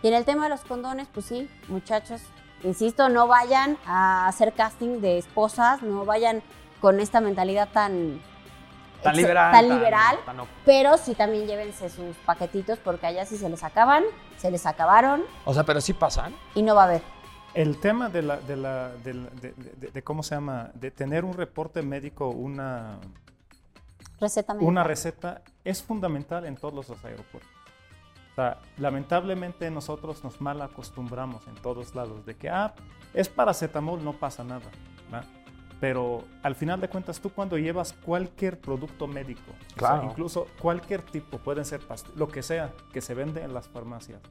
Y 0.04 0.10
en 0.10 0.13
el 0.13 0.26
tema 0.26 0.43
de 0.43 0.50
los 0.50 0.62
condones, 0.62 1.08
pues 1.12 1.26
sí, 1.26 1.50
muchachos, 1.67 2.22
insisto, 2.63 3.10
no 3.10 3.26
vayan 3.26 3.80
a 3.88 4.28
hacer 4.28 4.54
casting 4.54 5.02
de 5.02 5.17
esposas, 5.17 5.82
no 5.82 6.06
vayan 6.06 6.43
con 6.80 7.00
esta 7.00 7.19
mentalidad 7.19 7.67
tan 7.69 8.22
tan 9.02 9.15
liberal, 9.15 9.69
liberal 9.69 10.19
pero 10.65 11.00
sí 11.00 11.15
también 11.15 11.48
llévense 11.48 11.89
sus 11.89 12.15
paquetitos 12.28 12.78
porque 12.78 13.08
allá 13.08 13.26
sí 13.26 13.38
se 13.38 13.50
les 13.50 13.63
acaban, 13.63 14.04
se 14.38 14.52
les 14.52 14.67
acabaron. 14.67 15.24
O 15.45 15.54
sea, 15.56 15.63
pero 15.63 15.82
sí 15.82 15.93
pasan. 15.93 16.36
Y 16.54 16.62
no 16.62 16.76
va 16.76 16.84
a 16.84 16.86
haber. 16.86 17.02
El 17.56 17.80
tema 17.80 18.10
de 18.10 18.22
la, 18.22 18.38
de, 18.38 18.56
la, 18.56 18.89
de, 18.89 20.04
cómo 20.04 20.22
se 20.22 20.36
llama, 20.36 20.69
de 20.76 20.91
tener 20.91 21.26
un 21.26 21.34
reporte 21.34 21.82
médico, 21.82 22.30
una 22.30 23.00
receta 24.20 24.54
médica. 24.54 24.70
Una 24.70 24.84
receta 24.84 25.42
es 25.64 25.82
fundamental 25.84 26.46
en 26.46 26.56
todos 26.56 26.90
los 26.90 27.06
aeropuertos 27.06 27.60
lamentablemente 28.78 29.70
nosotros 29.70 30.24
nos 30.24 30.40
mal 30.42 30.62
acostumbramos 30.62 31.48
en 31.48 31.56
todos 31.56 31.96
lados 31.96 32.26
de 32.26 32.36
que, 32.36 32.50
ah, 32.50 32.74
es 33.14 33.28
paracetamol, 33.28 34.04
no 34.04 34.14
pasa 34.14 34.44
nada. 34.44 34.70
Pero 35.80 36.26
al 36.44 36.56
final 36.56 36.82
de 36.82 36.90
cuentas, 36.90 37.22
tú 37.22 37.30
cuando 37.30 37.58
llevas 37.58 37.94
cualquier 37.94 38.60
producto 38.60 39.08
médico, 39.08 39.54
incluso 40.04 40.48
cualquier 40.62 41.02
tipo, 41.02 41.38
pueden 41.38 41.64
ser 41.64 41.80
lo 42.16 42.28
que 42.28 42.44
sea 42.44 42.74
que 42.92 43.00
se 43.00 43.14
vende 43.14 43.44
en 43.44 43.54
las 43.54 43.70
farmacias, 43.70 44.22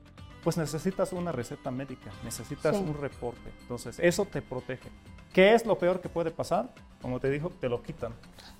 pues 0.42 0.56
necesitas 0.56 1.12
una 1.12 1.32
receta 1.32 1.70
médica, 1.70 2.10
necesitas 2.24 2.76
un 2.76 2.94
reporte. 3.00 3.52
Entonces, 3.62 3.98
eso 3.98 4.24
te 4.24 4.42
protege. 4.42 4.88
¿Qué 5.32 5.54
es 5.54 5.66
lo 5.66 5.78
peor 5.78 6.00
que 6.00 6.08
puede 6.08 6.30
pasar? 6.30 6.70
Como 7.02 7.20
te 7.20 7.30
dijo, 7.30 7.50
te 7.60 7.68
lo 7.68 7.82
quitan. 7.82 8.12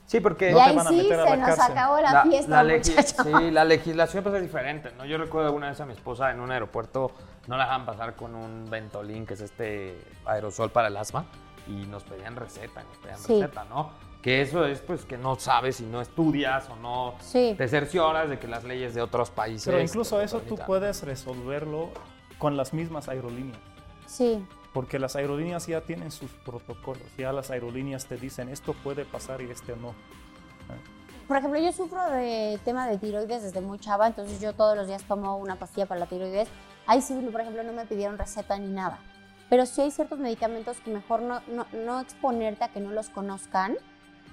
Sí, 0.07 0.21
porque 0.21 0.53
no 0.53 0.65
te 0.65 0.75
van 0.75 0.87
a 0.87 0.91
meter 0.91 1.21
a 1.21 1.25
la 1.25 1.31
se 1.31 1.37
nos 1.37 1.61
acabó 1.61 2.01
la, 2.01 2.23
fiesta, 2.23 2.63
la 2.63 2.83
Sí, 2.83 3.51
la 3.51 3.65
legislación 3.67 4.23
pues 4.23 4.35
es 4.37 4.43
diferente, 4.43 4.91
¿no? 4.97 5.05
Yo 5.05 5.19
recuerdo 5.19 5.49
alguna 5.49 5.69
vez 5.69 5.81
a 5.81 5.87
mi 5.87 5.93
esposa 5.93 6.31
en 6.31 6.41
un 6.41 6.51
aeropuerto, 6.51 7.13
no 7.47 7.57
la 7.57 7.65
dejaban 7.65 7.87
pasar 7.87 8.17
con 8.17 8.35
un 8.35 8.71
Ventolin, 8.71 9.27
que 9.27 9.35
es 9.35 9.41
este 9.41 9.99
aerosol 10.25 10.71
para 10.71 10.89
el 10.89 10.97
asma, 10.97 11.27
y 11.67 11.87
nos 11.87 12.05
pedían 12.05 12.37
receta, 12.37 12.83
nos 12.85 12.97
pedían 12.99 13.19
receta, 13.19 13.65
¿no? 13.65 14.08
Que 14.23 14.43
eso 14.43 14.65
es 14.67 14.81
pues 14.81 15.05
que 15.05 15.17
no 15.17 15.39
sabes 15.39 15.77
si 15.77 15.85
no 15.85 16.01
estudias 16.01 16.69
o 16.69 16.77
no 16.77 17.15
te 17.33 17.69
cercioras 17.69 18.29
de 18.29 18.39
que 18.39 18.49
las 18.49 18.65
leyes 18.65 18.95
de 18.95 19.01
otros 19.01 19.31
países... 19.31 19.67
Pero 19.67 19.81
incluso 19.81 20.21
eso 20.21 20.41
tú 20.41 20.57
puedes 20.67 21.03
resolverlo 21.03 21.91
con 22.39 22.57
las 22.57 22.75
mismas 22.75 23.09
aerolíneas. 23.09 23.61
Sí 24.07 24.45
porque 24.73 24.99
las 24.99 25.17
aerolíneas 25.17 25.67
ya 25.67 25.81
tienen 25.81 26.13
sus 26.13 26.31
protocolos, 26.31 27.03
ya 27.17 27.33
las 27.33 27.51
aerolíneas 27.51 28.07
te 28.07 28.17
dicen 28.17 28.49
esto 28.49 28.75
puede 28.75 29.05
pasar 29.05 29.41
y 29.41 29.51
este 29.51 29.75
no. 29.75 29.95
Por 31.27 31.37
ejemplo, 31.37 31.61
yo 31.61 31.73
sufro 31.73 32.03
de 32.11 32.59
tema 32.65 32.87
de 32.87 32.97
tiroides 32.97 33.43
desde 33.43 33.61
muy 33.61 33.79
chava, 33.79 34.07
entonces 34.07 34.41
yo 34.41 34.55
todos 34.55 34.77
los 34.77 34.87
días 34.87 35.03
tomo 35.03 35.37
una 35.37 35.57
pastilla 35.57 35.87
para 35.87 36.01
la 36.01 36.07
tiroides. 36.07 36.49
Ahí 36.87 37.03
sí, 37.03 37.15
por 37.33 37.41
ejemplo, 37.41 37.63
no 37.65 37.73
me 37.73 37.85
pidieron 37.85 38.17
receta 38.17 38.57
ni 38.57 38.69
nada. 38.69 38.99
Pero 39.51 39.67
sí 39.67 39.83
hay 39.83 39.91
ciertos 39.91 40.19
medicamentos 40.19 40.79
que 40.79 40.91
mejor 40.91 41.21
no, 41.23 41.43
no, 41.73 42.01
exponerte 42.01 42.65
a 42.65 42.69
que 42.69 42.81
no 42.81 42.93
los 42.93 43.09
conozcan 43.11 43.77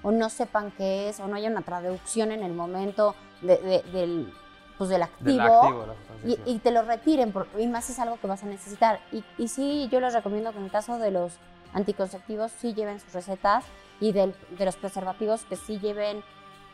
o 0.06 0.12
no 0.12 0.30
sepan 0.30 0.70
qué 0.70 1.08
es 1.08 1.18
o 1.18 1.26
no 1.26 1.34
haya 1.34 1.50
una 1.50 1.62
traducción 1.62 2.30
en 2.30 2.44
el 2.44 2.52
momento 2.52 3.16
del 3.42 4.32
pues 4.78 4.88
del 4.88 5.02
activo, 5.02 5.96
y, 6.22 6.58
te 6.58 6.70
lo 6.70 6.82
retiren, 6.82 7.34
y 7.58 7.66
más 7.66 7.90
es 7.90 7.98
algo 7.98 8.20
que 8.20 8.26
vas 8.26 8.42
a 8.42 8.46
necesitar. 8.46 9.00
Y, 9.10 9.24
y 9.36 9.48
sí, 9.48 9.88
yo 9.90 9.98
les 10.00 10.12
recomiendo 10.12 10.52
que 10.52 10.58
en 10.58 10.64
el 10.64 10.70
caso 10.70 10.98
de 10.98 11.10
los 11.10 11.32
anticonceptivos 11.72 12.52
sí 12.52 12.72
lleven 12.72 13.00
sus 13.00 13.14
recetas 13.14 13.64
y 13.98 14.12
de 14.12 14.34
los 14.58 14.76
preservativos 14.76 15.44
que 15.44 15.56
sí 15.56 15.80
lleven 15.80 16.22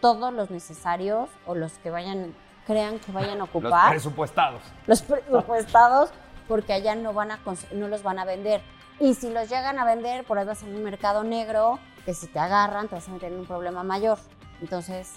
todos 0.02 0.32
los 0.34 0.50
necesarios 0.50 1.30
o 1.46 1.54
los 1.54 1.72
que 1.78 1.90
vayan, 1.90 2.34
crean 2.66 2.98
que 2.98 3.12
vayan 3.12 3.40
a 3.40 3.44
ocupar. 3.44 3.94
Los 3.94 4.02
presupuestados. 4.02 4.62
Los 4.86 5.00
presupuestados, 5.00 6.10
porque 6.48 6.74
allá 6.74 6.96
no, 6.96 7.14
van 7.14 7.30
a, 7.30 7.38
no 7.72 7.88
los 7.88 8.02
van 8.02 8.18
a 8.18 8.26
vender. 8.26 8.60
Y 9.00 9.14
si 9.14 9.30
los 9.30 9.48
llegan 9.48 9.78
a 9.78 9.86
vender, 9.86 10.24
por 10.24 10.38
ahí 10.38 10.44
vas 10.44 10.62
en 10.64 10.74
un 10.74 10.82
mercado 10.82 11.24
negro, 11.24 11.78
que 12.04 12.14
si 12.14 12.26
te 12.26 12.38
agarran 12.38 12.88
te 12.88 12.94
vas 12.94 13.08
a 13.08 13.12
meter 13.12 13.32
en 13.32 13.40
un 13.40 13.46
problema 13.46 13.82
mayor. 13.82 14.18
Entonces, 14.60 15.14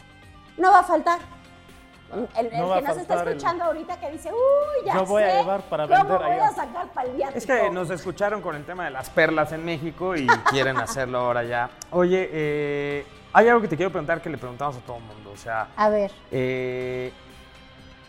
no 0.57 0.71
va 0.71 0.79
a 0.79 0.83
faltar. 0.83 1.19
El, 2.37 2.49
que 2.49 2.57
nos 2.57 2.97
está 2.97 3.23
escuchando 3.23 3.63
ahorita 3.63 3.99
que 3.99 4.11
dice, 4.11 4.31
uy, 4.31 4.85
ya 4.85 4.93
Yo 4.93 5.05
voy 5.05 5.23
a 5.23 5.41
llevar 5.41 5.61
para 5.63 5.85
vender 5.87 6.05
voy 6.05 6.39
a 6.39 6.51
sacar 6.51 6.87
para 6.89 7.09
el 7.09 7.21
Es 7.33 7.45
que 7.45 7.69
nos 7.71 7.89
escucharon 7.89 8.41
con 8.41 8.55
el 8.55 8.63
tema 8.63 8.85
de 8.85 8.91
las 8.91 9.09
perlas 9.09 9.51
en 9.51 9.65
México 9.65 10.15
y 10.15 10.27
quieren 10.49 10.77
hacerlo 10.77 11.17
ahora 11.17 11.43
ya. 11.43 11.69
Oye, 11.91 12.29
eh, 12.31 13.07
hay 13.33 13.47
algo 13.47 13.61
que 13.61 13.67
te 13.67 13.75
quiero 13.75 13.91
preguntar 13.91 14.21
que 14.21 14.29
le 14.29 14.37
preguntamos 14.37 14.77
a 14.77 14.79
todo 14.81 14.97
el 14.97 15.03
mundo. 15.03 15.31
O 15.33 15.37
sea, 15.37 15.67
a 15.75 15.89
ver. 15.89 16.11
Eh, 16.31 17.11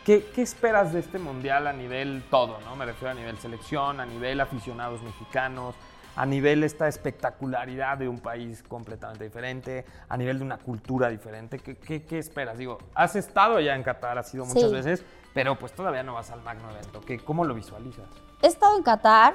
¿qué, 0.05 0.27
¿Qué 0.35 0.43
esperas 0.43 0.93
de 0.93 1.01
este 1.01 1.19
mundial 1.19 1.67
a 1.67 1.73
nivel 1.73 2.23
todo, 2.31 2.61
no? 2.61 2.77
Me 2.77 2.85
refiero 2.85 3.11
a 3.11 3.15
nivel 3.15 3.39
selección, 3.39 3.99
a 3.99 4.07
nivel 4.07 4.41
aficionados 4.41 5.03
mexicanos, 5.03 5.75
a 6.17 6.25
nivel 6.25 6.65
esta 6.65 6.89
espectacularidad 6.89 7.99
de 7.99 8.09
un 8.09 8.19
país 8.19 8.63
completamente 8.63 9.25
diferente, 9.25 9.85
a 10.09 10.17
nivel 10.17 10.39
de 10.39 10.45
una 10.45 10.57
cultura 10.57 11.11
diferente. 11.11 11.59
¿Qué, 11.59 12.05
qué, 12.05 12.19
esperas? 12.19 12.57
Digo, 12.57 12.79
has 12.95 13.15
estado 13.17 13.61
ya 13.61 13.75
en 13.75 13.83
Qatar, 13.83 14.17
has 14.17 14.33
ido 14.35 14.47
muchas 14.47 14.73
veces, 14.73 15.05
pero 15.35 15.59
pues 15.59 15.73
todavía 15.73 16.03
no 16.03 16.15
vas 16.15 16.31
al 16.31 16.43
magno 16.43 16.71
evento. 16.71 17.03
¿Qué, 17.03 17.19
¿Cómo 17.19 17.45
lo 17.45 17.55
visualizas? 17.55 18.07
He 18.43 18.47
estado 18.47 18.79
en 18.79 18.83
Qatar 18.83 19.35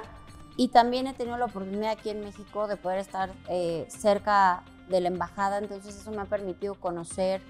y 0.57 0.69
también 0.69 1.05
he 1.05 1.13
tenido 1.13 1.37
la 1.37 1.45
oportunidad 1.45 1.91
aquí 1.91 2.09
en 2.09 2.21
México 2.21 2.67
de 2.67 2.77
poder 2.77 2.97
estar 2.97 3.29
eh, 3.47 3.85
cerca 3.87 4.63
de 4.89 5.01
la 5.01 5.07
embajada, 5.07 5.59
entonces 5.59 5.95
eso 5.95 6.11
me 6.11 6.21
ha 6.21 6.25
permitido 6.25 6.75
conocer 6.75 7.41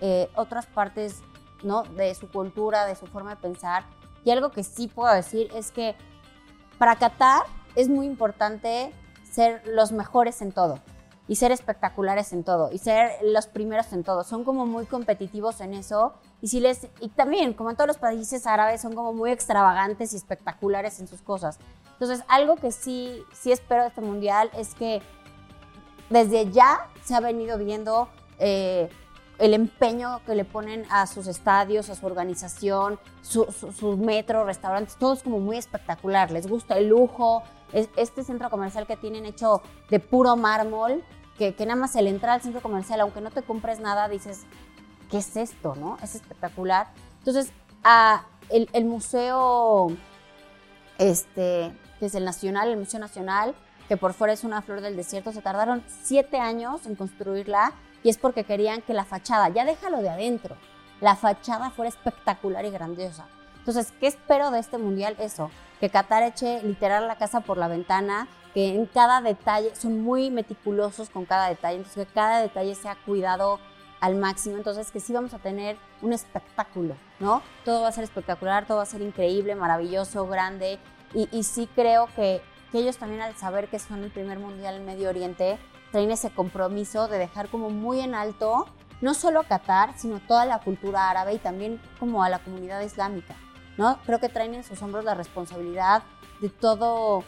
eh, 0.00 0.30
otras 0.36 0.66
partes 0.66 1.22
¿no? 1.64 1.82
de 1.82 2.14
su 2.14 2.28
cultura, 2.28 2.86
de 2.86 2.94
su 2.94 3.06
forma 3.06 3.30
de 3.30 3.36
pensar. 3.36 3.84
Y 4.24 4.30
algo 4.30 4.50
que 4.50 4.62
sí 4.62 4.86
puedo 4.88 5.12
decir 5.12 5.50
es 5.54 5.72
que 5.72 5.96
para 6.78 6.96
Qatar 6.96 7.42
es 7.76 7.88
muy 7.88 8.06
importante 8.06 8.92
ser 9.30 9.62
los 9.66 9.92
mejores 9.92 10.42
en 10.42 10.50
todo 10.50 10.80
y 11.28 11.36
ser 11.36 11.50
espectaculares 11.50 12.32
en 12.32 12.44
todo 12.44 12.70
y 12.72 12.78
ser 12.78 13.10
los 13.22 13.46
primeros 13.46 13.92
en 13.92 14.04
todo. 14.04 14.24
Son 14.24 14.44
como 14.44 14.66
muy 14.66 14.86
competitivos 14.86 15.60
en 15.60 15.74
eso 15.74 16.14
y 16.40 16.48
si 16.48 16.60
les 16.60 16.88
y 17.00 17.08
también 17.08 17.52
como 17.52 17.70
en 17.70 17.76
todos 17.76 17.88
los 17.88 17.98
países 17.98 18.46
árabes 18.46 18.80
son 18.80 18.94
como 18.94 19.12
muy 19.12 19.30
extravagantes 19.30 20.12
y 20.12 20.16
espectaculares 20.16 21.00
en 21.00 21.08
sus 21.08 21.20
cosas. 21.22 21.58
Entonces, 21.92 22.24
algo 22.28 22.56
que 22.56 22.72
sí 22.72 23.22
sí 23.32 23.52
espero 23.52 23.82
de 23.82 23.88
este 23.88 24.00
mundial 24.00 24.50
es 24.56 24.74
que 24.74 25.02
desde 26.10 26.50
ya 26.50 26.88
se 27.04 27.14
ha 27.14 27.20
venido 27.20 27.58
viendo 27.58 28.08
eh, 28.38 28.88
el 29.38 29.54
empeño 29.54 30.20
que 30.24 30.34
le 30.34 30.44
ponen 30.44 30.84
a 30.90 31.06
sus 31.06 31.26
estadios, 31.26 31.90
a 31.90 31.94
su 31.94 32.06
organización, 32.06 32.98
sus 33.22 33.54
su, 33.54 33.96
metro, 33.96 34.44
restaurantes, 34.44 34.96
todo 34.96 35.14
es 35.14 35.22
como 35.22 35.40
muy 35.40 35.56
espectacular. 35.58 36.30
Les 36.30 36.46
gusta 36.46 36.78
el 36.78 36.88
lujo, 36.88 37.42
este 37.72 38.24
centro 38.24 38.50
comercial 38.50 38.86
que 38.86 38.96
tienen 38.96 39.26
hecho 39.26 39.62
de 39.90 40.00
puro 40.00 40.36
mármol, 40.36 41.02
que, 41.38 41.54
que 41.54 41.66
nada 41.66 41.78
más 41.78 41.96
el 41.96 42.06
entrar 42.06 42.34
al 42.34 42.42
centro 42.42 42.62
comercial, 42.62 43.00
aunque 43.00 43.20
no 43.20 43.30
te 43.30 43.42
compres 43.42 43.80
nada, 43.80 44.08
dices, 44.08 44.44
¿qué 45.10 45.18
es 45.18 45.36
esto? 45.36 45.74
¿no? 45.76 45.98
Es 46.02 46.14
espectacular. 46.14 46.88
Entonces, 47.18 47.52
el, 48.50 48.68
el, 48.72 48.84
museo, 48.84 49.88
este, 50.98 51.72
que 51.98 52.06
es 52.06 52.14
el 52.14 52.24
Nacional, 52.24 52.68
el 52.68 52.78
Museo 52.78 53.00
Nacional, 53.00 53.54
que 53.88 53.96
por 53.96 54.14
fuera 54.14 54.32
es 54.32 54.44
una 54.44 54.62
flor 54.62 54.80
del 54.80 54.96
desierto, 54.96 55.32
se 55.32 55.42
tardaron 55.42 55.84
siete 56.02 56.38
años 56.38 56.86
en 56.86 56.96
construirla 56.96 57.72
y 58.02 58.08
es 58.08 58.18
porque 58.18 58.44
querían 58.44 58.82
que 58.82 58.94
la 58.94 59.04
fachada, 59.04 59.48
ya 59.48 59.64
déjalo 59.64 60.02
de 60.02 60.08
adentro, 60.08 60.56
la 61.00 61.16
fachada 61.16 61.70
fuera 61.70 61.88
espectacular 61.88 62.64
y 62.64 62.70
grandiosa. 62.70 63.26
Entonces, 63.66 63.92
¿qué 63.98 64.06
espero 64.06 64.52
de 64.52 64.60
este 64.60 64.78
mundial? 64.78 65.16
Eso, 65.18 65.50
que 65.80 65.90
Qatar 65.90 66.22
eche 66.22 66.62
literal 66.62 67.08
la 67.08 67.16
casa 67.16 67.40
por 67.40 67.58
la 67.58 67.66
ventana, 67.66 68.28
que 68.54 68.68
en 68.68 68.86
cada 68.86 69.20
detalle, 69.20 69.74
son 69.74 70.02
muy 70.04 70.30
meticulosos 70.30 71.10
con 71.10 71.24
cada 71.24 71.48
detalle, 71.48 71.78
entonces 71.78 72.06
que 72.06 72.12
cada 72.12 72.40
detalle 72.40 72.76
sea 72.76 72.96
cuidado 73.04 73.58
al 73.98 74.14
máximo, 74.14 74.56
entonces 74.56 74.92
que 74.92 75.00
sí 75.00 75.12
vamos 75.12 75.34
a 75.34 75.40
tener 75.40 75.76
un 76.00 76.12
espectáculo, 76.12 76.94
¿no? 77.18 77.42
Todo 77.64 77.82
va 77.82 77.88
a 77.88 77.92
ser 77.92 78.04
espectacular, 78.04 78.66
todo 78.66 78.76
va 78.76 78.84
a 78.84 78.86
ser 78.86 79.02
increíble, 79.02 79.56
maravilloso, 79.56 80.28
grande, 80.28 80.78
y, 81.12 81.42
sí 81.42 81.68
creo 81.74 82.08
que, 82.14 82.42
ellos 82.72 82.98
también 82.98 83.22
al 83.22 83.34
saber 83.36 83.68
que 83.68 83.80
son 83.80 84.04
el 84.04 84.10
primer 84.12 84.38
mundial 84.38 84.76
en 84.76 84.84
Medio 84.84 85.08
Oriente, 85.08 85.58
traen 85.90 86.12
ese 86.12 86.30
compromiso 86.30 87.08
de 87.08 87.18
dejar 87.18 87.48
como 87.48 87.70
muy 87.70 87.98
en 87.98 88.14
alto 88.14 88.66
no 89.00 89.14
solo 89.14 89.40
a 89.40 89.44
Qatar, 89.44 89.94
sino 89.96 90.20
toda 90.20 90.44
la 90.44 90.60
cultura 90.60 91.10
árabe 91.10 91.34
y 91.34 91.38
también 91.38 91.80
como 91.98 92.22
a 92.22 92.28
la 92.28 92.38
comunidad 92.38 92.82
islámica. 92.82 93.34
¿No? 93.76 93.98
Creo 94.06 94.18
que 94.20 94.28
traen 94.28 94.54
en 94.54 94.64
sus 94.64 94.80
hombros 94.82 95.04
la 95.04 95.14
responsabilidad 95.14 96.02
de 96.40 96.48
todo, 96.48 97.24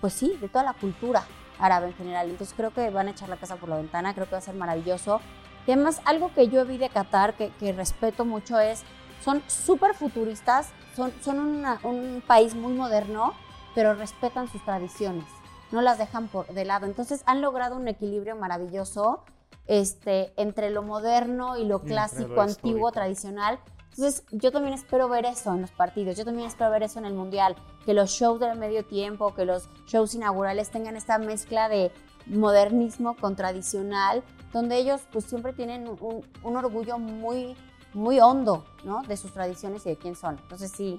pues 0.00 0.12
sí, 0.14 0.36
de 0.40 0.48
toda 0.48 0.64
la 0.64 0.72
cultura 0.74 1.24
árabe 1.58 1.88
en 1.88 1.94
general. 1.94 2.30
Entonces 2.30 2.54
creo 2.56 2.72
que 2.72 2.90
van 2.90 3.08
a 3.08 3.10
echar 3.10 3.28
la 3.28 3.36
casa 3.36 3.56
por 3.56 3.68
la 3.68 3.76
ventana, 3.76 4.14
creo 4.14 4.26
que 4.26 4.32
va 4.32 4.38
a 4.38 4.42
ser 4.42 4.54
maravilloso. 4.54 5.20
Y 5.66 5.72
además 5.72 6.00
algo 6.04 6.32
que 6.34 6.48
yo 6.48 6.64
vi 6.64 6.78
de 6.78 6.88
Qatar, 6.88 7.34
que, 7.34 7.50
que 7.60 7.72
respeto 7.72 8.24
mucho, 8.24 8.58
es, 8.58 8.82
son 9.22 9.42
súper 9.46 9.94
futuristas, 9.94 10.70
son, 10.96 11.12
son 11.22 11.38
una- 11.38 11.78
un 11.82 12.22
país 12.26 12.54
muy 12.54 12.72
moderno, 12.72 13.34
pero 13.74 13.94
respetan 13.94 14.48
sus 14.48 14.64
tradiciones, 14.64 15.26
no 15.70 15.80
las 15.82 15.98
dejan 15.98 16.28
por 16.28 16.46
de 16.48 16.64
lado. 16.64 16.86
Entonces 16.86 17.22
han 17.26 17.40
logrado 17.42 17.76
un 17.76 17.86
equilibrio 17.88 18.34
maravilloso 18.36 19.22
este, 19.66 20.32
entre 20.36 20.70
lo 20.70 20.82
moderno 20.82 21.56
y 21.56 21.64
lo 21.64 21.80
clásico, 21.80 22.40
antiguo, 22.40 22.90
tradicional. 22.92 23.60
Entonces 23.90 24.24
yo 24.30 24.52
también 24.52 24.74
espero 24.74 25.08
ver 25.08 25.26
eso 25.26 25.52
en 25.52 25.62
los 25.62 25.70
partidos, 25.72 26.16
yo 26.16 26.24
también 26.24 26.48
espero 26.48 26.70
ver 26.70 26.84
eso 26.84 26.98
en 26.98 27.04
el 27.04 27.14
Mundial, 27.14 27.56
que 27.84 27.92
los 27.92 28.10
shows 28.10 28.40
del 28.40 28.56
medio 28.56 28.84
tiempo, 28.84 29.34
que 29.34 29.44
los 29.44 29.68
shows 29.86 30.14
inaugurales 30.14 30.70
tengan 30.70 30.96
esta 30.96 31.18
mezcla 31.18 31.68
de 31.68 31.92
modernismo 32.26 33.16
con 33.16 33.36
tradicional, 33.36 34.22
donde 34.52 34.78
ellos 34.78 35.00
pues 35.12 35.24
siempre 35.24 35.52
tienen 35.52 35.88
un, 35.88 36.24
un 36.42 36.56
orgullo 36.56 36.98
muy, 36.98 37.56
muy 37.92 38.20
hondo, 38.20 38.64
¿no? 38.84 39.02
De 39.02 39.16
sus 39.16 39.32
tradiciones 39.32 39.84
y 39.86 39.90
de 39.90 39.96
quién 39.96 40.14
son. 40.14 40.38
Entonces 40.38 40.70
sí, 40.70 40.96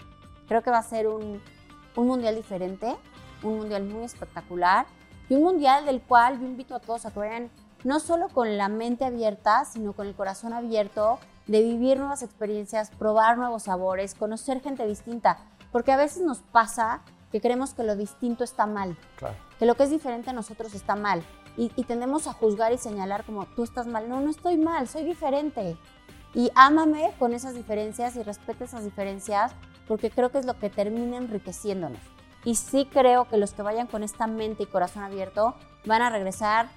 creo 0.48 0.62
que 0.62 0.70
va 0.70 0.80
a 0.80 0.84
ser 0.84 1.08
un, 1.08 1.42
un 1.96 2.08
mundial 2.08 2.36
diferente, 2.36 2.96
un 3.44 3.58
mundial 3.58 3.84
muy 3.84 4.04
espectacular 4.04 4.86
y 5.30 5.36
un 5.36 5.44
mundial 5.44 5.86
del 5.86 6.02
cual 6.02 6.40
yo 6.40 6.46
invito 6.46 6.76
a 6.76 6.80
todos 6.80 7.06
a 7.06 7.12
que 7.12 7.20
vayan 7.20 7.50
no 7.84 8.00
solo 8.00 8.30
con 8.30 8.58
la 8.58 8.68
mente 8.68 9.06
abierta, 9.06 9.66
sino 9.66 9.94
con 9.94 10.08
el 10.08 10.14
corazón 10.14 10.54
abierto 10.54 11.20
de 11.48 11.62
vivir 11.62 11.98
nuevas 11.98 12.24
experiencias, 12.24 12.92
probar 12.92 13.38
nuevos 13.38 13.64
sabores, 13.64 14.16
conocer 14.16 14.62
gente 14.62 14.86
distinta, 14.88 15.38
porque 15.72 15.92
a 15.92 15.98
veces 15.98 16.22
nos 16.24 16.40
pasa 16.40 17.02
que 17.32 17.42
creemos 17.42 17.74
que 17.74 17.84
lo 17.84 17.96
distinto 17.96 18.44
está 18.44 18.66
mal, 18.68 18.98
Claro. 19.18 19.36
que 19.58 19.66
lo 19.66 19.76
que 19.76 19.84
es 19.84 19.90
diferente 19.90 20.30
a 20.30 20.34
nosotros 20.34 20.74
está 20.74 20.96
mal 20.96 21.24
y, 21.58 21.72
y 21.76 21.84
tendemos 21.86 22.28
a 22.28 22.34
juzgar 22.34 22.74
y 22.74 22.78
señalar 22.78 23.24
como 23.26 23.46
tú 23.46 23.64
estás 23.64 23.88
mal, 23.88 24.08
no, 24.10 24.20
no 24.22 24.30
estoy 24.30 24.58
mal, 24.58 24.88
soy 24.88 25.04
diferente. 25.04 25.78
Y 26.34 26.50
ámame 26.56 27.12
con 27.20 27.34
esas 27.34 27.56
diferencias 27.56 28.16
y 28.16 28.24
respeta 28.24 28.64
esas 28.64 28.84
diferencias 28.86 29.52
porque 29.88 30.10
creo 30.10 30.32
que 30.32 30.38
es 30.40 30.46
lo 30.46 30.58
que 30.58 30.70
termina 30.70 31.18
enriqueciéndonos. 31.18 32.00
Y 32.46 32.56
sí 32.56 32.88
creo 32.92 33.28
que 33.28 33.36
los 33.38 33.52
que 33.54 33.62
vayan 33.62 33.88
con 33.88 34.02
esta 34.04 34.28
mente 34.28 34.64
y 34.64 34.66
corazón 34.66 35.04
abierto 35.04 35.56
van 35.86 36.02
a 36.02 36.10
regresar 36.10 36.70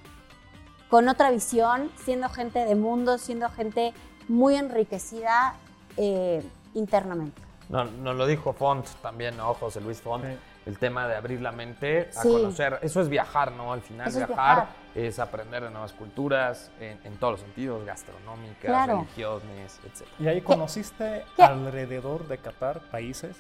con 0.91 1.09
otra 1.09 1.31
visión, 1.31 1.91
siendo 1.97 2.29
gente 2.29 2.65
de 2.65 2.75
mundo, 2.75 3.19
siendo 3.19 3.49
gente 3.49 3.95
muy 4.29 4.57
enriquecida 4.57 5.55
eh, 5.97 6.43
internamente. 6.75 7.41
No, 7.68 7.85
nos 7.85 8.16
lo 8.16 8.27
dijo 8.27 8.53
Font 8.53 8.87
también, 9.03 9.37
¿no? 9.37 9.55
José 9.55 9.81
Luis 9.81 10.01
Font. 10.01 10.25
Sí. 10.25 10.37
El 10.66 10.79
tema 10.79 11.07
de 11.07 11.14
abrir 11.14 11.43
la 11.43 11.53
mente 11.53 12.09
a 12.16 12.22
Sí. 12.22 12.29
conocer. 12.31 12.79
Eso 12.83 13.01
es 13.03 13.09
viajar, 13.11 13.53
¿no? 13.53 13.72
Al 13.72 13.83
final, 13.83 14.09
Eso 14.09 14.20
es 14.22 14.27
viajar, 14.29 14.68
es 14.95 15.18
aprender 15.18 15.62
de 15.62 15.70
nuevas 15.70 15.93
culturas 15.93 16.70
en, 16.81 16.99
en 17.05 17.16
todos 17.18 17.33
los 17.35 17.41
sentidos, 17.41 17.85
gastronómicas, 17.85 18.62
Claro. 18.64 18.99
religiones, 19.01 19.79
etc. 19.85 20.07
¿Y 20.18 20.27
ahí 20.29 20.41
conociste 20.41 21.25
qué? 21.37 21.43
alrededor 21.43 22.27
de 22.29 22.39
Qatar 22.39 22.81
países? 22.91 23.37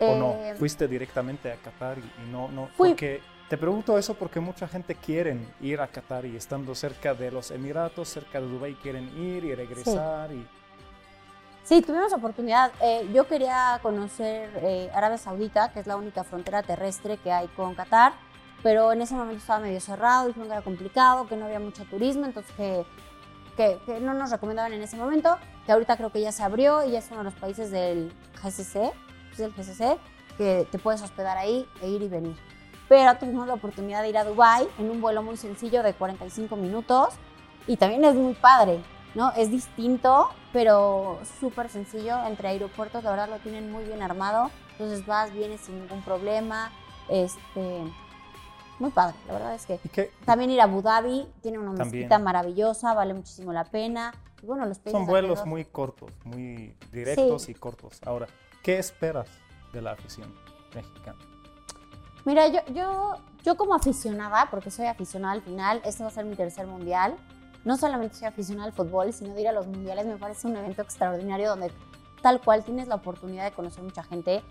¿O 0.00 0.16
no? 0.16 0.32
Eh, 0.32 0.54
¿Fuiste 0.58 0.88
directamente 0.88 1.52
a 1.52 1.56
Qatar 1.56 1.98
y, 1.98 2.00
y 2.00 2.32
no, 2.32 2.48
no? 2.48 2.66
Fui. 2.76 2.88
Porque 2.90 3.22
te 3.48 3.58
pregunto 3.58 3.98
eso 3.98 4.14
porque 4.14 4.40
mucha 4.40 4.66
gente 4.66 4.94
quiere 4.94 5.38
ir 5.60 5.80
a 5.80 5.86
Qatar 5.86 6.24
y 6.24 6.36
estando 6.36 6.74
cerca 6.74 7.14
de 7.14 7.30
los 7.30 7.50
Emiratos, 7.50 8.08
cerca 8.08 8.40
de 8.40 8.46
Dubái, 8.46 8.74
quieren 8.74 9.08
ir 9.18 9.44
y 9.44 9.54
regresar. 9.54 10.32
Y, 10.32 10.46
Sí, 11.64 11.80
tuvimos 11.80 12.12
oportunidad. 12.12 12.72
Eh, 12.82 13.08
yo 13.14 13.26
quería 13.26 13.78
conocer 13.80 14.50
eh, 14.62 14.90
Arabia 14.92 15.16
Saudita, 15.16 15.72
que 15.72 15.80
es 15.80 15.86
la 15.86 15.96
única 15.96 16.22
frontera 16.22 16.62
terrestre 16.62 17.16
que 17.16 17.32
hay 17.32 17.48
con 17.48 17.74
Qatar, 17.74 18.12
pero 18.62 18.92
en 18.92 19.00
ese 19.00 19.14
momento 19.14 19.38
estaba 19.38 19.60
medio 19.60 19.80
cerrado, 19.80 20.26
dijeron 20.26 20.48
que 20.48 20.52
era 20.52 20.62
complicado, 20.62 21.26
que 21.26 21.36
no 21.36 21.46
había 21.46 21.60
mucho 21.60 21.84
turismo, 21.86 22.26
entonces 22.26 22.52
que, 22.54 22.84
que, 23.56 23.98
no 23.98 24.12
nos 24.12 24.30
recomendaban 24.30 24.74
en 24.74 24.82
ese 24.82 24.98
momento, 24.98 25.38
que 25.64 25.72
ahorita 25.72 25.96
creo 25.96 26.12
que 26.12 26.20
ya 26.20 26.32
se 26.32 26.42
abrió 26.42 26.84
y 26.84 26.90
ya 26.90 26.98
es 26.98 27.06
uno 27.10 27.20
de 27.20 27.24
los 27.24 27.34
países 27.34 27.70
del 27.70 28.12
GCC, 28.42 28.92
es 29.32 29.40
el 29.40 29.52
GCC, 29.54 29.98
que 30.36 30.68
te 30.70 30.78
puedes 30.78 31.00
hospedar 31.00 31.38
ahí 31.38 31.66
e 31.80 31.88
ir 31.88 32.02
y 32.02 32.08
venir. 32.08 32.36
Pero 32.94 33.18
tuvimos 33.18 33.48
la 33.48 33.54
oportunidad 33.54 34.02
de 34.02 34.10
ir 34.10 34.18
a 34.18 34.22
Dubái 34.22 34.68
en 34.78 34.88
un 34.88 35.00
vuelo 35.00 35.20
muy 35.20 35.36
sencillo 35.36 35.82
de 35.82 35.94
45 35.94 36.54
minutos 36.54 37.08
y 37.66 37.76
también 37.76 38.04
es 38.04 38.14
muy 38.14 38.34
padre, 38.34 38.78
¿no? 39.16 39.32
Es 39.32 39.50
distinto, 39.50 40.28
pero 40.52 41.18
súper 41.40 41.68
sencillo 41.70 42.24
entre 42.24 42.46
aeropuertos, 42.50 43.02
la 43.02 43.10
verdad 43.10 43.28
lo 43.30 43.38
tienen 43.38 43.72
muy 43.72 43.82
bien 43.82 44.00
armado, 44.00 44.48
entonces 44.70 45.04
vas, 45.06 45.32
vienes 45.32 45.62
sin 45.62 45.80
ningún 45.80 46.02
problema, 46.02 46.70
este, 47.08 47.82
muy 48.78 48.90
padre, 48.90 49.16
la 49.26 49.32
verdad 49.32 49.54
es 49.56 49.66
que 49.66 49.80
¿y 49.82 49.88
qué? 49.88 50.12
también 50.24 50.52
ir 50.52 50.60
a 50.60 50.64
Abu 50.64 50.80
Dhabi, 50.80 51.26
tiene 51.42 51.58
una 51.58 51.74
También. 51.74 52.04
mezquita 52.04 52.20
maravillosa, 52.20 52.94
vale 52.94 53.12
muchísimo 53.12 53.52
la 53.52 53.64
pena, 53.64 54.14
y 54.40 54.46
bueno, 54.46 54.66
los 54.66 54.78
Son 54.88 55.04
vuelos 55.04 55.40
alrededor- 55.40 55.46
muy 55.48 55.64
cortos, 55.64 56.12
muy 56.22 56.76
directos 56.92 57.42
Sí. 57.42 57.50
y 57.50 57.54
cortos. 57.56 58.00
Ahora, 58.06 58.28
¿qué 58.62 58.78
esperas 58.78 59.26
de 59.72 59.82
la 59.82 59.90
afición 59.92 60.32
mexicana? 60.76 61.18
Mira, 62.24 62.48
yo, 62.48 62.60
yo, 62.72 63.16
yo 63.42 63.56
como 63.56 63.74
aficionada, 63.74 64.48
porque 64.50 64.70
soy 64.70 64.86
aficionada 64.86 65.34
al 65.34 65.42
final, 65.42 65.80
este 65.84 66.02
va 66.02 66.08
a 66.08 66.12
ser 66.12 66.24
mi 66.24 66.36
tercer 66.36 66.66
mundial. 66.66 67.16
No 67.64 67.76
solamente 67.76 68.16
soy 68.16 68.28
aficionada 68.28 68.66
al 68.66 68.72
fútbol, 68.72 69.12
sino 69.12 69.34
de 69.34 69.42
ir 69.42 69.48
a 69.48 69.52
los 69.52 69.66
mundiales. 69.66 70.06
Me 70.06 70.16
parece 70.16 70.46
un 70.46 70.56
evento 70.56 70.82
extraordinario 70.82 71.48
donde 71.48 71.70
tal 72.22 72.40
cual 72.40 72.64
tienes 72.64 72.88
la 72.88 72.96
oportunidad 72.96 73.44
de 73.44 73.52
conocer 73.52 73.82
mucha 73.82 74.02
gente. 74.02 74.42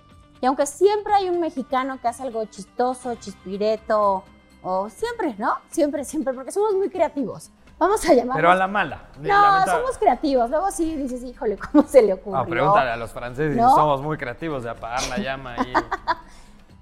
Y 0.41 0.45
aunque 0.45 0.65
siempre 0.65 1.13
hay 1.13 1.29
un 1.29 1.39
mexicano 1.39 1.99
que 2.01 2.07
hace 2.07 2.23
algo 2.23 2.45
chistoso, 2.45 3.15
chispireto, 3.15 4.23
o 4.61 4.89
siempre, 4.89 5.35
¿no? 5.37 5.57
Siempre, 5.69 6.03
siempre, 6.05 6.33
porque 6.33 6.51
somos 6.51 6.73
muy 6.73 6.89
creativos. 6.89 7.51
Vamos 7.77 8.05
a 8.05 8.13
llamarlos. 8.13 8.35
Pero 8.35 8.51
a 8.51 8.55
la 8.55 8.67
mala. 8.67 9.09
No, 9.19 9.65
somos 9.65 9.97
creativos. 9.97 10.49
Luego 10.49 10.71
sí 10.71 10.95
dices, 10.95 11.23
híjole, 11.23 11.57
¿cómo 11.57 11.85
se 11.87 12.01
le 12.01 12.13
ocurrió? 12.13 12.39
Ah, 12.39 12.45
pregúntale 12.45 12.91
a 12.91 12.95
los 12.95 13.11
franceses 13.11 13.57
¿No? 13.57 13.75
somos 13.75 14.01
muy 14.01 14.17
creativos 14.17 14.63
de 14.63 14.69
apagar 14.69 15.01
la 15.09 15.17
llama 15.17 15.55
y 15.57 15.73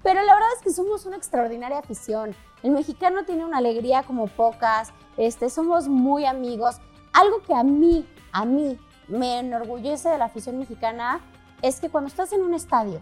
Pero 0.02 0.22
la 0.22 0.34
verdad 0.34 0.48
es 0.56 0.62
que 0.62 0.70
somos 0.70 1.06
una 1.06 1.16
extraordinaria 1.16 1.78
afición. 1.78 2.34
El 2.62 2.72
mexicano 2.72 3.24
tiene 3.24 3.44
una 3.44 3.58
alegría 3.58 4.02
como 4.02 4.26
pocas. 4.26 4.92
Este, 5.16 5.48
somos 5.50 5.88
muy 5.88 6.24
amigos. 6.24 6.76
Algo 7.12 7.42
que 7.42 7.54
a 7.54 7.62
mí, 7.62 8.08
a 8.32 8.44
mí, 8.44 8.78
me 9.08 9.40
enorgullece 9.40 10.08
de 10.08 10.18
la 10.18 10.26
afición 10.26 10.58
mexicana 10.58 11.20
es 11.60 11.80
que 11.80 11.90
cuando 11.90 12.08
estás 12.08 12.32
en 12.32 12.42
un 12.42 12.54
estadio 12.54 13.00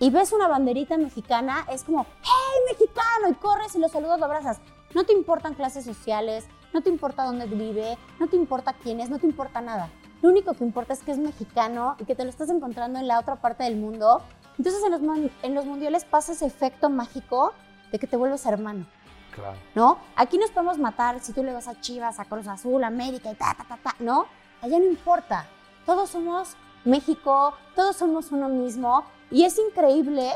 y 0.00 0.10
ves 0.10 0.32
una 0.32 0.48
banderita 0.48 0.96
mexicana, 0.96 1.64
es 1.70 1.84
como, 1.84 2.04
¡Hey, 2.22 2.60
mexicano! 2.72 3.28
Y 3.30 3.34
corres 3.34 3.74
y 3.76 3.78
lo 3.78 3.88
saludas, 3.88 4.18
lo 4.18 4.24
abrazas. 4.24 4.60
No 4.94 5.04
te 5.04 5.12
importan 5.12 5.54
clases 5.54 5.84
sociales, 5.84 6.46
no 6.72 6.82
te 6.82 6.90
importa 6.90 7.24
dónde 7.24 7.46
vive, 7.46 7.96
no 8.18 8.26
te 8.26 8.36
importa 8.36 8.72
quién 8.72 9.00
es, 9.00 9.10
no 9.10 9.18
te 9.18 9.26
importa 9.26 9.60
nada. 9.60 9.90
Lo 10.20 10.28
único 10.28 10.54
que 10.54 10.64
importa 10.64 10.92
es 10.92 11.02
que 11.02 11.12
es 11.12 11.18
mexicano 11.18 11.96
y 11.98 12.04
que 12.04 12.14
te 12.14 12.24
lo 12.24 12.30
estás 12.30 12.50
encontrando 12.50 12.98
en 12.98 13.06
la 13.06 13.18
otra 13.18 13.36
parte 13.36 13.64
del 13.64 13.76
mundo. 13.76 14.22
Entonces 14.58 14.82
en 14.84 14.92
los, 14.92 15.30
en 15.42 15.54
los 15.54 15.64
mundiales 15.64 16.04
pasa 16.04 16.32
ese 16.32 16.46
efecto 16.46 16.90
mágico 16.90 17.54
de 17.90 17.98
que 17.98 18.06
te 18.06 18.16
vuelves 18.16 18.44
hermano. 18.46 18.86
Claro. 19.34 19.56
¿no? 19.74 19.98
Aquí 20.16 20.36
nos 20.36 20.50
podemos 20.50 20.78
matar 20.78 21.20
si 21.20 21.32
tú 21.32 21.42
le 21.42 21.54
vas 21.54 21.66
a 21.66 21.80
Chivas, 21.80 22.20
a 22.20 22.26
Cruz 22.26 22.46
Azul, 22.46 22.84
América 22.84 23.30
y 23.30 23.34
ta, 23.34 23.54
ta, 23.56 23.64
ta, 23.64 23.78
ta, 23.82 23.94
¿no? 23.98 24.26
Allá 24.60 24.78
no 24.78 24.84
importa. 24.84 25.46
Todos 25.86 26.10
somos 26.10 26.54
México, 26.84 27.54
todos 27.74 27.96
somos 27.96 28.30
uno 28.30 28.48
mismo 28.48 29.04
y 29.30 29.44
es 29.44 29.58
increíble 29.58 30.30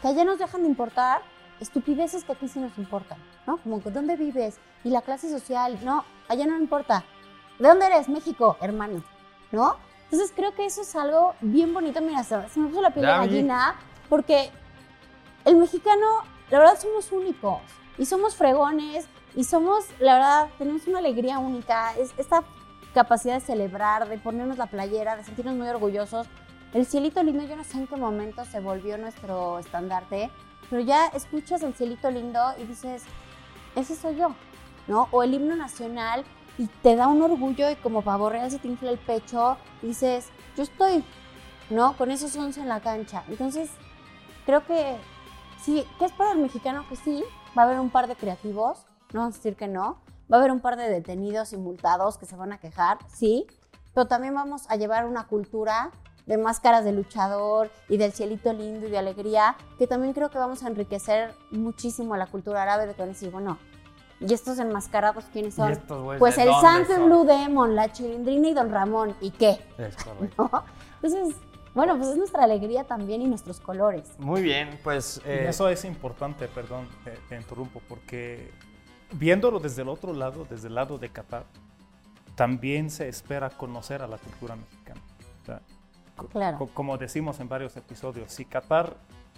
que 0.00 0.08
allá 0.08 0.24
nos 0.24 0.38
dejan 0.38 0.62
de 0.62 0.68
importar 0.68 1.22
estupideces 1.60 2.24
que 2.24 2.32
aquí 2.32 2.48
sí 2.48 2.60
nos 2.60 2.76
importan, 2.78 3.18
¿no? 3.46 3.56
Como 3.58 3.80
dónde 3.80 4.16
vives 4.16 4.58
y 4.84 4.90
la 4.90 5.02
clase 5.02 5.28
social, 5.30 5.78
no, 5.82 6.04
allá 6.28 6.46
no 6.46 6.56
importa. 6.58 7.04
¿De 7.58 7.68
dónde 7.68 7.86
eres? 7.86 8.08
México, 8.08 8.56
hermano, 8.60 9.02
¿no? 9.50 9.76
Entonces 10.10 10.32
creo 10.34 10.54
que 10.54 10.66
eso 10.66 10.82
es 10.82 10.94
algo 10.94 11.34
bien 11.40 11.74
bonito. 11.74 12.00
Mira, 12.00 12.22
se 12.22 12.36
me 12.36 12.68
puso 12.68 12.80
la 12.80 12.90
piel 12.90 13.06
de 13.06 13.12
gallina 13.12 13.74
porque 14.08 14.50
el 15.44 15.56
mexicano, 15.56 16.22
la 16.50 16.58
verdad, 16.58 16.78
somos 16.78 17.10
únicos 17.12 17.60
y 17.98 18.06
somos 18.06 18.36
fregones 18.36 19.06
y 19.34 19.44
somos, 19.44 19.86
la 19.98 20.14
verdad, 20.14 20.48
tenemos 20.58 20.86
una 20.86 20.98
alegría 20.98 21.38
única. 21.38 21.94
Es 21.96 22.12
esta 22.18 22.44
capacidad 22.94 23.34
de 23.34 23.40
celebrar, 23.40 24.08
de 24.08 24.18
ponernos 24.18 24.58
la 24.58 24.66
playera, 24.66 25.16
de 25.16 25.24
sentirnos 25.24 25.54
muy 25.54 25.68
orgullosos. 25.68 26.26
El 26.72 26.86
cielito 26.86 27.22
lindo, 27.22 27.44
yo 27.44 27.56
no 27.56 27.64
sé 27.64 27.78
en 27.78 27.86
qué 27.86 27.96
momento 27.96 28.44
se 28.44 28.60
volvió 28.60 28.98
nuestro 28.98 29.58
estandarte, 29.58 30.30
pero 30.70 30.82
ya 30.82 31.06
escuchas 31.08 31.62
el 31.62 31.74
cielito 31.74 32.10
lindo 32.10 32.40
y 32.58 32.64
dices, 32.64 33.02
ese 33.74 33.96
soy 33.96 34.16
yo, 34.16 34.34
¿no? 34.86 35.08
O 35.10 35.22
el 35.22 35.34
himno 35.34 35.56
nacional 35.56 36.24
y 36.58 36.66
te 36.66 36.96
da 36.96 37.08
un 37.08 37.22
orgullo 37.22 37.70
y 37.70 37.76
como 37.76 38.02
pavo 38.02 38.30
real 38.30 38.50
se 38.50 38.58
te 38.58 38.68
infla 38.68 38.90
el 38.90 38.98
pecho 38.98 39.56
dices, 39.82 40.28
yo 40.56 40.62
estoy, 40.62 41.04
¿no? 41.70 41.96
Con 41.96 42.10
esos 42.10 42.34
11 42.34 42.60
en 42.60 42.68
la 42.68 42.80
cancha. 42.80 43.24
Entonces, 43.28 43.70
creo 44.44 44.64
que 44.66 44.96
sí, 45.62 45.84
¿qué 45.98 46.06
es 46.06 46.12
para 46.12 46.32
el 46.32 46.38
mexicano? 46.38 46.84
Que 46.88 46.96
sí, 46.96 47.24
va 47.56 47.62
a 47.62 47.66
haber 47.66 47.80
un 47.80 47.90
par 47.90 48.08
de 48.08 48.16
creativos, 48.16 48.86
no 49.12 49.20
vamos 49.20 49.34
a 49.34 49.38
decir 49.38 49.56
que 49.56 49.68
no, 49.68 49.98
va 50.32 50.36
a 50.36 50.40
haber 50.40 50.50
un 50.50 50.60
par 50.60 50.76
de 50.76 50.88
detenidos 50.88 51.52
y 51.52 51.56
multados 51.56 52.18
que 52.18 52.26
se 52.26 52.36
van 52.36 52.52
a 52.52 52.58
quejar, 52.58 52.98
sí, 53.08 53.46
pero 53.94 54.06
también 54.06 54.34
vamos 54.34 54.64
a 54.68 54.76
llevar 54.76 55.06
una 55.06 55.26
cultura 55.26 55.90
de 56.26 56.38
máscaras 56.38 56.84
de 56.84 56.92
luchador 56.92 57.70
y 57.88 57.98
del 57.98 58.12
cielito 58.12 58.52
lindo 58.52 58.86
y 58.86 58.90
de 58.90 58.98
alegría, 58.98 59.56
que 59.78 59.86
también 59.86 60.12
creo 60.12 60.28
que 60.30 60.38
vamos 60.38 60.64
a 60.64 60.68
enriquecer 60.68 61.34
muchísimo 61.52 62.16
la 62.16 62.26
cultura 62.26 62.62
árabe 62.62 62.86
de 62.86 62.94
que 62.94 63.02
van 63.02 63.10
a 63.10 63.12
decir, 63.12 63.30
bueno, 63.30 63.58
¿y 64.20 64.32
estos 64.32 64.58
enmascarados 64.58 65.24
quiénes 65.32 65.54
son? 65.54 65.72
estos 65.72 66.18
pues 66.18 66.38
el 66.38 66.50
Santo? 66.60 67.04
Blue 67.06 67.24
Demon, 67.24 67.74
la 67.76 67.92
Chilindrina 67.92 68.48
y 68.48 68.54
Don 68.54 68.70
Ramón, 68.70 69.14
¿y 69.20 69.30
qué? 69.30 69.58
Es 69.78 69.96
correcto. 70.04 70.50
¿No? 70.52 70.64
Entonces, 71.02 71.36
bueno, 71.74 71.96
pues 71.98 72.08
es 72.10 72.16
nuestra 72.16 72.44
alegría 72.44 72.84
también 72.84 73.20
y 73.22 73.26
nuestros 73.26 73.60
colores. 73.60 74.10
Muy 74.18 74.40
bien, 74.42 74.78
pues. 74.82 75.20
Eh, 75.26 75.46
eso 75.48 75.68
es 75.68 75.84
importante, 75.84 76.48
perdón, 76.48 76.88
te, 77.04 77.10
te 77.28 77.36
interrumpo, 77.36 77.82
porque 77.88 78.50
viéndolo 79.12 79.60
desde 79.60 79.82
el 79.82 79.88
otro 79.90 80.12
lado, 80.14 80.46
desde 80.48 80.68
el 80.68 80.74
lado 80.74 80.96
de 80.98 81.10
Qatar, 81.10 81.44
también 82.34 82.90
se 82.90 83.08
espera 83.08 83.50
conocer 83.50 84.02
a 84.02 84.06
la 84.06 84.18
cultura 84.18 84.56
mexicana. 84.56 85.00
O 85.42 85.44
sea, 85.46 85.60
Claro. 86.32 86.58
co- 86.58 86.68
como 86.68 86.96
decimos 86.96 87.40
en 87.40 87.48
varios 87.48 87.76
episodios, 87.76 88.32
si 88.32 88.46
Qatar 88.46 88.96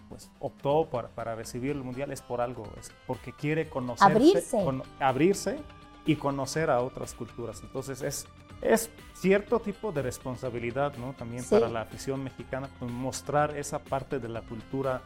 pues, 0.08 0.30
optó 0.40 0.88
para, 0.90 1.08
para 1.08 1.34
recibir 1.34 1.72
el 1.72 1.82
Mundial 1.82 2.10
es 2.12 2.22
por 2.22 2.40
algo, 2.40 2.64
es 2.80 2.90
porque 3.06 3.32
quiere 3.32 3.68
conocerse, 3.68 4.12
Abrirse. 4.14 4.64
cono- 4.64 4.84
abrirse 5.00 5.58
y 6.06 6.16
conocer 6.16 6.70
a 6.70 6.80
otras 6.80 7.14
culturas. 7.14 7.60
Entonces 7.62 8.02
es, 8.02 8.26
es 8.62 8.90
cierto 9.14 9.60
tipo 9.60 9.92
de 9.92 10.02
responsabilidad 10.02 10.94
¿no? 10.96 11.12
también 11.12 11.42
Sí. 11.42 11.54
para 11.54 11.68
la 11.68 11.82
afición 11.82 12.22
mexicana 12.24 12.68
pues, 12.78 12.90
mostrar 12.90 13.56
esa 13.56 13.78
parte 13.78 14.18
de 14.18 14.28
la 14.28 14.42
cultura, 14.42 15.02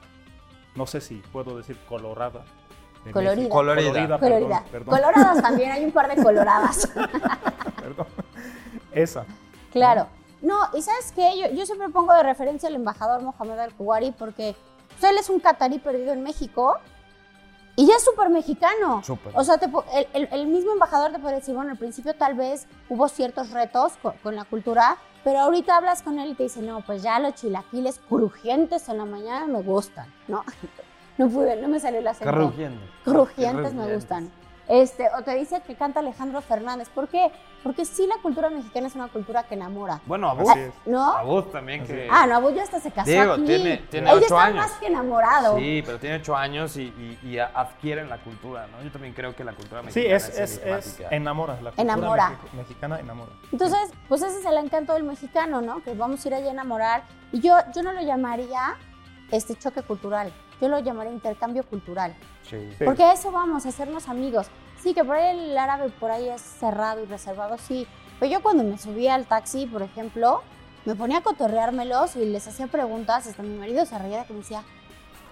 no 0.74 0.86
sé 0.86 1.00
si 1.00 1.16
puedo 1.32 1.56
decir 1.56 1.76
colorada. 1.88 2.44
de 3.04 3.10
Colorida. 3.10 3.36
México. 3.36 3.54
Colorida. 3.56 3.92
perdón, 3.92 4.18
Colorida. 4.20 4.64
perdón, 4.70 4.94
Coloradas 4.94 5.42
también, 5.42 5.72
hay 5.72 5.84
un 5.84 5.90
par 5.92 6.14
de 6.14 6.22
coloradas. 6.22 6.88
perdón. 7.80 8.06
Esa. 8.92 9.24
Claro. 9.72 10.06
No, 10.40 10.56
y 10.74 10.82
¿sabes 10.82 11.12
qué? 11.12 11.38
Yo, 11.38 11.54
yo 11.56 11.64
siempre 11.66 11.88
pongo 11.88 12.12
de 12.14 12.22
referencia 12.24 12.68
al 12.68 12.74
embajador 12.74 13.22
Mohamed 13.22 13.58
Al-Kuwari 13.58 14.12
porque 14.12 14.56
pues, 14.98 15.10
él 15.12 15.18
es 15.18 15.28
un 15.30 15.40
catarí 15.40 15.78
perdido 15.78 16.12
en 16.12 16.22
México 16.22 16.76
y 17.76 17.86
ya 17.86 17.96
es 17.96 18.04
súper 18.04 18.28
mexicano. 18.28 19.02
Súper. 19.02 19.32
O 19.34 19.42
sea, 19.44 19.58
te 19.58 19.66
el, 19.66 20.06
el- 20.12 20.28
el 20.32 20.46
mismo 20.46 20.72
embajador 20.72 21.12
te 21.12 21.18
puede 21.18 21.36
decir, 21.36 21.54
bueno, 21.54 21.70
al 21.70 21.78
principio 21.78 22.14
tal 22.14 22.34
vez 22.34 22.66
hubo 22.88 23.08
ciertos 23.08 23.50
retos 23.50 23.94
co- 24.02 24.14
con, 24.22 24.36
la 24.36 24.44
cultura, 24.44 24.96
pero 25.24 25.38
ahorita 25.40 25.76
hablas 25.76 26.02
con 26.02 26.18
él 26.18 26.30
y 26.30 26.34
te 26.34 26.42
dice, 26.44 26.60
no, 26.60 26.80
pues 26.82 27.02
ya 27.02 27.18
los 27.18 27.34
chilaquiles 27.34 28.00
crujientes 28.08 28.88
en 28.88 28.98
la 28.98 29.04
mañana 29.06 29.46
me 29.46 29.62
gustan, 29.62 30.12
¿no? 30.28 30.44
No 31.18 31.28
pude, 31.28 31.60
no 31.60 31.68
me 31.68 31.78
salió 31.78 32.00
el 32.00 32.06
acento. 32.08 32.32
Crujiendo. 32.32 32.80
Crujientes 33.04 33.74
me 33.74 33.94
gustan. 33.94 34.30
Este, 34.66 35.08
o 35.18 35.22
te 35.22 35.34
dice 35.34 35.60
que 35.60 35.74
canta 35.74 36.00
Alejandro 36.00 36.40
Fernández. 36.40 36.88
¿Por 36.88 37.06
qué? 37.08 37.30
Porque 37.62 37.84
sí 37.84 38.06
la 38.06 38.16
cultura 38.22 38.50
mexicana 38.50 38.88
es 38.88 38.94
una 38.94 39.08
cultura 39.08 39.44
que 39.44 39.54
enamora. 39.54 40.00
Bueno. 40.06 40.30
Así 40.30 40.58
es. 40.58 40.72
¿No? 40.84 41.12
Abud 41.12 41.44
también 41.44 41.86
que. 41.86 42.08
Ah, 42.10 42.26
no, 42.26 42.36
Abud 42.36 42.52
ya 42.54 42.62
hasta 42.64 42.80
se 42.80 42.90
casó 42.90 43.08
Digo, 43.10 43.32
aquí. 43.34 43.44
tiene- 43.44 43.76
tiene 43.90 44.08
Ella 44.08 44.16
ocho 44.16 44.24
está 44.26 44.44
años. 44.44 44.56
más 44.56 44.72
que 44.72 44.86
enamorado. 44.86 45.58
Sí, 45.58 45.82
pero 45.86 45.98
tiene 45.98 46.16
ocho 46.16 46.36
años 46.36 46.76
y, 46.76 46.82
y- 46.82 47.18
y 47.22 47.38
a- 47.38 47.52
adquieren 47.54 48.08
la 48.08 48.18
cultura, 48.18 48.66
¿no? 48.66 48.82
Yo 48.82 48.90
también 48.90 49.14
creo 49.14 49.34
que 49.36 49.44
la 49.44 49.52
cultura 49.52 49.80
Sí, 49.82 49.86
mexicana 50.00 50.16
es, 50.16 50.28
es, 50.28 50.38
es 50.38 50.58
enigmática. 50.62 51.08
enamora. 51.12 51.54
La 51.54 51.70
cultura 51.70 51.82
Enamora. 51.82 52.30
mexi- 52.30 52.56
mexicana 52.56 52.98
enamora. 53.00 53.32
Entonces, 53.52 53.90
pues 54.08 54.22
ese 54.22 54.40
es 54.40 54.44
el 54.44 54.56
encanto 54.58 54.94
del 54.94 55.04
mexicano, 55.04 55.60
¿no? 55.62 55.82
Que 55.82 55.94
vamos 55.94 56.24
a 56.24 56.28
ir 56.28 56.34
allá 56.34 56.48
a 56.48 56.50
enamorar. 56.52 57.02
Y 57.30 57.40
yo, 57.40 57.56
yo 57.74 57.82
no 57.82 57.92
lo 57.92 58.00
llamaría 58.02 58.74
este 59.30 59.54
choque 59.54 59.82
cultural. 59.82 60.32
Yo 60.62 60.68
lo 60.68 60.78
llamaría 60.78 61.12
intercambio 61.12 61.64
cultural. 61.64 62.14
Sí. 62.48 62.56
Sí. 62.78 62.84
Porque 62.84 63.02
a 63.02 63.12
eso 63.14 63.32
vamos, 63.32 63.66
a 63.66 63.70
hacernos 63.70 64.08
amigos. 64.08 64.46
Sí, 64.80 64.94
que 64.94 65.02
por 65.02 65.16
ahí 65.16 65.36
el 65.36 65.58
árabe 65.58 65.90
por 65.98 66.12
ahí 66.12 66.28
es 66.28 66.40
cerrado 66.40 67.02
y 67.02 67.06
reservado, 67.06 67.58
sí. 67.58 67.86
Pero 68.20 68.30
yo 68.30 68.42
cuando 68.44 68.62
me 68.62 68.78
subía 68.78 69.14
al 69.16 69.26
taxi, 69.26 69.66
por 69.66 69.82
ejemplo, 69.82 70.40
me 70.84 70.94
ponía 70.94 71.18
a 71.18 71.20
cotorreármelos 71.22 72.14
y 72.14 72.26
les 72.26 72.46
hacía 72.46 72.68
preguntas. 72.68 73.26
Hasta 73.26 73.42
mi 73.42 73.58
marido 73.58 73.84
se 73.86 73.98
reía 73.98 74.20
de 74.20 74.26
que 74.26 74.34
me 74.34 74.38
decía, 74.38 74.62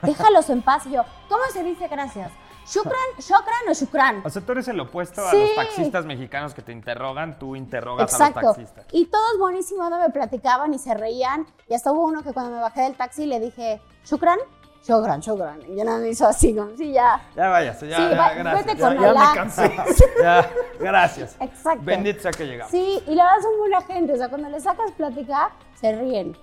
déjalos 0.03 0.51
en 0.51 0.62
paz. 0.62 0.87
Y 0.87 0.91
yo, 0.91 1.05
¿cómo 1.28 1.43
se 1.53 1.62
dice 1.62 1.87
gracias? 1.87 2.33
¿Shukran, 2.66 2.95
shukran 3.18 3.68
o 3.68 3.72
shukran? 3.72 4.22
O 4.24 4.31
sea, 4.31 4.43
tú 4.43 4.51
eres 4.53 4.66
el 4.66 4.81
opuesto 4.81 5.24
a 5.24 5.31
Sí. 5.31 5.39
los 5.39 5.55
taxistas 5.55 6.07
mexicanos 6.07 6.55
que 6.55 6.62
te 6.62 6.72
interrogan, 6.72 7.39
tú 7.39 7.55
interrogas 7.55 8.12
a 8.12 8.16
Exacto. 8.16 8.41
los 8.41 8.57
taxistas. 8.57 8.87
Y 8.93 9.07
todos 9.07 9.39
buenísimo, 9.39 9.89
¿no? 9.89 10.01
me 10.01 10.11
platicaban 10.11 10.74
y 10.74 10.78
se 10.81 10.93
reían. 10.95 11.47
Y 11.68 11.74
hasta 11.74 11.93
hubo 11.93 12.05
uno 12.05 12.22
que 12.24 12.33
cuando 12.33 12.53
me 12.53 12.61
bajé 12.61 12.83
del 12.83 12.97
taxi 12.97 13.26
le 13.26 13.39
dije, 13.39 13.81
¿shukran? 14.05 14.39
Shukran, 14.83 15.20
shukran. 15.20 15.61
Y 15.68 15.76
ya 15.76 15.85
nada 15.85 15.99
me 15.99 16.09
hizo 16.09 16.26
así, 16.26 16.55
como, 16.55 16.74
sí, 16.76 16.93
ya. 16.93 17.20
Ya 17.37 17.49
váyase, 17.49 17.89
ya, 17.89 17.97
Sí, 17.97 18.03
ya, 18.11 18.16
va- 18.16 18.35
gracias. 18.35 18.66
vete 18.66 18.78
Ya, 18.78 18.87
con 18.89 18.99
ya 18.99 19.11
Alá. 19.11 19.28
me 19.31 19.37
cansé. 19.37 19.76
Ya, 20.22 20.51
gracias. 20.78 21.37
Exacto. 21.41 21.83
Bendito 21.85 22.20
sea 22.22 22.31
que 22.33 22.47
llegamos. 22.47 22.70
Sí, 22.70 23.03
y 23.07 23.14
la 23.14 23.24
verdad 23.24 23.39
son 23.43 23.59
buena 23.59 23.81
gente. 23.83 24.12
O 24.14 24.16
sea, 24.16 24.28
cuando 24.28 24.49
les 24.49 24.62
sacas 24.62 24.91
plática, 24.93 25.51
se 25.74 25.93
ríen. 25.95 26.37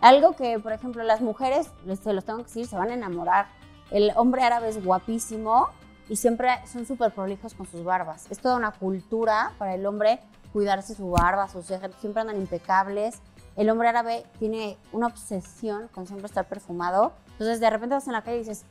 Algo 0.00 0.34
que, 0.36 0.58
por 0.60 0.72
ejemplo, 0.72 1.02
las 1.02 1.20
mujeres, 1.20 1.70
se 2.02 2.12
los 2.12 2.24
tengo 2.24 2.38
que 2.38 2.44
decir, 2.44 2.66
se 2.66 2.76
van 2.76 2.90
a 2.90 2.94
enamorar. 2.94 3.46
El 3.90 4.12
hombre 4.16 4.42
árabe 4.42 4.68
es 4.68 4.82
guapísimo 4.84 5.68
y 6.08 6.16
siempre 6.16 6.50
son 6.66 6.86
súper 6.86 7.12
prolijos 7.12 7.54
con 7.54 7.66
sus 7.66 7.84
barbas. 7.84 8.26
Es 8.30 8.38
toda 8.38 8.56
una 8.56 8.70
cultura 8.72 9.52
para 9.58 9.74
el 9.74 9.84
hombre 9.86 10.20
cuidarse 10.52 10.94
su 10.94 11.10
barba, 11.10 11.48
sus 11.48 11.66
cejas, 11.66 11.90
siempre 12.00 12.22
andan 12.22 12.36
impecables. 12.36 13.20
El 13.58 13.68
hombre 13.70 13.88
árabe 13.88 14.24
tiene 14.38 14.78
una 14.92 15.08
obsesión 15.08 15.88
con 15.88 16.06
siempre 16.06 16.26
estar 16.26 16.46
perfumado. 16.48 17.12
Entonces, 17.32 17.58
de 17.60 17.68
repente 17.68 17.94
vas 17.96 18.06
en 18.06 18.12
la 18.12 18.22
calle 18.22 18.36
y 18.36 18.40
dices, 18.40 18.64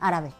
árabe, 0.00 0.32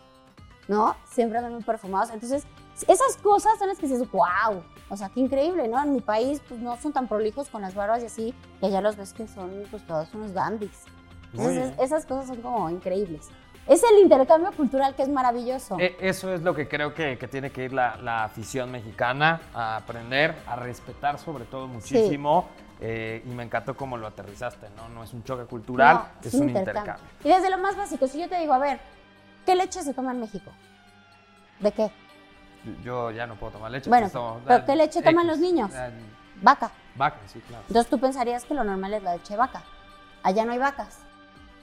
¿no? 0.67 0.97
Siempre 1.09 1.39
andan 1.39 1.53
muy 1.53 1.63
perfumados. 1.63 2.11
Entonces, 2.11 2.45
esas 2.89 3.17
cosas 3.23 3.59
son 3.59 3.69
las 3.69 3.79
que 3.79 3.87
dices, 3.87 4.11
wow, 4.11 4.63
o 4.89 4.97
sea, 4.97 5.11
qué 5.11 5.21
increíble, 5.21 5.69
¿no? 5.69 5.83
En 5.83 5.93
mi 5.93 6.01
país, 6.01 6.41
pues 6.49 6.59
no 6.61 6.77
son 6.79 6.93
tan 6.95 7.07
prolijos 7.07 7.49
con 7.51 7.61
las 7.61 7.75
barbas 7.75 8.03
y 8.03 8.07
así, 8.07 8.35
y 8.63 8.67
allá 8.67 8.81
los 8.81 8.97
ves 8.97 9.13
que 9.13 9.29
son, 9.29 9.53
pues 9.71 9.87
todos 9.87 10.13
unos 10.15 10.33
dandies. 10.33 10.85
Muy 11.35 11.45
Entonces, 11.47 11.75
esas 11.79 12.07
cosas 12.07 12.29
son 12.29 12.41
como 12.41 12.71
increíbles. 12.71 13.29
Es 13.67 13.83
el 13.83 13.99
intercambio 13.99 14.53
cultural 14.53 14.95
que 14.95 15.03
es 15.03 15.09
maravilloso. 15.09 15.77
E- 15.79 15.97
Eso 16.01 16.33
es 16.33 16.41
lo 16.43 16.55
que 16.55 16.67
creo 16.69 16.95
que, 16.95 17.19
que 17.19 17.29
tiene 17.29 17.51
que 17.51 17.65
ir 17.65 17.73
la, 17.73 17.97
la 17.97 18.25
afición 18.25 18.71
mexicana 18.71 19.41
a 19.53 19.77
aprender, 19.77 20.35
a 20.47 20.57
respetar 20.57 21.19
sobre 21.19 21.45
todo 21.45 21.67
muchísimo. 21.67 22.47
Eh, 22.81 23.23
y 23.25 23.29
me 23.31 23.43
encantó 23.43 23.77
cómo 23.77 23.97
lo 23.97 24.07
aterrizaste, 24.07 24.69
¿no? 24.77 24.89
No 24.89 25.03
es 25.05 25.13
un 25.13 25.25
choque 25.25 25.45
cultural, 25.45 25.97
No, 25.97 26.29
es, 26.29 26.35
un 26.35 26.49
intercambio. 26.51 27.05
Y 27.25 27.29
desde 27.29 27.51
lo 27.51 27.59
más 27.59 27.77
básico, 27.77 28.07
si 28.07 28.21
yo 28.21 28.29
te 28.29 28.39
digo, 28.39 28.53
a 28.53 28.59
ver, 28.59 28.81
¿qué 29.45 29.55
leche 29.55 29.83
se 29.83 29.95
toma 29.95 30.13
en 30.13 30.21
México? 30.21 30.51
¿De 31.61 31.73
qué? 31.73 31.91
Yo 32.83 33.11
ya 33.13 33.27
no 33.27 33.37
puedo 33.37 33.53
tomar 33.53 33.71
leche. 33.71 33.89
Bueno, 33.89 34.11
tomo- 34.11 34.41
¿pero 34.47 34.65
qué 34.65 34.77
leche 34.77 35.01
toman 35.01 35.27
X. 35.27 35.31
los 35.31 35.39
niños? 35.39 35.71
Ah, 35.75 35.89
Vaca. 36.43 36.71
Vaca, 36.97 37.19
sí, 37.27 37.41
claro. 37.47 37.65
Entonces 37.69 37.89
tú 37.91 37.99
pensarías 37.99 38.45
que 38.45 38.55
lo 38.55 38.65
normal 38.65 38.93
es 38.95 39.03
la 39.03 39.15
leche 39.17 39.35
de 39.35 39.39
vaca. 39.39 39.63
Allá 40.23 40.45
no 40.45 40.53
hay 40.53 40.59
vacas, 40.59 40.99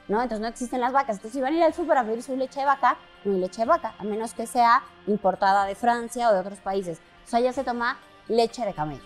¿no? 0.07 0.21
Entonces 0.21 0.39
no 0.41 0.47
existen 0.47 0.79
las 0.79 0.93
vacas. 0.93 1.17
Entonces 1.17 1.33
si 1.33 1.41
van 1.41 1.53
a 1.53 1.57
ir 1.57 1.63
al 1.63 1.73
súper 1.73 1.97
a 1.97 2.03
pedir 2.03 2.23
su 2.23 2.35
leche 2.35 2.61
de 2.61 2.65
vaca, 2.65 2.97
no 3.25 3.33
hay 3.33 3.39
leche 3.41 3.61
de 3.61 3.67
vaca, 3.67 3.93
a 3.99 4.03
menos 4.03 4.33
que 4.33 4.47
sea 4.47 4.81
importada 5.05 5.65
de 5.65 5.75
Francia 5.75 6.29
o 6.29 6.33
de 6.33 6.39
otros 6.39 6.59
países. 6.59 6.99
O 7.25 7.27
sea, 7.29 7.39
allá 7.39 7.53
se 7.53 7.63
toma 7.63 7.97
leche 8.27 8.65
de 8.65 8.73
camello. 8.73 9.03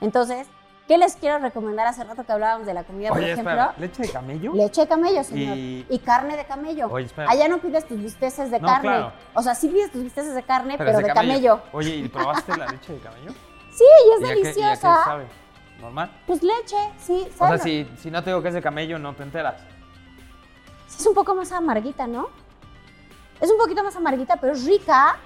Entonces, 0.00 0.46
¿qué 0.86 0.98
les 0.98 1.16
quiero 1.16 1.38
recomendar? 1.38 1.86
Hace 1.86 2.04
rato 2.04 2.24
que 2.24 2.32
hablábamos 2.32 2.66
de 2.66 2.74
la 2.74 2.84
comida, 2.84 3.08
por 3.10 3.22
ejemplo. 3.22 3.50
espera, 3.50 3.74
¿leche 3.78 4.02
de 4.02 4.10
camello? 4.10 4.52
Leche 4.54 4.80
de 4.82 4.86
camello, 4.88 5.24
señor. 5.24 5.56
Y- 5.56 5.86
Y, 5.88 5.98
carne 5.98 6.36
de 6.36 6.44
camello. 6.44 6.88
Oye, 6.90 7.06
espera. 7.06 7.30
Allá 7.30 7.48
no 7.48 7.58
pides 7.58 7.86
tus 7.86 7.98
bisteces 8.00 8.50
de 8.50 8.60
No, 8.60 8.68
carne. 8.68 8.82
claro. 8.88 9.12
O 9.34 9.42
sea, 9.42 9.54
sí 9.54 9.68
pides 9.68 9.90
tus 9.90 10.02
bisteces 10.02 10.34
de 10.34 10.42
carne, 10.42 10.76
pero, 10.78 10.98
de 10.98 11.12
camello. 11.12 11.60
Oye, 11.72 11.96
¿y 11.96 12.08
probaste 12.08 12.56
la 12.56 12.66
leche 12.66 12.92
de 12.94 12.98
camello? 13.00 13.32
Sí, 13.72 13.84
y 14.08 14.12
es 14.14 14.20
¿Y 14.20 14.24
a 14.24 14.28
qué- 14.28 14.28
y 14.28 14.30
a 14.32 14.34
qué 14.34 14.42
deliciosa. 14.60 15.04
sabe? 15.04 15.26
¿Normal? 15.80 16.10
Pues 16.26 16.42
leche, 16.42 16.76
sí, 16.98 17.28
O 17.34 17.38
sabe. 17.38 17.56
sea, 17.58 17.64
si, 17.64 17.86
si 17.98 18.10
no 18.10 18.22
te 18.24 18.30
digo 18.30 18.40
que 18.40 18.48
es 18.48 18.54
de 18.54 18.62
camello, 18.62 18.98
no 18.98 19.14
te 19.14 19.22
enteras. 19.22 19.60
Sí, 20.86 20.96
es 21.00 21.06
un 21.06 21.14
poco 21.14 21.34
más 21.34 21.52
amarguita, 21.52 22.06
¿no? 22.06 22.28
Es 23.40 23.50
un 23.50 23.58
poquito 23.58 23.84
más 23.84 23.94
amarguita, 23.96 24.36
pero 24.36 24.54
es 24.54 24.64
rica. 24.64 25.18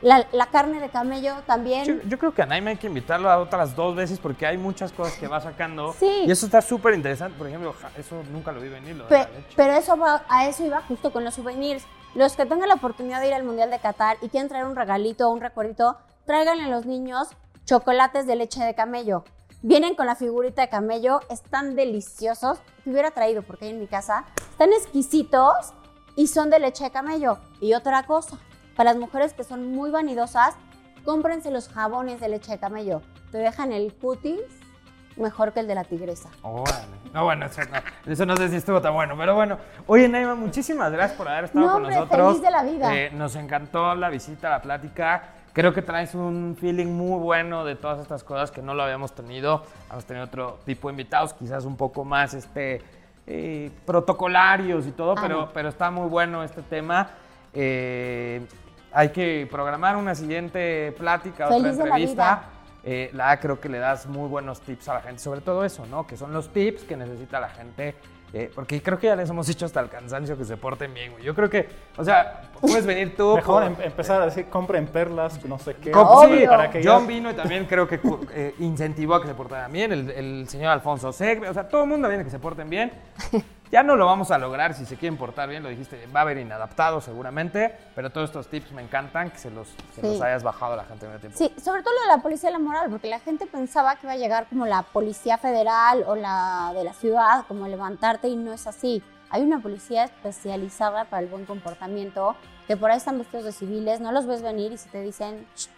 La, 0.00 0.26
la 0.30 0.46
carne 0.46 0.80
de 0.80 0.90
camello 0.90 1.34
también. 1.46 1.84
Yo, 1.84 1.94
yo 2.08 2.18
creo 2.18 2.32
que 2.32 2.42
a 2.42 2.46
Naime 2.46 2.70
hay 2.70 2.76
que 2.76 2.86
invitarlo 2.86 3.28
a 3.30 3.38
otras 3.38 3.74
dos 3.74 3.96
veces 3.96 4.18
porque 4.20 4.46
hay 4.46 4.56
muchas 4.56 4.92
cosas 4.92 5.14
que 5.18 5.26
va 5.26 5.40
sacando. 5.40 5.92
Sí. 5.98 6.22
Y 6.26 6.30
eso 6.30 6.46
está 6.46 6.62
súper 6.62 6.94
interesante. 6.94 7.36
Por 7.36 7.48
ejemplo, 7.48 7.74
eso 7.96 8.22
nunca 8.30 8.52
lo 8.52 8.60
vi 8.60 8.68
venir, 8.68 8.94
lo 8.94 9.08
Pe- 9.08 9.26
pero 9.56 9.72
eso 9.72 9.96
va, 9.96 10.24
a 10.28 10.46
eso 10.46 10.64
iba 10.64 10.80
justo 10.82 11.12
con 11.12 11.24
los 11.24 11.34
souvenirs. 11.34 11.84
Los 12.14 12.36
que 12.36 12.46
tengan 12.46 12.68
la 12.68 12.74
oportunidad 12.76 13.20
de 13.20 13.28
ir 13.28 13.34
al 13.34 13.42
Mundial 13.44 13.70
de 13.70 13.78
Qatar 13.80 14.16
y 14.22 14.28
quieren 14.28 14.48
traer 14.48 14.64
un 14.66 14.76
regalito 14.76 15.28
o 15.28 15.32
un 15.32 15.40
recuerdito, 15.40 15.96
tráiganle 16.26 16.64
a 16.64 16.68
los 16.68 16.86
niños 16.86 17.28
chocolates 17.64 18.26
de 18.26 18.36
leche 18.36 18.62
de 18.64 18.74
camello. 18.74 19.24
Vienen 19.62 19.96
con 19.96 20.06
la 20.06 20.14
figurita 20.14 20.62
de 20.62 20.68
camello, 20.68 21.20
están 21.28 21.74
deliciosos. 21.74 22.60
Te 22.84 22.90
hubiera 22.90 23.10
traído 23.10 23.42
porque 23.42 23.64
hay 23.64 23.72
en 23.72 23.80
mi 23.80 23.88
casa. 23.88 24.24
Están 24.50 24.72
exquisitos 24.72 25.72
y 26.14 26.28
son 26.28 26.48
de 26.50 26.60
leche 26.60 26.84
de 26.84 26.90
camello. 26.92 27.38
Y 27.60 27.74
otra 27.74 28.04
cosa, 28.04 28.38
para 28.78 28.92
las 28.92 29.00
mujeres 29.00 29.34
que 29.34 29.42
son 29.42 29.72
muy 29.72 29.90
vanidosas, 29.90 30.54
cómprense 31.04 31.50
los 31.50 31.68
jabones 31.68 32.20
de 32.20 32.28
leche 32.28 32.52
de 32.52 32.58
camello. 32.58 33.02
Te 33.32 33.38
dejan 33.38 33.72
el 33.72 33.92
cutis 33.92 34.38
mejor 35.16 35.52
que 35.52 35.58
el 35.58 35.66
de 35.66 35.74
la 35.74 35.82
tigresa. 35.82 36.28
Órale. 36.42 36.86
No, 37.12 37.24
bueno, 37.24 37.46
eso 37.46 37.60
no, 37.64 38.12
eso 38.12 38.24
no 38.24 38.36
sé 38.36 38.48
si 38.50 38.54
estuvo 38.56 38.80
tan 38.80 38.94
bueno, 38.94 39.16
pero 39.18 39.34
bueno. 39.34 39.58
Oye, 39.88 40.08
Naima, 40.08 40.36
muchísimas 40.36 40.92
gracias 40.92 41.18
por 41.18 41.28
haber 41.28 41.46
estado 41.46 41.66
No, 41.66 41.72
con 41.72 41.82
hombre, 41.82 41.96
nosotros. 41.96 42.28
feliz 42.36 42.42
de 42.42 42.50
la 42.52 42.62
vida. 42.62 42.94
Eh, 42.96 43.10
nos 43.12 43.34
encantó 43.34 43.96
la 43.96 44.10
visita, 44.10 44.48
la 44.48 44.62
plática. 44.62 45.24
Creo 45.52 45.74
que 45.74 45.82
traes 45.82 46.14
un 46.14 46.56
feeling 46.60 46.86
muy 46.86 47.18
bueno 47.18 47.64
de 47.64 47.74
todas 47.74 47.98
estas 47.98 48.22
cosas 48.22 48.52
que 48.52 48.62
no 48.62 48.74
lo 48.74 48.84
habíamos 48.84 49.12
tenido. 49.12 49.64
Hemos 49.90 50.04
tenido 50.04 50.26
otro 50.26 50.60
tipo 50.64 50.86
de 50.86 50.92
invitados, 50.92 51.34
quizás 51.34 51.64
un 51.64 51.76
poco 51.76 52.04
más 52.04 52.32
este, 52.34 52.80
eh, 53.26 53.72
protocolarios 53.84 54.86
y 54.86 54.92
todo, 54.92 55.14
Ah, 55.16 55.20
pero, 55.20 55.50
pero 55.52 55.68
está 55.68 55.90
muy 55.90 56.08
bueno 56.08 56.44
este 56.44 56.62
tema. 56.62 57.08
Eh, 57.54 58.46
hay 58.92 59.10
que 59.10 59.46
programar 59.50 59.96
una 59.96 60.14
siguiente 60.14 60.92
plática, 60.98 61.46
otra 61.46 61.58
Feliz 61.58 61.76
de 61.76 61.84
la 61.84 61.88
entrevista. 61.90 62.24
vida. 62.36 62.44
Eh, 62.84 63.10
la 63.12 63.38
creo 63.38 63.60
que 63.60 63.68
le 63.68 63.78
das 63.78 64.06
muy 64.06 64.28
buenos 64.28 64.60
tips 64.60 64.88
a 64.88 64.94
la 64.94 65.00
gente, 65.02 65.20
sobre 65.20 65.40
todo 65.40 65.64
eso, 65.64 65.84
¿no? 65.86 66.06
Que 66.06 66.16
son 66.16 66.32
los 66.32 66.48
tips 66.52 66.84
que 66.84 66.96
necesita 66.96 67.40
la 67.40 67.48
gente. 67.50 67.94
eh, 68.34 68.50
porque 68.54 68.82
creo 68.82 68.98
que 68.98 69.06
ya 69.06 69.16
les 69.16 69.30
hemos 69.30 69.46
dicho 69.46 69.64
hasta 69.64 69.80
el 69.80 69.88
cansancio 69.88 70.36
que 70.36 70.44
se 70.44 70.58
porten 70.58 70.92
bien, 70.92 71.12
güey. 71.12 71.24
Yo 71.24 71.34
creo 71.34 71.48
que, 71.48 71.66
o 71.96 72.04
sea, 72.04 72.42
puedes 72.60 72.84
venir 72.84 73.16
tú. 73.16 73.34
Mejor 73.36 73.62
con- 73.64 73.72
em- 73.72 73.82
empezar 73.86 74.20
a 74.20 74.26
decir, 74.26 74.46
compren 74.50 74.86
perlas, 74.86 75.42
no 75.46 75.58
sé 75.58 75.74
qué. 75.76 75.92
sí, 75.94 76.46
para 76.46 76.70
que 76.70 76.82
ya- 76.82 76.92
John 76.92 77.06
vino 77.06 77.30
y 77.30 77.34
también 77.34 77.64
creo 77.64 77.88
que 77.88 77.98
eh, 78.34 78.54
incentivó 78.58 79.14
a 79.14 79.22
que 79.22 79.28
se 79.28 79.34
portaran 79.34 79.72
bien. 79.72 79.92
El, 79.92 80.10
el 80.10 80.46
señor 80.48 80.68
Alfonso 80.72 81.10
Segre, 81.10 81.48
o 81.48 81.54
sea, 81.54 81.66
todo 81.70 81.84
el 81.84 81.88
mundo 81.88 82.06
viene 82.06 82.22
que 82.22 82.28
se 82.30 82.38
porten 82.38 82.68
bien. 82.68 82.92
Ya 83.70 83.82
no 83.82 83.96
lo 83.96 84.06
vamos 84.06 84.30
a 84.30 84.38
lograr 84.38 84.72
si 84.72 84.86
se 84.86 84.96
quieren 84.96 85.18
portar 85.18 85.48
bien, 85.48 85.62
lo 85.62 85.68
dijiste, 85.68 86.06
va 86.14 86.20
a 86.20 86.22
haber 86.22 86.38
inadaptados 86.38 87.04
seguramente, 87.04 87.76
pero 87.94 88.08
todos 88.10 88.30
estos 88.30 88.48
tips 88.48 88.72
me 88.72 88.80
encantan, 88.82 89.30
que 89.30 89.38
se 89.38 89.50
los, 89.50 89.68
se 89.94 90.00
Sí. 90.00 90.06
los 90.06 90.22
hayas 90.22 90.42
bajado 90.42 90.72
a 90.72 90.76
la 90.76 90.84
gente 90.84 91.04
en 91.04 91.12
el 91.12 91.20
tiempo. 91.20 91.36
Sí, 91.36 91.52
sobre 91.62 91.82
todo 91.82 91.92
lo 91.94 92.00
de 92.00 92.16
la 92.16 92.22
policía 92.22 92.48
de 92.48 92.54
la 92.54 92.58
moral, 92.64 92.88
porque 92.88 93.08
la 93.08 93.20
gente 93.20 93.46
pensaba 93.46 93.96
que 93.96 94.06
iba 94.06 94.12
a 94.14 94.16
llegar 94.16 94.46
como 94.48 94.64
la 94.64 94.82
policía 94.84 95.36
federal 95.36 96.02
o 96.06 96.14
la 96.16 96.72
de 96.74 96.82
la 96.84 96.94
ciudad, 96.94 97.44
como 97.46 97.66
levantarte 97.68 98.28
y 98.28 98.36
no 98.36 98.52
es 98.54 98.66
así. 98.66 99.02
Hay 99.30 99.42
una 99.42 99.60
policía 99.60 100.04
especializada 100.04 101.04
para 101.04 101.20
el 101.22 101.28
buen 101.28 101.44
comportamiento, 101.44 102.36
que 102.66 102.78
por 102.78 102.90
ahí 102.90 102.96
están 102.96 103.18
vestidos 103.18 103.44
de 103.44 103.52
civiles, 103.52 104.00
no 104.00 104.12
los 104.12 104.26
ves 104.26 104.40
venir 104.40 104.72
y 104.72 104.78
si 104.78 104.88
te 104.88 105.02
dicen, 105.02 105.46
"Shh, 105.56 105.68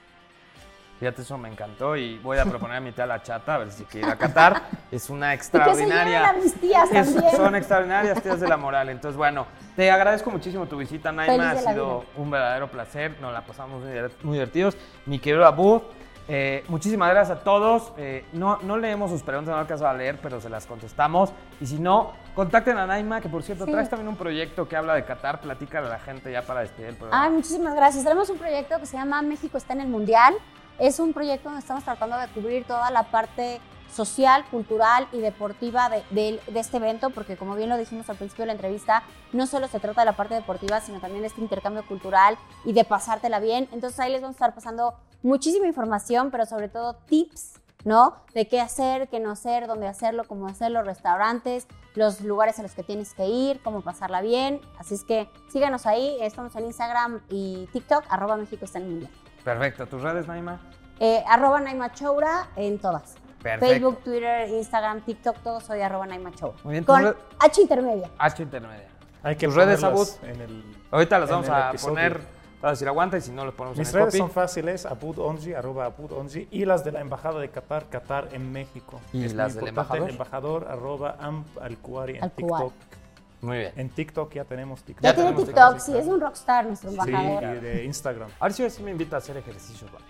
Fíjate, 1.00 1.22
eso 1.22 1.38
me 1.38 1.48
encantó 1.48 1.96
y 1.96 2.18
voy 2.18 2.36
a 2.36 2.44
proponer 2.44 2.76
a 2.76 2.80
mi 2.80 2.92
tía 2.92 3.06
la 3.06 3.22
chata, 3.22 3.54
a 3.54 3.58
ver 3.58 3.72
si 3.72 3.84
quiere 3.84 4.06
ir 4.06 4.12
a 4.12 4.16
Qatar. 4.16 4.62
Es 4.92 5.08
una 5.08 5.34
y 5.34 5.38
que 5.38 5.44
se 5.44 5.56
extraordinaria. 5.56 6.32
mis 6.34 6.54
tías 6.60 6.90
Es- 6.92 7.14
también. 7.14 7.36
son 7.36 7.56
extraordinarias 7.56 8.22
tías 8.22 8.38
de 8.38 8.46
la 8.46 8.58
moral. 8.58 8.90
Entonces, 8.90 9.16
bueno, 9.16 9.46
te 9.76 9.90
agradezco 9.90 10.30
muchísimo 10.30 10.66
tu 10.66 10.76
visita, 10.76 11.10
Naima. 11.10 11.52
Ha 11.52 11.56
sido 11.56 12.00
vida. 12.00 12.10
un 12.16 12.30
verdadero 12.30 12.70
placer. 12.70 13.16
Nos 13.18 13.32
la 13.32 13.40
pasamos 13.40 13.82
muy, 13.82 13.90
diver- 13.92 14.12
muy 14.22 14.34
divertidos. 14.34 14.76
Mi 15.06 15.18
querido 15.18 15.46
Abu, 15.46 15.82
eh, 16.28 16.64
muchísimas 16.68 17.08
gracias 17.08 17.38
a 17.38 17.42
todos. 17.44 17.92
Eh, 17.96 18.26
no, 18.34 18.58
no 18.60 18.76
leemos 18.76 19.10
sus 19.10 19.22
preguntas, 19.22 19.54
no 19.54 19.58
alcanzo 19.58 19.88
a 19.88 19.94
leer, 19.94 20.18
pero 20.22 20.38
se 20.38 20.50
las 20.50 20.66
contestamos. 20.66 21.32
Y 21.62 21.66
si 21.66 21.78
no, 21.78 22.12
contacten 22.34 22.76
a 22.76 22.86
Naima, 22.86 23.22
que 23.22 23.30
por 23.30 23.42
cierto, 23.42 23.64
Sí. 23.64 23.72
traes 23.72 23.88
también 23.88 24.08
un 24.08 24.16
proyecto 24.16 24.68
que 24.68 24.76
habla 24.76 24.92
de 24.96 25.04
Qatar. 25.06 25.40
Platícale 25.40 25.86
a 25.86 25.90
la 25.90 25.98
gente 25.98 26.30
ya 26.30 26.42
para 26.42 26.60
despedir 26.60 26.90
el 26.90 26.96
programa. 26.96 27.24
Ay, 27.24 27.30
muchísimas 27.30 27.74
gracias. 27.74 28.04
Tenemos 28.04 28.28
un 28.28 28.36
proyecto 28.36 28.78
que 28.78 28.84
se 28.84 28.98
llama 28.98 29.22
México 29.22 29.56
está 29.56 29.72
en 29.72 29.80
el 29.80 29.88
Mundial. 29.88 30.34
Es 30.80 30.98
un 30.98 31.12
proyecto 31.12 31.50
donde 31.50 31.60
estamos 31.60 31.84
tratando 31.84 32.16
de 32.16 32.26
cubrir 32.28 32.64
toda 32.64 32.90
la 32.90 33.02
parte 33.02 33.60
social, 33.92 34.46
cultural 34.50 35.06
y 35.12 35.18
deportiva 35.18 35.90
de, 35.90 36.40
este 36.54 36.78
evento, 36.78 37.10
porque 37.10 37.36
como 37.36 37.54
bien 37.54 37.68
lo 37.68 37.76
dijimos 37.76 38.08
al 38.08 38.16
principio 38.16 38.44
de 38.44 38.46
la 38.46 38.52
entrevista, 38.54 39.02
no 39.34 39.46
solo 39.46 39.68
se 39.68 39.78
trata 39.78 40.00
de 40.00 40.06
la 40.06 40.16
parte 40.16 40.34
deportiva, 40.34 40.80
sino 40.80 40.98
también 40.98 41.20
de 41.20 41.26
este 41.26 41.42
intercambio 41.42 41.84
cultural 41.86 42.38
y 42.64 42.72
de 42.72 42.84
pasártela 42.84 43.40
bien. 43.40 43.68
Entonces 43.72 44.00
ahí 44.00 44.10
les 44.10 44.22
vamos 44.22 44.36
a 44.36 44.38
estar 44.38 44.54
pasando 44.54 44.94
muchísima 45.22 45.66
información, 45.66 46.30
pero 46.30 46.46
sobre 46.46 46.70
todo 46.70 46.94
tips, 46.94 47.60
¿no? 47.84 48.16
De 48.32 48.48
qué 48.48 48.62
hacer, 48.62 49.08
qué 49.08 49.20
no 49.20 49.32
hacer, 49.32 49.66
dónde 49.66 49.86
hacerlo, 49.86 50.24
cómo 50.26 50.46
hacerlo, 50.46 50.82
restaurantes, 50.82 51.66
los 51.94 52.22
lugares 52.22 52.58
a 52.58 52.62
los 52.62 52.72
que 52.72 52.84
tienes 52.84 53.12
que 53.12 53.26
ir, 53.26 53.60
cómo 53.62 53.82
pasarla 53.82 54.22
bien. 54.22 54.62
Así 54.78 54.94
es 54.94 55.04
que 55.04 55.28
síganos 55.50 55.84
ahí, 55.84 56.16
estamos 56.22 56.56
en 56.56 56.64
Instagram 56.64 57.20
y 57.28 57.68
TikTok, 57.74 58.04
arroba 58.08 58.38
México 58.38 58.64
está 58.64 58.78
en 58.78 59.02
el. 59.02 59.19
Perfecto. 59.44 59.86
¿Tus 59.86 60.02
redes, 60.02 60.26
Naima? 60.26 60.60
Eh, 60.98 61.22
arroba 61.28 61.60
Naima 61.60 61.92
Choura 61.92 62.48
en 62.56 62.78
todas. 62.78 63.14
Perfecto. 63.42 63.66
Facebook, 63.66 64.04
Twitter, 64.04 64.48
Instagram, 64.50 65.00
TikTok, 65.00 65.38
todo 65.38 65.60
soy 65.60 65.80
arroba 65.80 66.06
Naima 66.06 66.30
Choura. 66.32 66.56
Muy 66.62 66.72
bien, 66.72 66.84
Con 66.84 67.16
H 67.38 67.62
intermedia. 67.62 68.10
H 68.18 68.42
intermedia. 68.42 68.88
Hay 69.22 69.36
que 69.36 69.46
Tus 69.46 69.54
redes, 69.56 69.80
ponerlas 69.80 70.18
Abud. 70.20 70.28
en 70.30 70.40
el... 70.42 70.76
Ahorita 70.90 71.18
las 71.18 71.30
vamos 71.30 71.48
a 71.48 71.68
episodio. 71.70 71.94
poner, 71.94 72.20
a 72.62 72.70
decir 72.70 72.88
aguanta 72.88 73.16
y 73.16 73.20
si 73.22 73.30
no 73.32 73.44
los 73.46 73.54
ponemos 73.54 73.78
Mis 73.78 73.88
en 73.88 73.94
el 73.94 74.00
redes 74.00 74.12
copy. 74.14 74.18
son 74.18 74.30
fáciles, 74.30 74.84
abudonji, 74.86 75.54
arroba 75.54 75.86
abudonji, 75.86 76.48
y 76.50 76.64
las 76.66 76.84
de 76.84 76.92
la 76.92 77.00
Embajada 77.00 77.40
de 77.40 77.48
Qatar, 77.50 77.86
Qatar 77.88 78.28
en 78.32 78.50
México. 78.52 79.00
¿Y 79.12 79.24
Es 79.24 79.34
las 79.34 79.54
del 79.54 79.68
embajador? 79.68 80.10
embajador, 80.10 80.68
arroba 80.70 81.16
amp 81.20 81.46
al-Kuwari 81.62 82.18
en. 82.18 82.30
TikTok. 82.30 82.72
Muy 83.42 83.58
bien. 83.58 83.72
En 83.76 83.88
TikTok 83.88 84.32
ya 84.34 84.44
tenemos 84.44 84.82
TikTok. 84.82 85.02
Ya, 85.02 85.10
Ya 85.10 85.14
tiene 85.14 85.30
TikTok, 85.30 85.46
TikTok, 85.46 85.78
sí, 85.78 85.96
es 85.96 86.06
un 86.06 86.20
rockstar 86.20 86.66
nuestro 86.66 86.90
Sí, 86.90 86.96
embajador. 86.98 87.56
y 87.56 87.60
de 87.60 87.84
Instagram. 87.84 88.30
A 88.38 88.44
ver 88.44 88.52
si 88.52 88.68
sí 88.70 88.82
me 88.82 88.90
invita 88.90 89.16
a 89.16 89.18
hacer 89.18 89.36
ejercicios, 89.36 89.90
vale. 89.92 90.04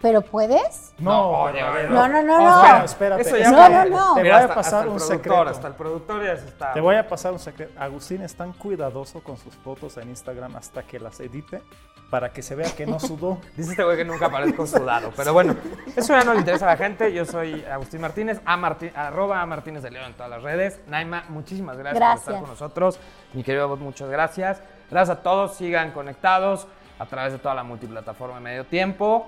¿Pero 0.00 0.22
puedes? 0.22 0.94
No, 0.98 1.44
ver, 1.44 1.90
No, 1.90 2.08
no, 2.08 2.22
no, 2.22 2.36
Oh, 2.36 2.40
no. 2.78 2.84
espera, 2.84 3.16
espérate. 3.16 3.22
Eso 3.22 3.36
ya 3.36 3.50
No, 3.50 3.68
no, 3.68 3.84
no. 3.84 4.14
Te 4.14 4.22
Mira, 4.22 4.36
voy 4.36 4.42
a 4.42 4.44
hasta- 4.44 4.54
pasar 4.54 4.88
un 4.88 4.96
productor, 4.96 5.16
secreto. 5.16 5.48
Hasta 5.48 5.68
el 5.68 5.74
productor 5.74 6.24
ya 6.24 6.36
se 6.36 6.46
está. 6.48 6.72
Te 6.72 6.80
voy 6.80 6.96
a 6.96 7.06
pasar 7.06 7.32
un 7.32 7.38
secreto. 7.38 7.78
Agustín 7.78 8.22
es 8.22 8.34
tan 8.34 8.52
cuidadoso 8.54 9.22
con 9.22 9.36
sus 9.36 9.54
fotos 9.56 9.96
en 9.98 10.08
Instagram 10.08 10.56
hasta 10.56 10.82
que 10.84 10.98
las 10.98 11.20
edite 11.20 11.62
para 12.10 12.32
que 12.32 12.40
se 12.42 12.54
vea 12.54 12.70
que 12.74 12.86
no 12.86 12.98
sudó. 12.98 13.38
Dice 13.56 13.72
este 13.72 13.84
güey 13.84 13.96
que 13.98 14.04
nunca 14.06 14.26
aparezco 14.26 14.66
sudado. 14.66 15.12
Pero 15.14 15.34
bueno, 15.34 15.54
eso 15.94 16.14
ya 16.14 16.24
no 16.24 16.32
le 16.32 16.40
interesa 16.40 16.64
a 16.64 16.70
la 16.70 16.76
gente. 16.78 17.12
Yo 17.12 17.26
soy 17.26 17.62
Agustín 17.70 18.00
Martínez, 18.00 18.40
a 18.46 18.56
Marti- 18.56 18.90
arroba 18.96 19.42
a 19.42 19.46
Martínez 19.46 19.82
de 19.82 19.90
León 19.90 20.06
en 20.06 20.14
todas 20.14 20.30
las 20.30 20.42
redes. 20.42 20.80
Naima, 20.88 21.24
muchísimas 21.28 21.76
gracias, 21.76 22.02
por 22.02 22.18
estar 22.18 22.40
con 22.40 22.48
nosotros. 22.50 22.98
Mi 23.34 23.42
querido 23.44 23.68
Bot, 23.68 23.80
muchas 23.80 24.08
gracias. 24.08 24.62
Gracias 24.90 25.18
a 25.18 25.22
todos. 25.22 25.54
Sigan 25.56 25.92
conectados 25.92 26.66
a 26.98 27.04
través 27.06 27.32
de 27.34 27.38
toda 27.38 27.54
la 27.54 27.62
multiplataforma 27.64 28.36
de 28.36 28.40
Medio 28.40 28.64
Tiempo. 28.64 29.26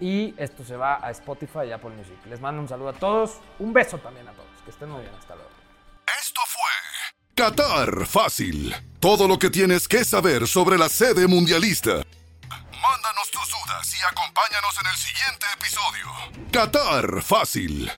Y 0.00 0.34
esto 0.36 0.64
se 0.64 0.76
va 0.76 0.98
a 1.04 1.10
Spotify 1.10 1.66
y 1.68 1.72
Apple 1.72 1.90
Music. 1.90 2.18
Les 2.26 2.40
mando 2.40 2.60
un 2.60 2.68
saludo 2.68 2.88
a 2.90 2.92
todos. 2.94 3.38
Un 3.58 3.72
beso 3.72 3.98
también 3.98 4.26
a 4.28 4.32
todos. 4.32 4.48
Que 4.64 4.70
estén 4.70 4.90
muy 4.90 5.02
bien. 5.02 5.14
Hasta 5.14 5.34
luego. 5.34 5.50
Esto 6.20 6.40
fue 6.46 6.60
Qatar 7.34 8.06
Fácil. 8.06 8.74
Todo 9.00 9.28
lo 9.28 9.38
que 9.38 9.50
tienes 9.50 9.88
que 9.88 10.04
saber 10.04 10.46
sobre 10.46 10.78
la 10.78 10.88
sede 10.88 11.26
mundialista. 11.26 12.02
Mándanos 12.50 13.30
tus 13.30 13.48
dudas 13.50 13.94
y 13.94 14.04
acompáñanos 14.04 14.74
en 14.80 14.86
el 14.90 14.96
siguiente 14.96 15.46
episodio. 15.58 16.50
Qatar 16.52 17.22
Fácil. 17.22 17.90